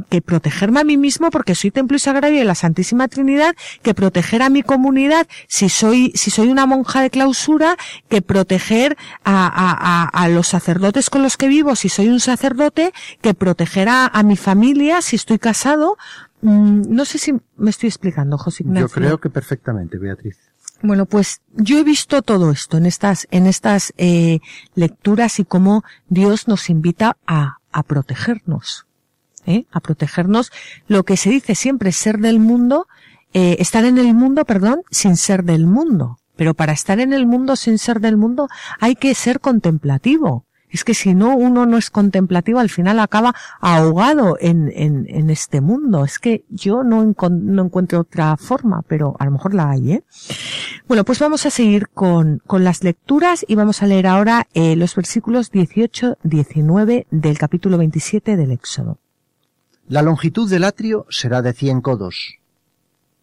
que 0.08 0.20
protegerme 0.20 0.80
a 0.80 0.84
mí 0.84 0.96
mismo 0.96 1.30
porque 1.30 1.54
soy 1.54 1.70
templo 1.70 1.96
y 1.96 2.00
sagrario 2.00 2.40
de 2.40 2.44
la 2.44 2.56
Santísima 2.56 3.06
Trinidad, 3.06 3.54
que 3.82 3.94
proteger 3.94 4.42
a 4.42 4.50
mi 4.50 4.64
comunidad 4.64 5.28
si 5.46 5.68
soy, 5.68 6.10
si 6.16 6.32
soy 6.32 6.48
una 6.48 6.66
monja 6.66 7.00
de 7.00 7.10
clausura, 7.10 7.76
que 8.08 8.22
proteger 8.22 8.96
a, 9.22 9.46
a, 9.46 10.08
a, 10.08 10.24
a 10.24 10.28
los 10.28 10.48
sacerdotes 10.48 11.10
con 11.10 11.22
los 11.22 11.36
que 11.36 11.46
vivo 11.46 11.76
si 11.76 11.88
soy 11.88 12.08
un 12.08 12.18
sacerdote, 12.18 12.92
que 13.20 13.34
proteger 13.34 13.88
a, 13.88 14.08
a 14.08 14.24
mi 14.24 14.36
familia 14.36 15.00
si 15.00 15.14
estoy 15.14 15.38
casado. 15.38 15.96
Mm, 16.42 16.92
no 16.92 17.04
sé 17.04 17.18
si 17.18 17.36
me 17.56 17.70
estoy 17.70 17.88
explicando, 17.88 18.36
José 18.36 18.64
Ignacio. 18.64 18.88
Yo 18.88 18.92
creo 18.92 19.18
que 19.20 19.30
perfectamente, 19.30 19.96
Beatriz. 19.96 20.36
Bueno, 20.82 21.04
pues 21.04 21.42
yo 21.52 21.78
he 21.78 21.84
visto 21.84 22.22
todo 22.22 22.50
esto 22.50 22.78
en 22.78 22.86
estas, 22.86 23.28
en 23.30 23.46
estas 23.46 23.92
eh, 23.98 24.40
lecturas 24.74 25.38
y 25.38 25.44
cómo 25.44 25.84
Dios 26.08 26.48
nos 26.48 26.70
invita 26.70 27.18
a, 27.26 27.58
a 27.70 27.82
protegernos, 27.82 28.86
¿eh? 29.44 29.66
a 29.70 29.80
protegernos. 29.80 30.50
Lo 30.88 31.04
que 31.04 31.18
se 31.18 31.28
dice 31.28 31.54
siempre, 31.54 31.92
ser 31.92 32.18
del 32.18 32.40
mundo, 32.40 32.86
eh, 33.34 33.56
estar 33.58 33.84
en 33.84 33.98
el 33.98 34.14
mundo, 34.14 34.44
perdón, 34.46 34.82
sin 34.90 35.16
ser 35.16 35.44
del 35.44 35.66
mundo. 35.66 36.18
Pero 36.36 36.54
para 36.54 36.72
estar 36.72 36.98
en 37.00 37.12
el 37.12 37.26
mundo 37.26 37.56
sin 37.56 37.78
ser 37.78 38.00
del 38.00 38.16
mundo 38.16 38.48
hay 38.80 38.96
que 38.96 39.14
ser 39.14 39.40
contemplativo. 39.40 40.46
Es 40.70 40.84
que 40.84 40.94
si 40.94 41.14
no, 41.14 41.36
uno 41.36 41.66
no 41.66 41.76
es 41.76 41.90
contemplativo, 41.90 42.60
al 42.60 42.70
final 42.70 43.00
acaba 43.00 43.34
ahogado 43.60 44.36
en, 44.40 44.70
en, 44.74 45.06
en 45.08 45.30
este 45.30 45.60
mundo. 45.60 46.04
Es 46.04 46.18
que 46.18 46.44
yo 46.48 46.84
no, 46.84 47.14
no, 47.30 47.62
encuentro 47.62 48.00
otra 48.00 48.36
forma, 48.36 48.82
pero 48.82 49.16
a 49.18 49.24
lo 49.24 49.32
mejor 49.32 49.54
la 49.54 49.70
hay, 49.70 49.92
¿eh? 49.92 50.04
Bueno, 50.86 51.04
pues 51.04 51.18
vamos 51.18 51.44
a 51.46 51.50
seguir 51.50 51.88
con, 51.88 52.40
con 52.46 52.62
las 52.62 52.84
lecturas 52.84 53.44
y 53.46 53.56
vamos 53.56 53.82
a 53.82 53.86
leer 53.86 54.06
ahora 54.06 54.46
eh, 54.54 54.76
los 54.76 54.94
versículos 54.94 55.52
18-19 55.52 57.06
del 57.10 57.38
capítulo 57.38 57.76
27 57.78 58.36
del 58.36 58.52
Éxodo. 58.52 58.98
La 59.88 60.02
longitud 60.02 60.48
del 60.48 60.64
atrio 60.64 61.06
será 61.10 61.42
de 61.42 61.52
cien 61.52 61.80
codos, 61.80 62.36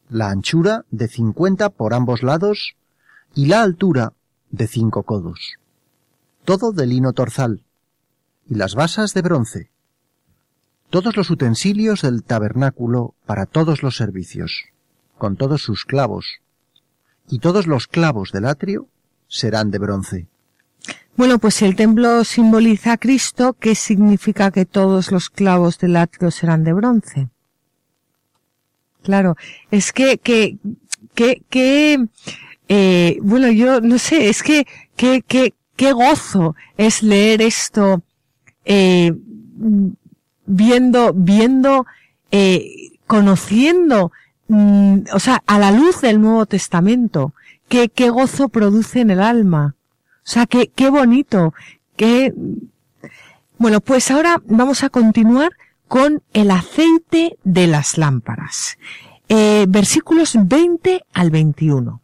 la 0.10 0.30
anchura 0.30 0.84
de 0.92 1.08
cincuenta 1.08 1.70
por 1.70 1.94
ambos 1.94 2.24
lados 2.24 2.76
y 3.34 3.46
la 3.46 3.62
altura 3.62 4.12
de 4.50 4.68
cinco 4.68 5.04
codos 5.04 5.58
todo 6.48 6.72
de 6.72 6.86
lino 6.86 7.12
torzal, 7.12 7.62
y 8.50 8.56
las 8.56 8.74
basas 8.74 9.14
de 9.14 9.22
bronce, 9.22 9.70
todos 10.90 11.18
los 11.18 11.30
utensilios 11.30 12.04
del 12.04 12.24
tabernáculo 12.24 13.16
para 13.26 13.46
todos 13.46 13.84
los 13.84 13.98
servicios, 13.98 14.64
con 15.18 15.36
todos 15.36 15.62
sus 15.62 15.84
clavos, 15.84 16.40
y 17.28 17.40
todos 17.40 17.68
los 17.68 17.88
clavos 17.88 18.32
del 18.32 18.46
atrio 18.46 18.88
serán 19.28 19.72
de 19.72 19.80
bronce. 19.80 20.28
Bueno, 21.18 21.38
pues 21.38 21.56
si 21.56 21.66
el 21.66 21.76
templo 21.76 22.24
simboliza 22.24 22.94
a 22.94 22.98
Cristo, 22.98 23.52
¿qué 23.60 23.76
significa 23.76 24.50
que 24.50 24.66
todos 24.66 25.12
los 25.12 25.30
clavos 25.30 25.78
del 25.80 25.98
atrio 25.98 26.32
serán 26.32 26.64
de 26.64 26.72
bronce? 26.72 27.28
Claro, 29.04 29.36
es 29.70 29.92
que, 29.92 30.18
que, 30.18 30.60
que, 31.14 31.44
que, 31.50 32.08
eh, 32.70 33.18
bueno, 33.22 33.52
yo 33.52 33.82
no 33.82 34.00
sé, 34.00 34.30
es 34.30 34.44
que, 34.44 34.66
que, 34.96 35.24
que, 35.24 35.57
qué 35.78 35.94
gozo 35.94 36.56
es 36.76 37.02
leer 37.04 37.42
esto, 37.42 38.02
eh, 38.66 39.14
viendo, 40.46 41.14
viendo, 41.14 41.86
eh, 42.32 42.92
conociendo, 43.06 44.12
mm, 44.50 45.04
o 45.14 45.20
sea, 45.20 45.42
a 45.46 45.60
la 45.60 45.72
luz 45.72 46.02
del 46.02 46.20
Nuevo 46.20 46.46
Testamento, 46.46 47.34
qué, 47.70 47.88
qué 47.88 48.10
gozo 48.10 48.50
produce 48.50 49.00
en 49.00 49.12
el 49.12 49.22
alma. 49.22 49.76
O 50.28 50.30
sea, 50.30 50.46
qué, 50.46 50.90
bonito, 50.90 51.54
qué... 51.96 52.34
Bueno, 53.58 53.80
pues 53.80 54.12
ahora 54.12 54.42
vamos 54.46 54.84
a 54.84 54.90
continuar 54.90 55.52
con 55.88 56.22
el 56.34 56.52
aceite 56.52 57.38
de 57.46 57.68
las 57.68 57.98
lámparas. 57.98 58.78
Eh, 59.30 59.66
versículos 59.70 60.36
20 60.38 61.06
al 61.14 61.32
21. 61.32 62.02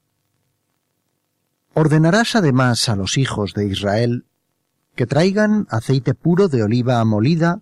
Ordenarás 1.75 2.35
además 2.35 2.87
a 2.87 2.95
los 2.95 3.17
hijos 3.17 3.53
de 3.55 3.67
Israel 3.67 4.25
que 4.95 5.07
traigan 5.07 5.65
aceite 5.71 6.13
puro 6.13 6.47
de 6.47 6.61
oliva 6.61 7.03
molida 7.03 7.61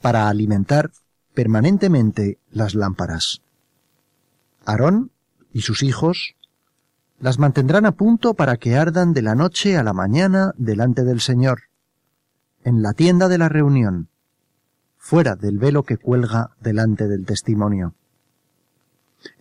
para 0.00 0.28
alimentar 0.28 0.92
permanentemente 1.34 2.38
las 2.50 2.76
lámparas. 2.76 3.42
Aarón 4.64 5.10
y 5.52 5.62
sus 5.62 5.82
hijos 5.82 6.36
las 7.18 7.40
mantendrán 7.40 7.84
a 7.84 7.92
punto 7.92 8.34
para 8.34 8.58
que 8.58 8.76
ardan 8.76 9.12
de 9.12 9.22
la 9.22 9.34
noche 9.34 9.76
a 9.76 9.82
la 9.82 9.92
mañana 9.92 10.52
delante 10.56 11.02
del 11.02 11.20
Señor, 11.20 11.62
en 12.62 12.80
la 12.80 12.92
tienda 12.92 13.26
de 13.26 13.38
la 13.38 13.48
reunión, 13.48 14.08
fuera 14.96 15.34
del 15.34 15.58
velo 15.58 15.82
que 15.82 15.96
cuelga 15.96 16.50
delante 16.60 17.08
del 17.08 17.26
testimonio. 17.26 17.94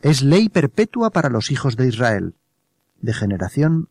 Es 0.02 0.24
ley 0.24 0.50
perpetua 0.50 1.12
para 1.12 1.30
los 1.30 1.52
hijos 1.52 1.76
de 1.76 1.88
Israel, 1.88 2.34
de 3.00 3.14
generación 3.14 3.90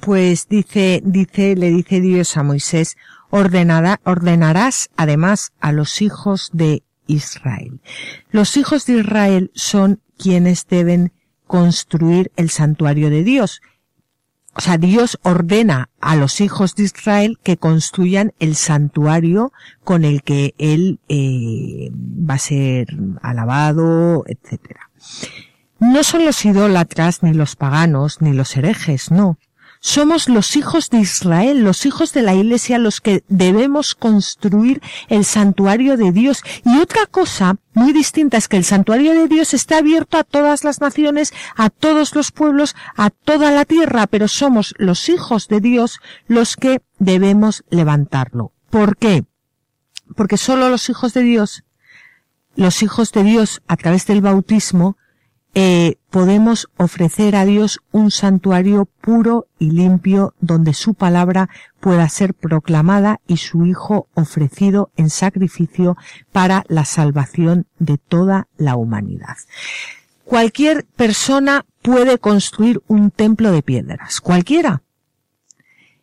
Pues 0.00 0.48
dice, 0.48 1.02
dice, 1.04 1.56
le 1.56 1.70
dice 1.70 2.00
Dios 2.00 2.36
a 2.36 2.42
Moisés, 2.42 2.96
ordenará, 3.30 4.00
ordenarás 4.04 4.90
además 4.96 5.52
a 5.60 5.72
los 5.72 6.00
hijos 6.00 6.50
de 6.52 6.82
Israel. 7.06 7.80
Los 8.30 8.56
hijos 8.56 8.86
de 8.86 9.00
Israel 9.00 9.50
son 9.54 10.00
quienes 10.16 10.66
deben 10.66 11.12
construir 11.46 12.30
el 12.36 12.50
santuario 12.50 13.10
de 13.10 13.24
Dios. 13.24 13.60
O 14.54 14.60
sea, 14.60 14.78
Dios 14.78 15.18
ordena 15.22 15.90
a 16.00 16.16
los 16.16 16.40
hijos 16.40 16.74
de 16.74 16.84
Israel 16.84 17.38
que 17.42 17.56
construyan 17.56 18.32
el 18.40 18.56
santuario 18.56 19.52
con 19.84 20.04
el 20.04 20.22
que 20.22 20.54
Él 20.58 20.98
eh, 21.08 21.90
va 21.92 22.34
a 22.34 22.38
ser 22.38 22.88
alabado, 23.22 24.24
etcétera. 24.26 24.90
No 25.80 26.04
son 26.04 26.26
los 26.26 26.44
idólatras, 26.44 27.22
ni 27.22 27.32
los 27.32 27.56
paganos, 27.56 28.20
ni 28.20 28.34
los 28.34 28.54
herejes, 28.54 29.10
no. 29.10 29.38
somos 29.80 30.28
los 30.28 30.56
hijos 30.56 30.90
de 30.90 30.98
Israel, 30.98 31.64
los 31.64 31.86
hijos 31.86 32.12
de 32.12 32.20
la 32.20 32.34
Iglesia, 32.34 32.78
los 32.78 33.00
que 33.00 33.24
debemos 33.28 33.94
construir 33.94 34.82
el 35.08 35.24
santuario 35.24 35.96
de 35.96 36.12
Dios. 36.12 36.42
Y 36.66 36.78
otra 36.78 37.06
cosa 37.06 37.56
muy 37.72 37.94
distinta 37.94 38.36
es 38.36 38.46
que 38.46 38.58
el 38.58 38.64
santuario 38.64 39.14
de 39.14 39.26
Dios 39.26 39.54
está 39.54 39.78
abierto 39.78 40.18
a 40.18 40.24
todas 40.24 40.64
las 40.64 40.82
naciones, 40.82 41.32
a 41.56 41.70
todos 41.70 42.14
los 42.14 42.30
pueblos, 42.30 42.76
a 42.94 43.08
toda 43.08 43.50
la 43.50 43.64
tierra, 43.64 44.06
pero 44.06 44.28
somos 44.28 44.74
los 44.76 45.08
hijos 45.08 45.48
de 45.48 45.60
Dios 45.60 45.98
los 46.28 46.56
que 46.56 46.82
debemos 46.98 47.64
levantarlo. 47.70 48.52
¿Por 48.68 48.98
qué? 48.98 49.24
Porque 50.14 50.36
solo 50.36 50.68
los 50.68 50.90
hijos 50.90 51.14
de 51.14 51.22
Dios, 51.22 51.64
los 52.54 52.82
hijos 52.82 53.12
de 53.12 53.22
Dios 53.22 53.62
a 53.66 53.76
través 53.76 54.06
del 54.06 54.20
bautismo, 54.20 54.98
eh, 55.54 55.96
podemos 56.10 56.68
ofrecer 56.76 57.34
a 57.34 57.44
Dios 57.44 57.80
un 57.90 58.10
santuario 58.10 58.86
puro 59.00 59.46
y 59.58 59.70
limpio 59.70 60.34
donde 60.40 60.74
su 60.74 60.94
palabra 60.94 61.48
pueda 61.80 62.08
ser 62.08 62.34
proclamada 62.34 63.20
y 63.26 63.38
su 63.38 63.66
Hijo 63.66 64.08
ofrecido 64.14 64.90
en 64.96 65.10
sacrificio 65.10 65.96
para 66.32 66.64
la 66.68 66.84
salvación 66.84 67.66
de 67.78 67.98
toda 67.98 68.46
la 68.56 68.76
humanidad. 68.76 69.36
Cualquier 70.24 70.86
persona 70.96 71.66
puede 71.82 72.18
construir 72.18 72.80
un 72.86 73.10
templo 73.10 73.50
de 73.50 73.62
piedras, 73.62 74.20
cualquiera. 74.20 74.82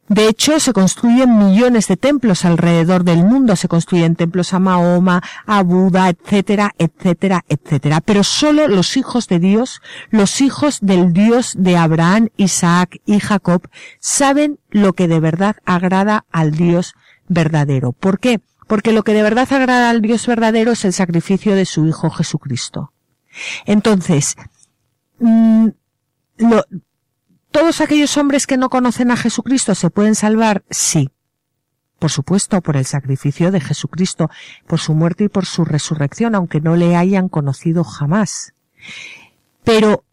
De 0.10 0.28
hecho, 0.30 0.60
se 0.60 0.72
construyen 0.72 1.38
millones 1.38 1.88
de 1.88 1.98
templos 1.98 2.46
alrededor 2.46 3.04
del 3.04 3.26
mundo, 3.26 3.58
se 3.58 3.68
construyen 3.68 4.16
templos 4.16 4.54
a 4.54 4.60
Mahoma, 4.60 5.22
a 5.46 5.64
Buda, 5.64 6.10
etcétera, 6.10 6.74
etcétera, 6.78 7.44
etcétera. 7.50 8.00
Pero 8.00 8.24
solo 8.24 8.70
los 8.70 8.96
hijos 8.96 9.28
de 9.28 9.40
Dios, 9.40 9.82
los 10.10 10.40
hijos 10.40 10.80
del 10.82 11.12
Dios 11.12 11.56
de 11.58 11.76
Abraham, 11.76 12.30
Isaac 12.38 13.02
y 13.06 13.20
Jacob, 13.20 13.68
saben 14.00 14.60
lo 14.70 14.94
que 14.94 15.10
de 15.10 15.20
verdad 15.20 15.58
agrada 15.66 16.26
al 16.32 16.52
Dios 16.52 16.94
verdadero. 17.28 17.92
¿Por 17.92 18.20
qué? 18.20 18.40
Porque 18.68 18.94
lo 18.94 19.04
que 19.04 19.14
de 19.14 19.24
verdad 19.24 19.52
agrada 19.52 19.90
al 19.90 20.02
Dios 20.02 20.26
verdadero 20.26 20.72
es 20.72 20.86
el 20.86 20.94
sacrificio 20.94 21.54
de 21.54 21.66
su 21.66 21.86
Hijo 21.86 22.10
Jesucristo. 22.10 22.94
Entonces, 23.66 24.36
mm, 25.20 25.68
lo, 26.38 26.64
¿Todos 27.58 27.82
aquellos 27.82 28.16
hombres 28.18 28.46
que 28.46 28.56
no 28.56 28.70
conocen 28.70 29.10
a 29.10 29.18
Jesucristo 29.18 29.74
se 29.74 29.90
pueden 29.90 30.14
salvar? 30.14 30.64
Sí. 30.70 31.10
Por 31.98 32.12
supuesto, 32.12 32.62
por 32.62 32.78
el 32.78 32.86
sacrificio 32.86 33.50
de 33.50 33.60
Jesucristo, 33.60 34.30
por 34.68 34.78
su 34.78 34.94
muerte 34.94 35.24
y 35.24 35.28
por 35.28 35.48
su 35.48 35.66
resurrección, 35.66 36.36
aunque 36.36 36.62
no 36.62 36.76
le 36.76 36.96
hayan 36.96 37.30
conocido 37.30 37.84
jamás. 37.84 38.54
Pero 39.64 40.04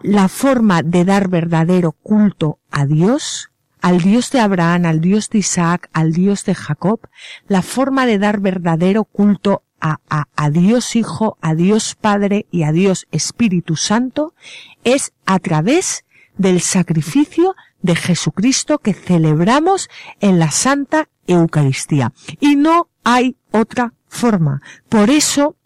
la 0.00 0.28
forma 0.28 0.84
de 0.84 1.04
dar 1.04 1.26
verdadero 1.26 1.90
culto 1.90 2.60
a 2.70 2.86
Dios, 2.86 3.50
al 3.80 4.00
Dios 4.00 4.30
de 4.30 4.38
Abraham, 4.38 4.86
al 4.86 5.00
Dios 5.00 5.30
de 5.30 5.38
Isaac, 5.38 5.90
al 5.92 6.12
Dios 6.12 6.44
de 6.44 6.54
Jacob, 6.54 7.00
la 7.48 7.62
forma 7.62 8.06
de 8.06 8.20
dar 8.20 8.38
verdadero 8.38 9.02
culto 9.02 9.64
a, 9.80 9.98
Dios 10.50 10.94
Hijo, 10.94 11.36
a 11.40 11.56
Dios 11.56 11.96
Padre 11.96 12.46
y 12.52 12.62
a 12.62 12.70
Dios 12.70 13.08
Espíritu 13.10 13.74
Santo 13.74 14.34
es 14.84 15.14
a 15.26 15.40
través 15.40 16.04
del 16.36 16.60
sacrificio 16.60 17.54
de 17.82 17.96
Jesucristo 17.96 18.78
que 18.78 18.94
celebramos 18.94 19.88
en 20.20 20.38
la 20.38 20.50
Santa 20.50 21.08
Eucaristía. 21.26 22.12
Y 22.40 22.56
no 22.56 22.88
hay 23.04 23.36
otra 23.50 23.94
forma. 24.08 24.60
Por 24.88 25.10
eso, 25.10 25.56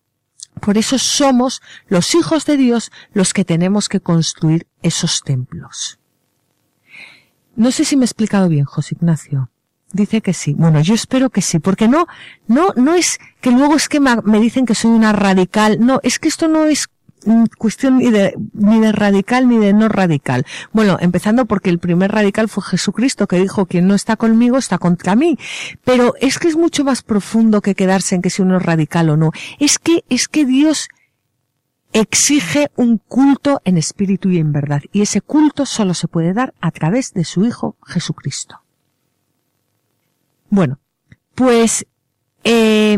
por 0.61 0.79
eso 0.79 0.99
somos 0.99 1.63
los 1.87 2.15
hijos 2.15 2.45
de 2.45 2.57
Dios 2.57 2.91
los 3.13 3.33
que 3.33 3.45
tenemos 3.45 3.89
que 3.89 4.01
construir 4.01 4.67
esos 4.83 5.23
templos. 5.23 5.99
No 7.57 7.73
sé 7.73 7.85
si 7.85 7.97
me 7.97 8.05
he 8.05 8.07
explicado 8.07 8.49
bien, 8.49 8.65
José 8.65 8.95
Ignacio. 8.97 9.51
Dice 9.93 10.21
que 10.21 10.35
sí. 10.35 10.55
Bueno, 10.55 10.81
yo 10.81 10.95
espero 10.95 11.31
que 11.31 11.41
sí, 11.41 11.59
porque 11.59 11.89
no, 11.89 12.07
no, 12.47 12.73
no 12.77 12.95
es 12.95 13.19
que 13.41 13.51
luego 13.51 13.75
es 13.75 13.89
que 13.89 14.01
me 14.01 14.41
dicen 14.41 14.67
que 14.67 14.75
soy 14.75 14.91
una 14.91 15.13
radical. 15.13 15.79
No, 15.81 15.99
es 16.03 16.19
que 16.19 16.29
esto 16.29 16.47
no 16.47 16.67
es 16.67 16.89
cuestión 17.57 17.99
ni 17.99 18.11
de, 18.11 18.35
ni 18.53 18.81
de 18.81 18.93
radical 18.93 19.49
ni 19.49 19.59
de 19.59 19.73
no 19.73 19.89
radical. 19.89 20.47
Bueno, 20.73 20.97
empezando 21.01 21.47
porque 21.47 21.71
el 21.71 21.79
primer 21.79 22.13
radical 22.13 22.49
fue 22.49 22.63
Jesucristo 22.63 23.27
que 23.27 23.37
dijo 23.37 23.67
quien 23.67 23.87
no 23.87 23.95
está 23.95 24.17
conmigo 24.17 24.59
está 24.59 24.79
contra 24.79 25.17
mí. 25.17 25.39
Pero 25.85 26.15
es 26.21 26.39
que 26.39 26.49
es 26.49 26.57
mucho 26.57 26.85
más 26.85 27.03
profundo 27.03 27.61
que 27.61 27.75
quedarse 27.75 28.15
en 28.15 28.23
que 28.23 28.31
si 28.31 28.43
uno 28.43 28.57
es 28.57 28.63
radical 28.63 29.11
o 29.11 29.17
no. 29.17 29.33
Es 29.59 29.79
que, 29.79 30.05
es 30.09 30.29
que 30.29 30.45
Dios 30.45 30.89
exige 31.93 32.71
un 32.77 32.99
culto 32.99 33.61
en 33.65 33.79
espíritu 33.79 34.31
y 34.31 34.39
en 34.39 34.53
verdad. 34.53 34.83
Y 34.93 35.03
ese 35.03 35.21
culto 35.21 35.67
solo 35.67 35.95
se 35.95 36.09
puede 36.09 36.33
dar 36.33 36.55
a 36.61 36.71
través 36.71 37.13
de 37.15 37.25
su 37.25 37.45
Hijo 37.45 37.77
Jesucristo. 37.87 38.63
Bueno, 40.51 40.79
pues, 41.35 41.87
eh, 42.45 42.97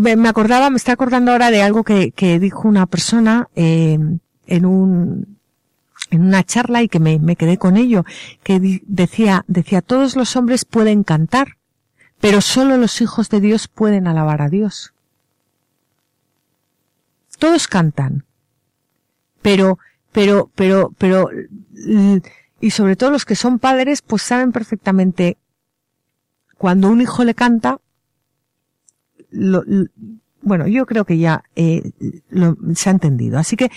me 0.00 0.28
acordaba, 0.28 0.70
me 0.70 0.76
está 0.76 0.92
acordando 0.92 1.32
ahora 1.32 1.50
de 1.50 1.62
algo 1.62 1.84
que, 1.84 2.12
que 2.12 2.38
dijo 2.38 2.68
una 2.68 2.86
persona 2.86 3.48
eh, 3.54 3.98
en 4.46 4.66
un 4.66 5.34
en 6.10 6.22
una 6.22 6.44
charla 6.44 6.82
y 6.82 6.88
que 6.88 7.00
me, 7.00 7.18
me 7.18 7.34
quedé 7.34 7.58
con 7.58 7.76
ello, 7.76 8.04
que 8.42 8.82
decía, 8.86 9.44
decía, 9.48 9.82
todos 9.82 10.16
los 10.16 10.36
hombres 10.36 10.64
pueden 10.64 11.02
cantar, 11.02 11.56
pero 12.20 12.40
solo 12.40 12.76
los 12.76 13.00
hijos 13.00 13.30
de 13.30 13.40
Dios 13.40 13.68
pueden 13.68 14.06
alabar 14.06 14.40
a 14.40 14.48
Dios. 14.48 14.94
Todos 17.38 17.66
cantan, 17.66 18.24
pero, 19.42 19.78
pero, 20.12 20.50
pero, 20.54 20.94
pero, 20.98 21.30
y 22.60 22.70
sobre 22.70 22.96
todo 22.96 23.10
los 23.10 23.24
que 23.24 23.34
son 23.34 23.58
padres, 23.58 24.00
pues 24.00 24.22
saben 24.22 24.52
perfectamente 24.52 25.36
cuando 26.56 26.88
un 26.88 27.00
hijo 27.00 27.24
le 27.24 27.34
canta, 27.34 27.80
bueno, 30.44 30.66
yo 30.66 30.84
creo 30.84 31.04
que 31.04 31.18
ya 31.18 31.42
eh, 31.56 31.90
se 32.74 32.88
ha 32.88 32.92
entendido. 32.92 33.38
Así 33.38 33.56
que 33.56 33.70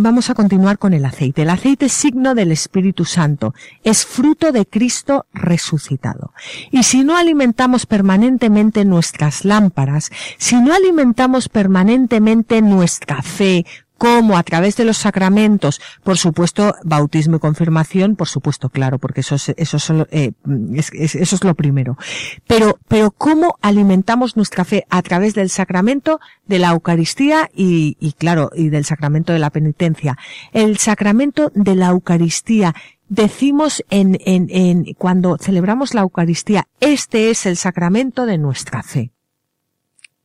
vamos 0.00 0.30
a 0.30 0.34
continuar 0.34 0.78
con 0.78 0.94
el 0.94 1.04
aceite. 1.04 1.42
El 1.42 1.50
aceite 1.50 1.86
es 1.86 1.92
signo 1.92 2.34
del 2.34 2.52
Espíritu 2.52 3.04
Santo, 3.04 3.54
es 3.84 4.06
fruto 4.06 4.50
de 4.50 4.66
Cristo 4.66 5.26
resucitado. 5.32 6.32
Y 6.70 6.82
si 6.84 7.04
no 7.04 7.16
alimentamos 7.16 7.86
permanentemente 7.86 8.84
nuestras 8.84 9.44
lámparas, 9.44 10.10
si 10.38 10.56
no 10.56 10.72
alimentamos 10.72 11.48
permanentemente 11.48 12.62
nuestra 12.62 13.22
fe, 13.22 13.66
cómo 13.98 14.38
a 14.38 14.42
través 14.44 14.76
de 14.76 14.84
los 14.84 14.96
sacramentos, 14.96 15.80
por 16.02 16.16
supuesto, 16.16 16.74
bautismo 16.84 17.36
y 17.36 17.40
confirmación, 17.40 18.16
por 18.16 18.28
supuesto, 18.28 18.70
claro, 18.70 18.98
porque 18.98 19.20
eso 19.20 19.34
es, 19.34 19.50
eso 19.56 19.76
es, 19.76 19.90
eh, 20.10 20.32
eso 20.74 21.34
es 21.36 21.44
lo 21.44 21.54
primero. 21.54 21.98
Pero, 22.46 22.78
pero 22.88 23.10
cómo 23.10 23.58
alimentamos 23.60 24.36
nuestra 24.36 24.64
fe 24.64 24.86
a 24.88 25.02
través 25.02 25.34
del 25.34 25.50
sacramento 25.50 26.20
de 26.46 26.60
la 26.60 26.70
Eucaristía 26.70 27.50
y, 27.54 27.96
y 28.00 28.12
claro, 28.12 28.50
y 28.54 28.70
del 28.70 28.84
sacramento 28.84 29.32
de 29.32 29.40
la 29.40 29.50
penitencia. 29.50 30.16
El 30.52 30.78
sacramento 30.78 31.50
de 31.54 31.74
la 31.74 31.88
Eucaristía 31.88 32.74
decimos 33.08 33.84
en, 33.90 34.18
en, 34.24 34.48
en, 34.50 34.94
cuando 34.94 35.36
celebramos 35.38 35.94
la 35.94 36.02
Eucaristía, 36.02 36.68
este 36.80 37.30
es 37.30 37.46
el 37.46 37.56
sacramento 37.56 38.26
de 38.26 38.38
nuestra 38.38 38.82
fe 38.82 39.12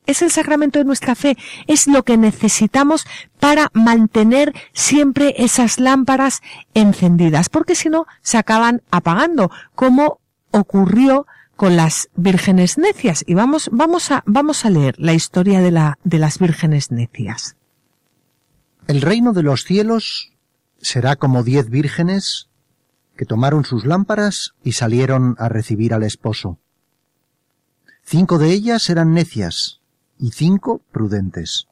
es 0.05 0.21
el 0.21 0.31
sacramento 0.31 0.79
de 0.79 0.85
nuestra 0.85 1.15
fe, 1.15 1.37
es 1.67 1.87
lo 1.87 2.03
que 2.03 2.17
necesitamos 2.17 3.05
para 3.39 3.69
mantener 3.73 4.53
siempre 4.73 5.35
esas 5.37 5.79
lámparas 5.79 6.41
encendidas, 6.73 7.49
porque 7.49 7.75
si 7.75 7.89
no 7.89 8.05
se 8.21 8.37
acaban 8.37 8.81
apagando, 8.91 9.51
como 9.75 10.19
ocurrió 10.51 11.25
con 11.55 11.75
las 11.75 12.09
vírgenes 12.15 12.77
necias. 12.77 13.23
Y 13.27 13.33
vamos, 13.35 13.69
vamos 13.71 14.11
a, 14.11 14.23
vamos 14.25 14.65
a 14.65 14.69
leer 14.69 14.95
la 14.97 15.13
historia 15.13 15.61
de 15.61 15.71
la, 15.71 15.97
de 16.03 16.19
las 16.19 16.39
vírgenes 16.39 16.91
necias. 16.91 17.55
El 18.87 19.01
reino 19.01 19.33
de 19.33 19.43
los 19.43 19.63
cielos 19.63 20.33
será 20.81 21.15
como 21.15 21.43
diez 21.43 21.69
vírgenes 21.69 22.49
que 23.15 23.25
tomaron 23.25 23.63
sus 23.63 23.85
lámparas 23.85 24.53
y 24.63 24.73
salieron 24.73 25.35
a 25.37 25.47
recibir 25.47 25.93
al 25.93 26.03
esposo. 26.03 26.59
Cinco 28.03 28.37
de 28.37 28.51
ellas 28.51 28.89
eran 28.89 29.13
necias 29.13 29.82
y 30.23 30.31
cinco 30.31 30.81
prudentes. 30.93 31.67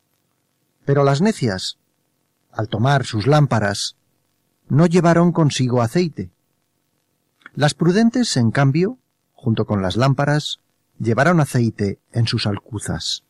Pero 0.83 1.05
las 1.05 1.21
necias, 1.21 1.77
al 2.51 2.67
tomar 2.67 3.05
sus 3.05 3.25
lámparas, 3.25 3.95
no 4.67 4.87
llevaron 4.87 5.31
consigo 5.31 5.81
aceite. 5.81 6.31
Las 7.53 7.73
prudentes, 7.73 8.35
en 8.35 8.51
cambio, 8.51 8.97
junto 9.31 9.65
con 9.65 9.81
las 9.81 9.95
lámparas, 9.95 10.59
llevaron 10.99 11.39
aceite 11.39 11.99
en 12.11 12.27
sus 12.27 12.45
alcuzas. 12.45 13.23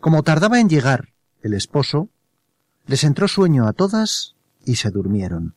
Como 0.00 0.24
tardaba 0.24 0.58
en 0.58 0.68
llegar 0.68 1.12
el 1.40 1.54
esposo, 1.54 2.08
les 2.86 3.04
entró 3.04 3.28
sueño 3.28 3.68
a 3.68 3.72
todas 3.72 4.34
y 4.64 4.74
se 4.74 4.90
durmieron. 4.90 5.54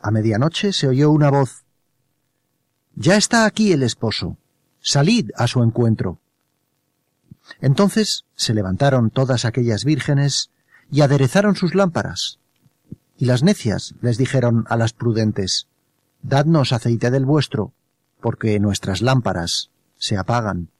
A 0.00 0.10
medianoche 0.10 0.72
se 0.72 0.88
oyó 0.88 1.10
una 1.10 1.30
voz. 1.30 1.66
Ya 2.94 3.16
está 3.16 3.44
aquí 3.44 3.74
el 3.74 3.82
esposo. 3.82 4.38
Salid 4.80 5.32
a 5.36 5.46
su 5.46 5.62
encuentro. 5.62 6.18
Entonces 7.60 8.24
se 8.34 8.54
levantaron 8.54 9.10
todas 9.10 9.44
aquellas 9.44 9.84
vírgenes 9.84 10.50
y 10.90 11.02
aderezaron 11.02 11.56
sus 11.56 11.74
lámparas. 11.74 12.38
Y 13.16 13.26
las 13.26 13.42
necias 13.42 13.94
les 14.00 14.18
dijeron 14.18 14.64
a 14.68 14.76
las 14.76 14.92
prudentes, 14.92 15.68
Dadnos 16.22 16.72
aceite 16.72 17.10
del 17.10 17.26
vuestro, 17.26 17.72
porque 18.20 18.58
nuestras 18.58 19.02
lámparas 19.02 19.70
se 19.98 20.16
apagan. 20.16 20.70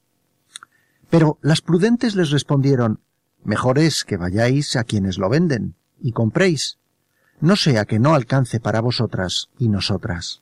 Pero 1.10 1.38
las 1.42 1.60
prudentes 1.60 2.16
les 2.16 2.30
respondieron, 2.30 3.00
Mejor 3.44 3.78
es 3.78 4.04
que 4.04 4.16
vayáis 4.16 4.74
a 4.74 4.84
quienes 4.84 5.18
lo 5.18 5.28
venden 5.28 5.74
y 6.00 6.12
compréis, 6.12 6.78
no 7.40 7.56
sea 7.56 7.84
que 7.84 7.98
no 7.98 8.14
alcance 8.14 8.58
para 8.58 8.80
vosotras 8.80 9.48
y 9.58 9.68
nosotras. 9.68 10.40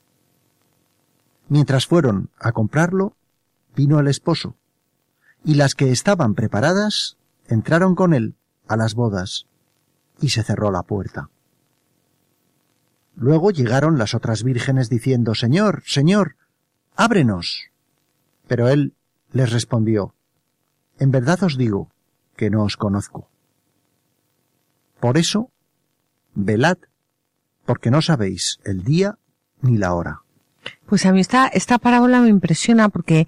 Mientras 1.49 1.85
fueron 1.85 2.29
a 2.39 2.53
comprarlo, 2.53 3.17
vino 3.75 3.99
el 3.99 4.07
esposo, 4.07 4.55
y 5.43 5.55
las 5.55 5.75
que 5.75 5.91
estaban 5.91 6.35
preparadas 6.35 7.17
entraron 7.47 7.95
con 7.95 8.13
él 8.13 8.35
a 8.67 8.77
las 8.77 8.95
bodas, 8.95 9.45
y 10.21 10.29
se 10.29 10.43
cerró 10.43 10.71
la 10.71 10.83
puerta. 10.83 11.29
Luego 13.15 13.51
llegaron 13.51 13.97
las 13.97 14.13
otras 14.13 14.43
vírgenes 14.43 14.89
diciendo 14.89 15.35
Señor, 15.35 15.83
Señor, 15.85 16.35
ábrenos. 16.95 17.69
Pero 18.47 18.69
él 18.69 18.93
les 19.31 19.51
respondió 19.51 20.15
En 20.99 21.11
verdad 21.11 21.43
os 21.43 21.57
digo 21.57 21.89
que 22.35 22.49
no 22.49 22.63
os 22.63 22.77
conozco. 22.77 23.29
Por 24.99 25.17
eso, 25.17 25.51
velad, 26.33 26.77
porque 27.65 27.91
no 27.91 28.01
sabéis 28.01 28.59
el 28.63 28.83
día 28.83 29.17
ni 29.61 29.77
la 29.77 29.93
hora. 29.93 30.21
Pues 30.85 31.05
a 31.05 31.11
mí 31.11 31.19
esta, 31.19 31.47
esta 31.47 31.77
parábola 31.77 32.21
me 32.21 32.29
impresiona 32.29 32.89
porque 32.89 33.27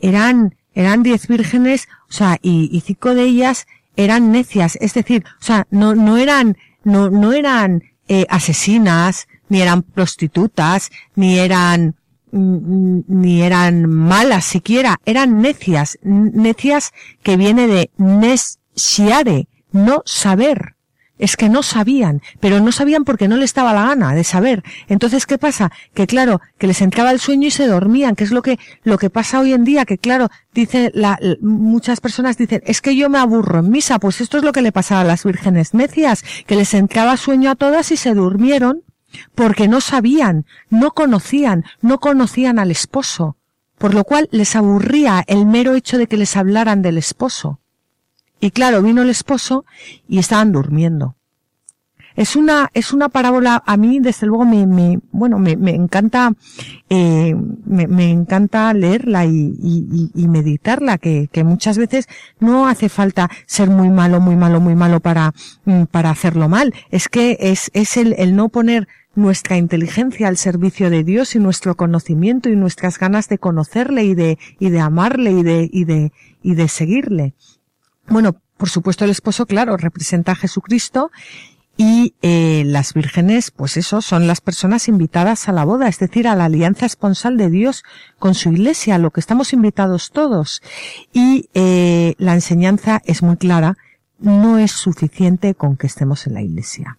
eran, 0.00 0.56
eran 0.76 1.02
diez 1.02 1.26
vírgenes, 1.26 1.88
o 2.08 2.12
sea, 2.12 2.38
y, 2.42 2.68
y 2.70 2.80
cinco 2.82 3.14
de 3.14 3.24
ellas 3.24 3.66
eran 3.96 4.30
necias, 4.30 4.76
es 4.80 4.94
decir, 4.94 5.24
o 5.40 5.44
sea, 5.44 5.66
no, 5.70 5.94
no 5.94 6.18
eran, 6.18 6.56
no, 6.84 7.10
no 7.10 7.32
eran 7.32 7.82
eh, 8.08 8.26
asesinas, 8.28 9.26
ni 9.48 9.62
eran 9.62 9.82
prostitutas, 9.82 10.90
ni 11.14 11.38
eran, 11.38 11.96
mm, 12.30 13.00
ni 13.08 13.42
eran 13.42 13.88
malas 13.88 14.44
siquiera, 14.44 15.00
eran 15.06 15.40
necias, 15.40 15.98
necias 16.02 16.92
que 17.22 17.38
viene 17.38 17.66
de 17.66 17.90
nesciare, 17.96 19.48
no 19.72 20.02
saber 20.04 20.75
es 21.18 21.36
que 21.36 21.48
no 21.48 21.62
sabían, 21.62 22.22
pero 22.40 22.60
no 22.60 22.72
sabían 22.72 23.04
porque 23.04 23.28
no 23.28 23.36
les 23.36 23.46
estaba 23.46 23.72
la 23.72 23.86
gana 23.86 24.14
de 24.14 24.24
saber. 24.24 24.62
Entonces, 24.88 25.26
¿qué 25.26 25.38
pasa? 25.38 25.72
Que 25.94 26.06
claro, 26.06 26.40
que 26.58 26.66
les 26.66 26.82
entraba 26.82 27.10
el 27.10 27.20
sueño 27.20 27.48
y 27.48 27.50
se 27.50 27.66
dormían, 27.66 28.16
que 28.16 28.24
es 28.24 28.30
lo 28.30 28.42
que, 28.42 28.58
lo 28.82 28.98
que 28.98 29.10
pasa 29.10 29.40
hoy 29.40 29.52
en 29.52 29.64
día, 29.64 29.84
que 29.84 29.98
claro, 29.98 30.28
dice 30.52 30.90
la, 30.94 31.18
muchas 31.40 32.00
personas 32.00 32.36
dicen, 32.36 32.62
es 32.66 32.80
que 32.80 32.96
yo 32.96 33.08
me 33.08 33.18
aburro 33.18 33.60
en 33.60 33.70
misa, 33.70 33.98
pues 33.98 34.20
esto 34.20 34.38
es 34.38 34.44
lo 34.44 34.52
que 34.52 34.62
le 34.62 34.72
pasaba 34.72 35.02
a 35.02 35.04
las 35.04 35.24
vírgenes 35.24 35.74
necias, 35.74 36.24
que 36.46 36.56
les 36.56 36.74
entraba 36.74 37.16
sueño 37.16 37.50
a 37.50 37.56
todas 37.56 37.90
y 37.92 37.96
se 37.96 38.14
durmieron 38.14 38.82
porque 39.34 39.68
no 39.68 39.80
sabían, 39.80 40.44
no 40.68 40.90
conocían, 40.90 41.64
no 41.80 41.98
conocían 41.98 42.58
al 42.58 42.70
esposo, 42.70 43.36
por 43.78 43.94
lo 43.94 44.04
cual 44.04 44.28
les 44.32 44.56
aburría 44.56 45.24
el 45.26 45.46
mero 45.46 45.74
hecho 45.74 45.98
de 45.98 46.06
que 46.06 46.16
les 46.16 46.36
hablaran 46.36 46.82
del 46.82 46.98
esposo. 46.98 47.60
Y 48.40 48.50
claro, 48.50 48.82
vino 48.82 49.02
el 49.02 49.10
esposo 49.10 49.64
y 50.08 50.18
estaban 50.18 50.52
durmiendo. 50.52 51.16
Es 52.16 52.34
una, 52.34 52.70
es 52.72 52.94
una 52.94 53.10
parábola, 53.10 53.62
a 53.66 53.76
mí 53.76 54.00
desde 54.00 54.26
luego 54.26 54.46
me, 54.46 54.66
me 54.66 54.98
bueno, 55.12 55.38
me, 55.38 55.56
me 55.56 55.74
encanta, 55.74 56.32
eh, 56.88 57.36
me, 57.66 57.86
me, 57.86 58.10
encanta 58.10 58.72
leerla 58.72 59.26
y, 59.26 59.54
y, 59.62 60.10
y 60.14 60.26
meditarla, 60.26 60.96
que, 60.96 61.28
que, 61.30 61.44
muchas 61.44 61.76
veces 61.76 62.08
no 62.40 62.68
hace 62.68 62.88
falta 62.88 63.30
ser 63.44 63.68
muy 63.68 63.90
malo, 63.90 64.18
muy 64.18 64.34
malo, 64.34 64.60
muy 64.60 64.74
malo 64.74 65.00
para, 65.00 65.34
mm, 65.66 65.84
para 65.84 66.08
hacerlo 66.08 66.48
mal. 66.48 66.72
Es 66.90 67.08
que 67.10 67.36
es, 67.38 67.70
es 67.74 67.98
el, 67.98 68.14
el 68.16 68.34
no 68.34 68.48
poner 68.48 68.88
nuestra 69.14 69.58
inteligencia 69.58 70.28
al 70.28 70.38
servicio 70.38 70.88
de 70.88 71.04
Dios 71.04 71.34
y 71.36 71.38
nuestro 71.38 71.76
conocimiento 71.76 72.48
y 72.48 72.56
nuestras 72.56 72.98
ganas 72.98 73.28
de 73.28 73.36
conocerle 73.38 74.04
y 74.04 74.14
de, 74.14 74.38
y 74.58 74.70
de 74.70 74.80
amarle 74.80 75.32
y 75.32 75.42
de, 75.42 75.68
y 75.70 75.84
de, 75.84 76.12
y 76.42 76.54
de 76.54 76.68
seguirle. 76.68 77.34
Bueno, 78.08 78.36
por 78.56 78.68
supuesto 78.68 79.04
el 79.04 79.10
esposo, 79.10 79.46
claro, 79.46 79.76
representa 79.76 80.32
a 80.32 80.36
Jesucristo 80.36 81.10
y 81.76 82.14
eh, 82.22 82.62
las 82.64 82.94
vírgenes, 82.94 83.50
pues 83.50 83.76
eso, 83.76 84.00
son 84.00 84.26
las 84.26 84.40
personas 84.40 84.88
invitadas 84.88 85.48
a 85.48 85.52
la 85.52 85.64
boda, 85.64 85.88
es 85.88 85.98
decir, 85.98 86.26
a 86.26 86.34
la 86.34 86.46
alianza 86.46 86.86
esponsal 86.86 87.36
de 87.36 87.50
Dios 87.50 87.84
con 88.18 88.34
su 88.34 88.50
iglesia, 88.50 88.94
a 88.94 88.98
lo 88.98 89.10
que 89.10 89.20
estamos 89.20 89.52
invitados 89.52 90.10
todos. 90.10 90.62
Y 91.12 91.50
eh, 91.52 92.14
la 92.18 92.32
enseñanza 92.32 93.02
es 93.04 93.22
muy 93.22 93.36
clara, 93.36 93.76
no 94.18 94.58
es 94.58 94.72
suficiente 94.72 95.54
con 95.54 95.76
que 95.76 95.86
estemos 95.86 96.26
en 96.26 96.34
la 96.34 96.42
iglesia. 96.42 96.98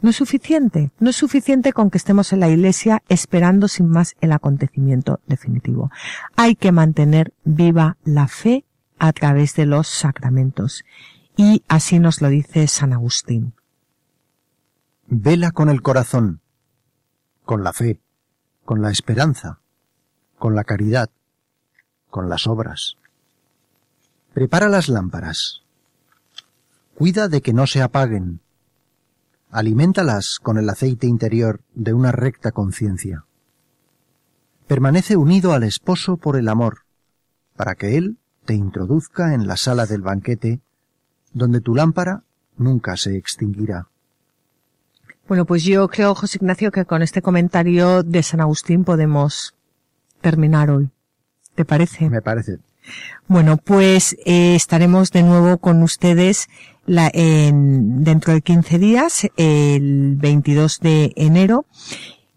No 0.00 0.10
es 0.10 0.16
suficiente, 0.16 0.90
no 0.98 1.10
es 1.10 1.16
suficiente 1.16 1.72
con 1.72 1.90
que 1.90 1.98
estemos 1.98 2.32
en 2.32 2.40
la 2.40 2.48
iglesia 2.48 3.02
esperando 3.08 3.68
sin 3.68 3.88
más 3.88 4.16
el 4.20 4.32
acontecimiento 4.32 5.20
definitivo. 5.26 5.90
Hay 6.34 6.56
que 6.56 6.72
mantener 6.72 7.34
viva 7.44 7.98
la 8.04 8.26
fe 8.26 8.64
a 9.02 9.12
través 9.12 9.56
de 9.56 9.66
los 9.66 9.88
sacramentos. 9.88 10.84
Y 11.36 11.64
así 11.66 11.98
nos 11.98 12.22
lo 12.22 12.28
dice 12.28 12.68
San 12.68 12.92
Agustín. 12.92 13.52
Vela 15.08 15.50
con 15.50 15.68
el 15.68 15.82
corazón, 15.82 16.40
con 17.44 17.64
la 17.64 17.72
fe, 17.72 18.00
con 18.64 18.80
la 18.80 18.92
esperanza, 18.92 19.58
con 20.38 20.54
la 20.54 20.62
caridad, 20.62 21.10
con 22.10 22.28
las 22.28 22.46
obras. 22.46 22.94
Prepara 24.34 24.68
las 24.68 24.88
lámparas. 24.88 25.62
Cuida 26.94 27.26
de 27.26 27.42
que 27.42 27.52
no 27.52 27.66
se 27.66 27.82
apaguen. 27.82 28.40
Aliméntalas 29.50 30.38
con 30.40 30.58
el 30.58 30.70
aceite 30.70 31.08
interior 31.08 31.60
de 31.74 31.92
una 31.92 32.12
recta 32.12 32.52
conciencia. 32.52 33.24
Permanece 34.68 35.16
unido 35.16 35.54
al 35.54 35.64
esposo 35.64 36.18
por 36.18 36.36
el 36.36 36.48
amor, 36.48 36.84
para 37.56 37.74
que 37.74 37.96
él 37.98 38.18
te 38.44 38.54
introduzca 38.54 39.34
en 39.34 39.46
la 39.46 39.56
sala 39.56 39.86
del 39.86 40.02
banquete, 40.02 40.60
donde 41.32 41.60
tu 41.60 41.74
lámpara 41.74 42.22
nunca 42.56 42.96
se 42.96 43.16
extinguirá. 43.16 43.88
Bueno, 45.28 45.46
pues 45.46 45.64
yo 45.64 45.88
creo, 45.88 46.14
José 46.14 46.38
Ignacio, 46.40 46.72
que 46.72 46.84
con 46.84 47.02
este 47.02 47.22
comentario 47.22 48.02
de 48.02 48.22
San 48.22 48.40
Agustín 48.40 48.84
podemos 48.84 49.54
terminar 50.20 50.70
hoy. 50.70 50.90
¿Te 51.54 51.64
parece? 51.64 52.10
Me 52.10 52.22
parece. 52.22 52.58
Bueno, 53.28 53.56
pues 53.56 54.16
eh, 54.24 54.54
estaremos 54.54 55.10
de 55.10 55.22
nuevo 55.22 55.58
con 55.58 55.82
ustedes 55.82 56.48
la, 56.86 57.10
en, 57.14 58.02
dentro 58.02 58.32
de 58.32 58.42
15 58.42 58.78
días, 58.78 59.28
el 59.36 60.16
22 60.16 60.80
de 60.80 61.12
enero, 61.16 61.66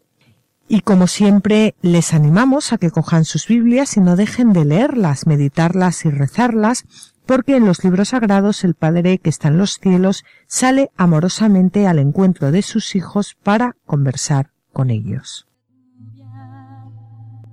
Y 0.66 0.80
como 0.80 1.06
siempre, 1.06 1.74
les 1.82 2.14
animamos 2.14 2.72
a 2.72 2.78
que 2.78 2.90
cojan 2.90 3.24
sus 3.24 3.46
Biblias 3.46 3.96
y 3.96 4.00
no 4.00 4.16
dejen 4.16 4.52
de 4.52 4.64
leerlas, 4.64 5.26
meditarlas 5.26 6.04
y 6.06 6.10
rezarlas, 6.10 6.84
porque 7.26 7.56
en 7.56 7.66
los 7.66 7.84
libros 7.84 8.10
sagrados 8.10 8.64
el 8.64 8.74
Padre 8.74 9.18
que 9.18 9.30
está 9.30 9.48
en 9.48 9.58
los 9.58 9.74
cielos 9.74 10.24
sale 10.46 10.90
amorosamente 10.96 11.86
al 11.86 11.98
encuentro 11.98 12.50
de 12.50 12.62
sus 12.62 12.96
hijos 12.96 13.36
para 13.42 13.76
conversar 13.86 14.50
con 14.72 14.90
ellos. 14.90 15.46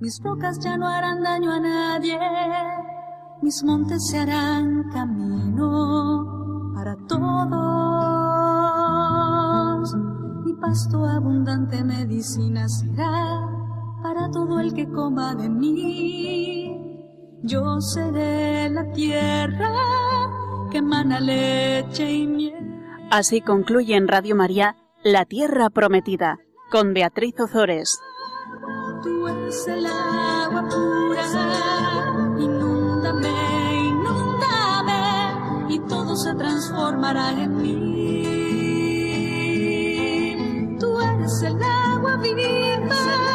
Mis 0.00 0.20
ya 0.60 0.76
no 0.76 0.88
harán 0.88 1.22
daño 1.22 1.52
a 1.52 1.60
nadie, 1.60 2.18
mis 3.42 3.62
montes 3.64 4.06
se 4.06 4.18
harán 4.18 4.84
camino 4.90 6.72
para 6.74 6.96
todos. 7.08 7.52
Mi 10.44 10.54
pasto 10.54 11.04
abundante 11.04 11.82
medicina 11.82 12.68
será 12.68 13.40
para 14.02 14.30
todo 14.30 14.60
el 14.60 14.72
que 14.72 14.88
coma 14.88 15.34
de 15.34 15.48
mí. 15.48 17.02
Yo 17.42 17.80
seré 17.80 18.70
la 18.70 18.90
tierra 18.92 19.72
que 20.70 20.78
emana 20.78 21.18
leche 21.18 22.12
y 22.12 22.26
miel. 22.28 22.80
Así 23.10 23.40
concluye 23.40 23.96
en 23.96 24.06
Radio 24.06 24.36
María 24.36 24.76
La 25.02 25.24
Tierra 25.24 25.68
Prometida, 25.68 26.38
con 26.70 26.94
Beatriz 26.94 27.34
Ozores. 27.40 27.98
Tú 29.02 29.26
eres 29.26 29.66
el 29.66 29.84
agua 29.86 30.68
pura, 30.68 31.22
inúndame, 33.88 34.94
y 35.74 35.78
todo 35.80 36.16
se 36.16 36.34
transformará 36.34 37.30
en 37.32 37.56
mí. 37.56 37.92
Tú 40.78 41.00
eres 41.00 41.42
el 41.42 41.62
agua 41.62 42.16
viva 42.16 43.31